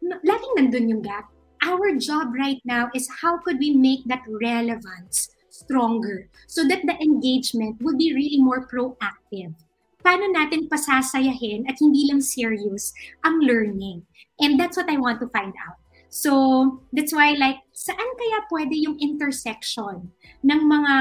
laging 0.00 0.54
nandun 0.56 0.90
yung 0.94 1.02
gap. 1.02 1.26
Our 1.60 1.96
job 1.96 2.32
right 2.32 2.60
now 2.64 2.88
is 2.94 3.08
how 3.20 3.38
could 3.44 3.58
we 3.58 3.76
make 3.76 4.08
that 4.08 4.24
relevance 4.26 5.28
stronger 5.60 6.28
so 6.46 6.64
that 6.66 6.82
the 6.86 6.96
engagement 7.02 7.76
will 7.82 7.96
be 7.96 8.14
really 8.14 8.40
more 8.40 8.66
proactive. 8.66 9.52
Paano 10.00 10.32
natin 10.32 10.72
pasasayahin 10.72 11.68
at 11.68 11.76
hindi 11.76 12.08
lang 12.08 12.24
serious 12.24 12.96
ang 13.20 13.44
learning? 13.44 14.08
And 14.40 14.56
that's 14.56 14.80
what 14.80 14.88
I 14.88 14.96
want 14.96 15.20
to 15.20 15.28
find 15.28 15.52
out. 15.68 15.76
So, 16.08 16.82
that's 16.90 17.12
why 17.12 17.36
like, 17.36 17.60
saan 17.76 18.08
kaya 18.16 18.38
pwede 18.50 18.74
yung 18.74 18.96
intersection 18.98 20.10
ng 20.42 20.60
mga 20.64 20.94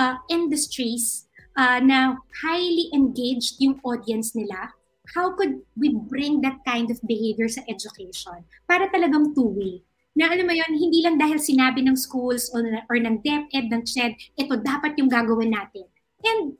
uh, 0.00 0.16
industries 0.32 1.28
uh, 1.54 1.78
na 1.78 2.16
highly 2.42 2.88
engaged 2.96 3.60
yung 3.60 3.78
audience 3.84 4.32
nila? 4.32 4.72
How 5.14 5.36
could 5.36 5.60
we 5.76 5.92
bring 5.92 6.40
that 6.40 6.64
kind 6.64 6.88
of 6.88 6.98
behavior 7.04 7.46
sa 7.46 7.62
education 7.68 8.46
para 8.64 8.88
talagang 8.88 9.36
two-way? 9.36 9.82
Na 10.18 10.30
alam 10.30 10.46
mo 10.46 10.54
yun, 10.54 10.72
hindi 10.74 11.06
lang 11.06 11.16
dahil 11.16 11.38
sinabi 11.38 11.86
ng 11.86 11.94
schools 11.94 12.50
or, 12.50 12.66
or 12.90 12.98
ng 12.98 13.22
DepEd, 13.22 13.70
ng 13.70 13.82
CHED, 13.86 14.12
ito 14.34 14.54
dapat 14.58 14.98
yung 14.98 15.06
gagawin 15.06 15.54
natin. 15.54 15.86
And 16.26 16.58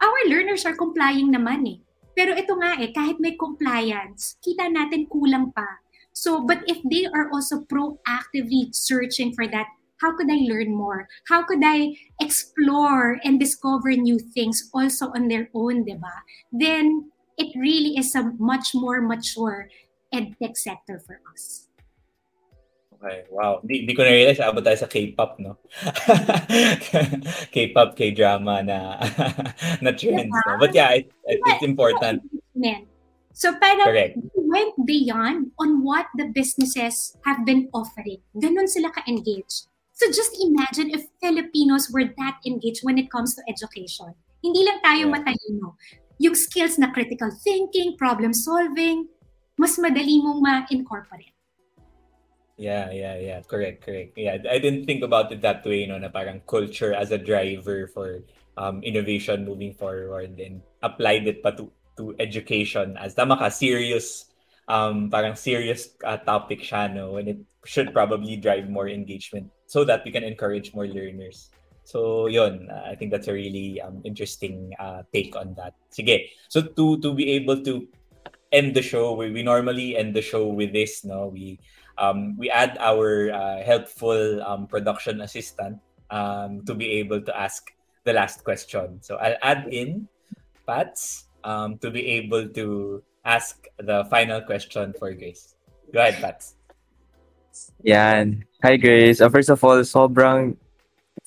our 0.00 0.20
learners 0.28 0.68
are 0.68 0.76
complying 0.76 1.32
naman 1.32 1.64
eh. 1.64 1.78
Pero 2.12 2.36
ito 2.36 2.52
nga 2.60 2.76
eh, 2.76 2.92
kahit 2.92 3.16
may 3.16 3.38
compliance, 3.40 4.36
kita 4.44 4.68
natin 4.68 5.08
kulang 5.08 5.48
pa. 5.56 5.80
So, 6.12 6.44
but 6.44 6.60
if 6.68 6.76
they 6.84 7.08
are 7.08 7.32
also 7.32 7.64
proactively 7.64 8.74
searching 8.76 9.32
for 9.32 9.48
that, 9.48 9.72
how 10.04 10.12
could 10.16 10.28
I 10.28 10.44
learn 10.44 10.74
more? 10.74 11.08
How 11.32 11.44
could 11.44 11.64
I 11.64 11.96
explore 12.20 13.20
and 13.24 13.40
discover 13.40 13.96
new 13.96 14.18
things 14.18 14.68
also 14.74 15.12
on 15.16 15.28
their 15.28 15.48
own, 15.54 15.88
di 15.88 15.96
ba? 15.96 16.12
Then, 16.52 17.08
it 17.40 17.56
really 17.56 17.96
is 17.96 18.12
a 18.12 18.36
much 18.36 18.76
more 18.76 19.00
mature 19.00 19.72
edtech 20.12 20.60
sector 20.60 21.00
for 21.00 21.24
us. 21.32 21.69
Okay, 23.00 23.24
wow. 23.32 23.64
Hindi, 23.64 23.88
hindi 23.88 23.94
ko 23.96 24.04
na-realize, 24.04 24.44
abot 24.44 24.60
tayo 24.60 24.76
sa 24.76 24.84
K-pop, 24.84 25.40
no? 25.40 25.56
K-pop, 27.56 27.96
K-drama 27.96 28.60
na, 28.60 29.00
na 29.84 29.90
trends, 29.96 30.28
no? 30.28 30.60
But 30.60 30.76
yeah, 30.76 30.92
it, 31.00 31.08
it, 31.24 31.40
it's 31.40 31.64
important. 31.64 32.20
Engagement. 32.52 32.90
So 33.40 33.56
parang 33.56 33.88
Correct. 33.88 34.20
we 34.20 34.42
went 34.44 34.74
beyond 34.84 35.48
on 35.56 35.80
what 35.80 36.12
the 36.20 36.28
businesses 36.28 37.16
have 37.24 37.46
been 37.48 37.72
offering. 37.72 38.20
Ganun 38.36 38.68
sila 38.68 38.92
ka-engaged. 38.92 39.70
So 39.96 40.12
just 40.12 40.36
imagine 40.44 40.92
if 40.92 41.08
Filipinos 41.24 41.88
were 41.88 42.04
that 42.04 42.36
engaged 42.44 42.84
when 42.84 43.00
it 43.00 43.08
comes 43.08 43.32
to 43.36 43.42
education. 43.48 44.12
Hindi 44.44 44.68
lang 44.68 44.84
tayo 44.84 45.08
Yeah. 45.08 45.14
matalino. 45.16 45.76
Yung 46.20 46.36
skills 46.36 46.76
na 46.76 46.92
critical 46.92 47.32
thinking, 47.32 47.96
problem 47.96 48.36
solving, 48.36 49.08
mas 49.56 49.80
madali 49.80 50.20
mong 50.20 50.44
ma-incorporate. 50.44 51.32
Yeah, 52.60 52.92
yeah, 52.92 53.16
yeah. 53.16 53.40
Correct, 53.48 53.80
correct. 53.80 54.20
Yeah, 54.20 54.36
I 54.44 54.60
didn't 54.60 54.84
think 54.84 55.00
about 55.00 55.32
it 55.32 55.40
that 55.40 55.64
way, 55.64 55.80
you 55.80 55.88
know, 55.88 55.96
na 55.96 56.12
parang 56.12 56.44
culture 56.44 56.92
as 56.92 57.08
a 57.08 57.16
driver 57.16 57.88
for 57.88 58.20
um, 58.60 58.84
innovation 58.84 59.48
moving 59.48 59.72
forward 59.72 60.36
and 60.36 60.60
applied 60.84 61.24
it 61.24 61.40
pa 61.40 61.56
to, 61.56 61.72
to 61.96 62.12
education 62.20 63.00
as 63.00 63.16
tama 63.16 63.40
ka, 63.40 63.48
serious, 63.48 64.28
um, 64.68 65.08
parang 65.08 65.40
serious 65.40 65.96
uh, 66.04 66.20
topic 66.20 66.60
siya, 66.60 66.92
no, 66.92 67.16
when 67.16 67.32
it 67.32 67.40
should 67.64 67.96
probably 67.96 68.36
drive 68.36 68.68
more 68.68 68.92
engagement 68.92 69.48
so 69.64 69.80
that 69.88 70.04
we 70.04 70.12
can 70.12 70.20
encourage 70.20 70.76
more 70.76 70.86
learners. 70.86 71.48
So, 71.88 72.28
yun, 72.28 72.68
uh, 72.68 72.92
I 72.92 72.94
think 72.94 73.08
that's 73.08 73.32
a 73.32 73.32
really 73.32 73.80
um, 73.80 74.04
interesting 74.04 74.76
uh, 74.76 75.08
take 75.16 75.32
on 75.32 75.56
that. 75.56 75.72
Sige. 75.88 76.28
So, 76.52 76.60
to 76.60 77.00
to 77.00 77.16
be 77.16 77.40
able 77.40 77.64
to 77.64 77.88
end 78.52 78.76
the 78.76 78.84
show, 78.84 79.16
we, 79.16 79.32
we 79.32 79.42
normally 79.42 79.96
end 79.96 80.12
the 80.12 80.20
show 80.20 80.46
with 80.46 80.76
this, 80.76 81.08
no? 81.08 81.32
We 81.32 81.58
um, 82.00 82.34
we 82.40 82.48
add 82.50 82.80
our 82.80 83.30
uh, 83.30 83.62
helpful 83.62 84.42
um, 84.42 84.66
production 84.66 85.20
assistant 85.20 85.78
um, 86.10 86.64
to 86.64 86.74
be 86.74 86.98
able 86.98 87.20
to 87.20 87.32
ask 87.36 87.70
the 88.04 88.12
last 88.12 88.42
question. 88.42 88.98
So 89.04 89.16
I'll 89.16 89.36
add 89.42 89.68
in 89.70 90.08
Pats 90.66 91.28
um, 91.44 91.76
to 91.78 91.90
be 91.92 92.06
able 92.18 92.48
to 92.48 93.02
ask 93.24 93.68
the 93.78 94.08
final 94.08 94.40
question 94.40 94.94
for 94.98 95.12
Grace. 95.12 95.54
Go 95.92 96.00
ahead, 96.00 96.16
Pats. 96.20 96.56
Yan. 97.84 98.44
Hi 98.64 98.76
Grace. 98.76 99.20
Uh, 99.20 99.28
first 99.28 99.50
of 99.50 99.62
all, 99.62 99.76
sobrang 99.84 100.56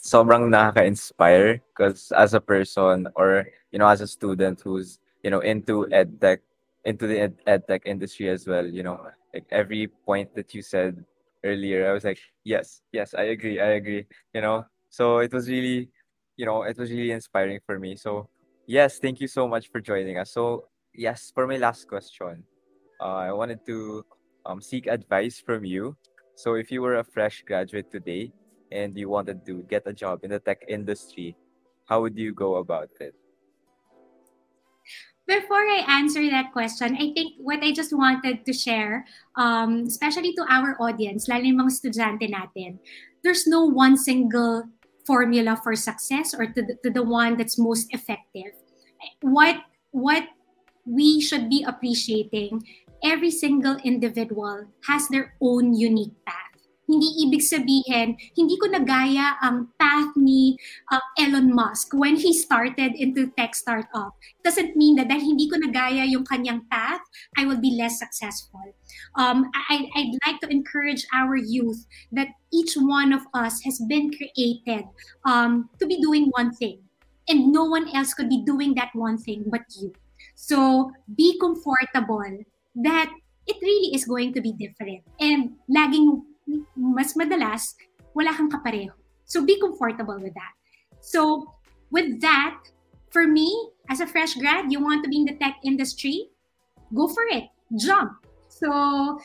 sobrang 0.01 0.49
nakaka-inspire 0.49 1.61
because 1.71 2.11
as 2.11 2.33
a 2.33 2.41
person 2.41 3.07
or 3.15 3.47
you 3.71 3.79
know 3.79 3.87
as 3.87 4.01
a 4.01 4.07
student 4.07 4.59
who's 4.59 4.99
you 5.21 5.29
know 5.29 5.39
into 5.39 5.85
edtech 5.91 6.39
into 6.85 7.07
the 7.07 7.29
ed- 7.29 7.39
edtech 7.47 7.85
industry 7.85 8.29
as 8.29 8.47
well, 8.47 8.65
you 8.65 8.83
know, 8.83 8.99
like 9.33 9.45
every 9.51 9.87
point 10.05 10.33
that 10.35 10.53
you 10.53 10.61
said 10.61 11.03
earlier, 11.43 11.89
I 11.89 11.93
was 11.93 12.03
like, 12.03 12.19
yes, 12.43 12.81
yes, 12.91 13.13
I 13.13 13.23
agree, 13.35 13.59
I 13.59 13.79
agree, 13.81 14.05
you 14.33 14.41
know. 14.41 14.65
So 14.89 15.19
it 15.19 15.33
was 15.33 15.49
really, 15.49 15.89
you 16.37 16.45
know, 16.45 16.63
it 16.63 16.77
was 16.77 16.91
really 16.91 17.11
inspiring 17.11 17.59
for 17.65 17.79
me. 17.79 17.95
So 17.95 18.29
yes, 18.67 18.99
thank 18.99 19.19
you 19.19 19.27
so 19.27 19.47
much 19.47 19.69
for 19.71 19.81
joining 19.81 20.17
us. 20.17 20.31
So 20.31 20.65
yes, 20.93 21.31
for 21.33 21.47
my 21.47 21.57
last 21.57 21.87
question, 21.87 22.43
uh, 23.01 23.29
I 23.29 23.31
wanted 23.33 23.65
to 23.65 24.05
um, 24.45 24.61
seek 24.61 24.87
advice 24.87 25.39
from 25.39 25.65
you. 25.65 25.95
So 26.35 26.55
if 26.55 26.71
you 26.71 26.81
were 26.81 26.97
a 26.97 27.03
fresh 27.03 27.43
graduate 27.45 27.91
today 27.91 28.31
and 28.71 28.97
you 28.97 29.09
wanted 29.09 29.45
to 29.45 29.63
get 29.69 29.83
a 29.85 29.93
job 29.93 30.23
in 30.23 30.31
the 30.31 30.39
tech 30.39 30.63
industry, 30.67 31.35
how 31.85 32.01
would 32.01 32.17
you 32.17 32.33
go 32.33 32.55
about 32.55 32.89
it? 32.99 33.13
Before 35.25 35.63
I 35.63 35.85
answer 35.87 36.19
that 36.29 36.51
question, 36.51 36.95
I 36.99 37.15
think 37.15 37.39
what 37.39 37.63
I 37.63 37.71
just 37.71 37.95
wanted 37.95 38.45
to 38.45 38.51
share, 38.51 39.05
um, 39.37 39.87
especially 39.87 40.33
to 40.35 40.43
our 40.51 40.75
audience, 40.83 41.31
lalo 41.31 41.47
yung 41.47 41.63
mga 41.63 41.71
estudyante 41.71 42.27
natin, 42.27 42.79
there's 43.23 43.47
no 43.47 43.63
one 43.63 43.95
single 43.95 44.67
formula 45.07 45.55
for 45.63 45.75
success 45.75 46.35
or 46.35 46.47
to 46.47 46.61
the, 46.61 46.75
to 46.83 46.89
the 46.91 47.03
one 47.03 47.37
that's 47.37 47.57
most 47.57 47.87
effective. 47.95 48.51
What 49.23 49.63
what 49.91 50.27
we 50.85 51.21
should 51.21 51.47
be 51.47 51.63
appreciating, 51.63 52.63
every 53.03 53.31
single 53.31 53.79
individual 53.83 54.67
has 54.87 55.07
their 55.07 55.35
own 55.39 55.73
unique 55.73 56.15
path. 56.27 56.52
Hindi 56.83 57.07
ibig 57.23 57.43
sabihin, 57.43 58.19
hindi 58.35 58.55
ko 58.59 58.67
nagaya 58.67 59.39
ang 59.39 59.71
path 59.79 60.11
ni 60.19 60.59
uh, 60.91 61.03
Elon 61.15 61.53
Musk 61.55 61.95
when 61.95 62.19
he 62.19 62.35
started 62.35 62.91
into 62.99 63.31
tech 63.39 63.55
startup. 63.55 64.13
Doesn't 64.43 64.75
mean 64.75 64.99
that 64.99 65.07
dahil 65.07 65.33
hindi 65.33 65.47
ko 65.47 65.55
nagaya 65.63 66.03
yung 66.03 66.27
kanyang 66.27 66.67
path, 66.67 67.01
I 67.39 67.47
will 67.47 67.59
be 67.59 67.79
less 67.79 67.99
successful. 67.99 68.75
Um, 69.15 69.47
I, 69.69 69.87
I'd 69.95 70.15
like 70.27 70.39
to 70.43 70.51
encourage 70.51 71.07
our 71.13 71.35
youth 71.35 71.87
that 72.11 72.27
each 72.51 72.75
one 72.75 73.13
of 73.13 73.23
us 73.33 73.63
has 73.63 73.79
been 73.87 74.11
created 74.11 74.85
um, 75.25 75.69
to 75.79 75.87
be 75.87 76.01
doing 76.01 76.29
one 76.35 76.53
thing. 76.53 76.79
And 77.29 77.51
no 77.55 77.63
one 77.63 77.87
else 77.95 78.13
could 78.13 78.27
be 78.27 78.43
doing 78.43 78.75
that 78.75 78.91
one 78.93 79.17
thing 79.17 79.45
but 79.47 79.63
you. 79.79 79.93
So 80.35 80.91
be 81.15 81.39
comfortable 81.39 82.43
that 82.75 83.09
it 83.47 83.57
really 83.61 83.95
is 83.95 84.05
going 84.05 84.33
to 84.33 84.41
be 84.41 84.53
different. 84.53 85.03
And 85.19 85.55
laging 85.69 86.23
mas 86.75 87.13
madalas, 87.13 87.75
wala 88.13 88.33
kang 88.33 88.49
kapareho. 88.49 88.91
So 89.25 89.45
be 89.45 89.59
comfortable 89.59 90.19
with 90.19 90.33
that. 90.33 90.53
So 91.01 91.51
with 91.91 92.21
that, 92.21 92.59
for 93.11 93.27
me, 93.27 93.69
as 93.89 93.99
a 93.99 94.07
fresh 94.07 94.35
grad, 94.35 94.71
you 94.71 94.81
want 94.81 95.03
to 95.03 95.09
be 95.09 95.17
in 95.17 95.25
the 95.25 95.35
tech 95.35 95.57
industry, 95.63 96.29
go 96.93 97.07
for 97.07 97.23
it, 97.29 97.45
jump. 97.77 98.25
So 98.49 99.19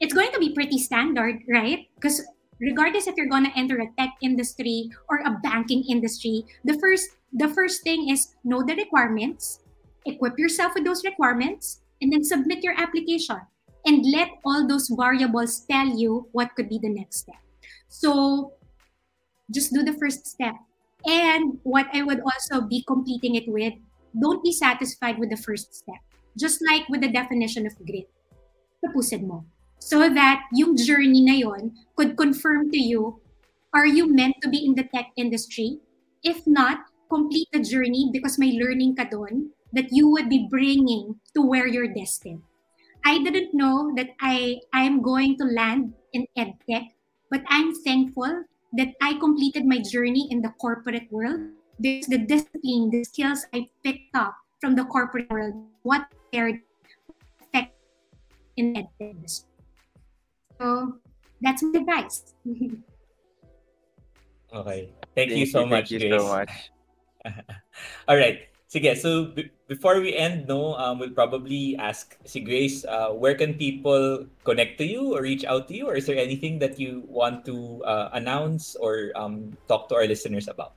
it's 0.00 0.14
going 0.14 0.32
to 0.32 0.38
be 0.38 0.54
pretty 0.54 0.78
standard, 0.78 1.40
right? 1.48 1.88
Because 1.94 2.22
regardless 2.60 3.06
if 3.06 3.16
you're 3.16 3.28
going 3.28 3.44
to 3.44 3.56
enter 3.56 3.78
a 3.80 3.88
tech 3.98 4.14
industry 4.22 4.90
or 5.08 5.20
a 5.24 5.38
banking 5.42 5.84
industry, 5.88 6.44
the 6.64 6.78
first 6.78 7.10
the 7.32 7.48
first 7.48 7.82
thing 7.82 8.08
is 8.08 8.34
know 8.44 8.62
the 8.62 8.74
requirements, 8.74 9.60
equip 10.06 10.38
yourself 10.38 10.72
with 10.74 10.84
those 10.84 11.04
requirements, 11.04 11.80
and 12.00 12.12
then 12.12 12.24
submit 12.24 12.64
your 12.64 12.74
application. 12.78 13.36
And 13.88 14.04
let 14.04 14.28
all 14.44 14.68
those 14.68 14.92
variables 14.92 15.64
tell 15.64 15.88
you 15.88 16.28
what 16.36 16.52
could 16.60 16.68
be 16.68 16.76
the 16.76 16.92
next 16.92 17.24
step. 17.24 17.40
So 17.88 18.52
just 19.48 19.72
do 19.72 19.80
the 19.80 19.96
first 19.96 20.28
step. 20.28 20.52
And 21.08 21.56
what 21.62 21.88
I 21.96 22.04
would 22.04 22.20
also 22.20 22.60
be 22.60 22.84
completing 22.84 23.34
it 23.40 23.48
with, 23.48 23.72
don't 24.12 24.44
be 24.44 24.52
satisfied 24.52 25.18
with 25.18 25.30
the 25.30 25.40
first 25.40 25.72
step. 25.72 26.04
Just 26.36 26.60
like 26.68 26.84
with 26.92 27.00
the 27.00 27.08
definition 27.08 27.64
of 27.64 27.72
grit. 27.80 28.12
Tapusin 28.84 29.24
mo. 29.24 29.48
So 29.80 30.12
that 30.12 30.44
yung 30.52 30.76
journey 30.76 31.24
na 31.24 31.48
yon 31.48 31.72
could 31.96 32.20
confirm 32.20 32.68
to 32.68 32.76
you, 32.76 33.24
are 33.72 33.86
you 33.86 34.12
meant 34.12 34.36
to 34.42 34.52
be 34.52 34.68
in 34.68 34.74
the 34.74 34.84
tech 34.84 35.16
industry? 35.16 35.80
If 36.22 36.44
not, 36.46 36.84
complete 37.08 37.48
the 37.56 37.64
journey 37.64 38.10
because 38.12 38.36
may 38.36 38.52
learning 38.52 39.00
ka 39.00 39.08
doon 39.08 39.48
that 39.72 39.88
you 39.88 40.12
would 40.12 40.28
be 40.28 40.44
bringing 40.50 41.16
to 41.32 41.40
where 41.40 41.66
you're 41.66 41.88
destined. 41.88 42.44
I 43.04 43.22
didn't 43.22 43.54
know 43.54 43.92
that 43.96 44.10
I 44.20 44.60
I'm 44.72 45.02
going 45.02 45.36
to 45.38 45.44
land 45.44 45.94
in 46.12 46.26
edtech, 46.36 46.88
but 47.30 47.42
I'm 47.48 47.74
thankful 47.84 48.44
that 48.76 48.94
I 49.00 49.14
completed 49.18 49.64
my 49.64 49.78
journey 49.80 50.28
in 50.30 50.42
the 50.42 50.52
corporate 50.60 51.08
world 51.10 51.40
because 51.80 52.06
the 52.06 52.18
discipline, 52.18 52.90
the 52.90 53.04
skills 53.04 53.46
I 53.54 53.66
picked 53.84 54.14
up 54.14 54.34
from 54.60 54.74
the 54.74 54.84
corporate 54.84 55.30
world, 55.30 55.54
what 55.82 56.06
paired 56.32 56.60
effect 57.40 57.72
in 58.56 58.74
edtech 58.74 59.00
industry. 59.00 59.48
So 60.60 60.98
that's 61.40 61.62
my 61.62 61.78
advice. 61.80 62.34
Okay. 64.48 64.88
Thank, 65.14 65.32
you 65.32 65.44
so 65.44 65.66
much, 65.66 65.90
Thank 65.90 66.02
you 66.02 66.08
Grace. 66.08 66.22
so 66.22 66.28
much. 66.28 66.70
All 68.08 68.16
right. 68.16 68.47
Sige, 68.68 68.92
so 69.00 69.32
b- 69.32 69.48
before 69.66 69.96
we 70.00 70.12
end, 70.12 70.46
no, 70.46 70.76
um, 70.76 70.98
we'll 71.00 71.16
probably 71.16 71.72
ask 71.80 72.20
si 72.28 72.40
Grace, 72.40 72.84
uh, 72.84 73.08
where 73.16 73.34
can 73.34 73.54
people 73.54 74.28
connect 74.44 74.76
to 74.76 74.84
you 74.84 75.16
or 75.16 75.22
reach 75.22 75.44
out 75.48 75.68
to 75.68 75.74
you? 75.74 75.88
Or 75.88 75.96
is 75.96 76.04
there 76.04 76.20
anything 76.20 76.58
that 76.60 76.78
you 76.78 77.02
want 77.08 77.46
to 77.46 77.82
uh, 77.88 78.10
announce 78.12 78.76
or 78.76 79.08
um, 79.16 79.56
talk 79.68 79.88
to 79.88 79.96
our 79.96 80.04
listeners 80.04 80.48
about? 80.48 80.76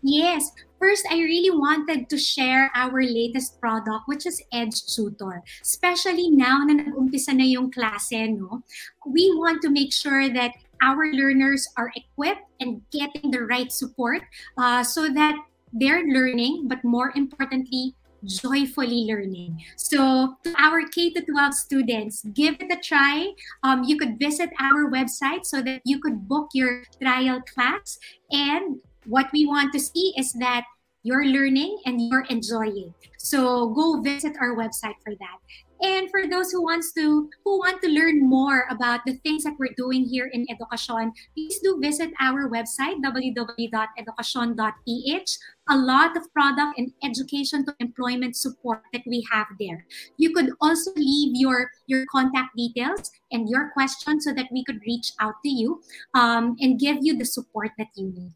Yes. 0.00 0.50
First, 0.80 1.06
I 1.12 1.20
really 1.20 1.52
wanted 1.52 2.08
to 2.08 2.18
share 2.18 2.72
our 2.74 3.04
latest 3.04 3.60
product, 3.60 4.08
which 4.08 4.26
is 4.26 4.42
Edge 4.50 4.82
Tutor. 4.82 5.44
Especially 5.60 6.32
now 6.32 6.64
na 6.64 6.74
nag-umpisa 6.74 7.36
na 7.36 7.44
yung 7.44 7.70
klase, 7.70 8.32
no? 8.32 8.64
We 9.06 9.30
want 9.36 9.62
to 9.62 9.70
make 9.70 9.92
sure 9.92 10.26
that 10.32 10.56
our 10.82 11.12
learners 11.14 11.68
are 11.76 11.92
equipped 11.94 12.48
and 12.58 12.82
getting 12.90 13.30
the 13.30 13.46
right 13.46 13.70
support 13.70 14.26
uh, 14.58 14.82
so 14.82 15.06
that 15.06 15.38
they're 15.72 16.04
learning, 16.04 16.68
but 16.68 16.84
more 16.84 17.12
importantly, 17.14 17.94
joyfully 18.24 19.04
learning. 19.08 19.62
So, 19.76 20.36
to 20.44 20.54
our 20.58 20.82
K 20.88 21.10
to 21.10 21.22
12 21.22 21.54
students, 21.54 22.22
give 22.34 22.56
it 22.60 22.72
a 22.72 22.78
try. 22.78 23.32
Um, 23.62 23.82
you 23.84 23.98
could 23.98 24.18
visit 24.18 24.50
our 24.60 24.90
website 24.90 25.44
so 25.44 25.60
that 25.62 25.82
you 25.84 26.00
could 26.00 26.28
book 26.28 26.48
your 26.54 26.84
trial 27.00 27.42
class 27.42 27.98
and 28.30 28.78
what 29.06 29.26
we 29.32 29.46
want 29.46 29.72
to 29.72 29.80
see 29.80 30.14
is 30.16 30.32
that 30.34 30.64
you're 31.02 31.26
learning 31.26 31.78
and 31.86 32.00
you're 32.00 32.26
enjoying. 32.30 32.94
So 33.18 33.70
go 33.70 34.00
visit 34.00 34.36
our 34.40 34.54
website 34.54 34.98
for 35.02 35.14
that. 35.18 35.38
And 35.82 36.08
for 36.10 36.26
those 36.30 36.54
who 36.54 36.62
wants 36.62 36.92
to 36.94 37.28
who 37.44 37.58
want 37.58 37.82
to 37.82 37.90
learn 37.90 38.22
more 38.22 38.66
about 38.70 39.00
the 39.04 39.18
things 39.26 39.42
that 39.42 39.58
we're 39.58 39.74
doing 39.76 40.06
here 40.06 40.30
in 40.32 40.46
Educacion, 40.48 41.10
please 41.34 41.58
do 41.58 41.80
visit 41.82 42.14
our 42.20 42.48
website 42.48 43.02
www.educacion.ph. 43.02 45.38
A 45.68 45.76
lot 45.76 46.16
of 46.16 46.32
product 46.32 46.78
and 46.78 46.92
education 47.02 47.66
to 47.66 47.74
employment 47.80 48.36
support 48.36 48.82
that 48.92 49.02
we 49.06 49.26
have 49.32 49.48
there. 49.58 49.84
You 50.16 50.32
could 50.32 50.52
also 50.60 50.92
leave 50.94 51.34
your 51.34 51.72
your 51.86 52.06
contact 52.06 52.54
details 52.56 53.10
and 53.32 53.48
your 53.48 53.70
questions 53.74 54.22
so 54.24 54.32
that 54.34 54.46
we 54.52 54.62
could 54.62 54.80
reach 54.86 55.10
out 55.18 55.42
to 55.42 55.50
you 55.50 55.82
um, 56.14 56.54
and 56.60 56.78
give 56.78 56.98
you 57.02 57.18
the 57.18 57.26
support 57.26 57.72
that 57.76 57.88
you 57.96 58.12
need. 58.14 58.34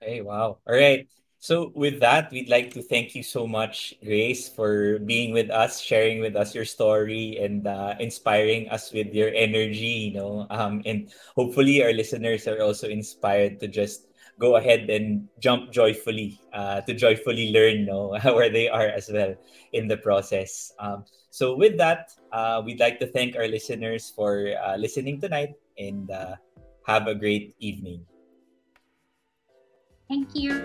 Hey, 0.00 0.22
wow. 0.22 0.58
All 0.66 0.74
right. 0.74 1.06
So 1.42 1.74
with 1.74 1.98
that, 1.98 2.30
we'd 2.30 2.46
like 2.46 2.70
to 2.78 2.86
thank 2.86 3.18
you 3.18 3.26
so 3.26 3.50
much, 3.50 3.98
Grace, 3.98 4.46
for 4.46 5.02
being 5.02 5.34
with 5.34 5.50
us, 5.50 5.82
sharing 5.82 6.22
with 6.22 6.38
us 6.38 6.54
your 6.54 6.62
story, 6.62 7.34
and 7.42 7.66
uh, 7.66 7.98
inspiring 7.98 8.70
us 8.70 8.94
with 8.94 9.10
your 9.10 9.34
energy. 9.34 10.06
You 10.06 10.14
know, 10.14 10.46
um, 10.54 10.86
and 10.86 11.10
hopefully 11.34 11.82
our 11.82 11.90
listeners 11.90 12.46
are 12.46 12.62
also 12.62 12.86
inspired 12.86 13.58
to 13.58 13.66
just 13.66 14.06
go 14.38 14.54
ahead 14.54 14.86
and 14.86 15.26
jump 15.42 15.74
joyfully, 15.74 16.38
uh, 16.54 16.86
to 16.86 16.94
joyfully 16.94 17.50
learn, 17.50 17.90
know 17.90 18.14
where 18.22 18.48
they 18.48 18.70
are 18.70 18.86
as 18.86 19.10
well 19.10 19.34
in 19.74 19.90
the 19.90 19.98
process. 19.98 20.70
Um, 20.78 21.02
so 21.34 21.58
with 21.58 21.74
that, 21.82 22.14
uh, 22.30 22.62
we'd 22.64 22.78
like 22.78 23.02
to 23.02 23.10
thank 23.10 23.34
our 23.34 23.50
listeners 23.50 24.14
for 24.14 24.54
uh, 24.62 24.78
listening 24.78 25.18
tonight, 25.18 25.58
and 25.74 26.06
uh, 26.06 26.38
have 26.86 27.10
a 27.10 27.18
great 27.18 27.58
evening. 27.58 28.06
Thank 30.06 30.38
you. 30.38 30.62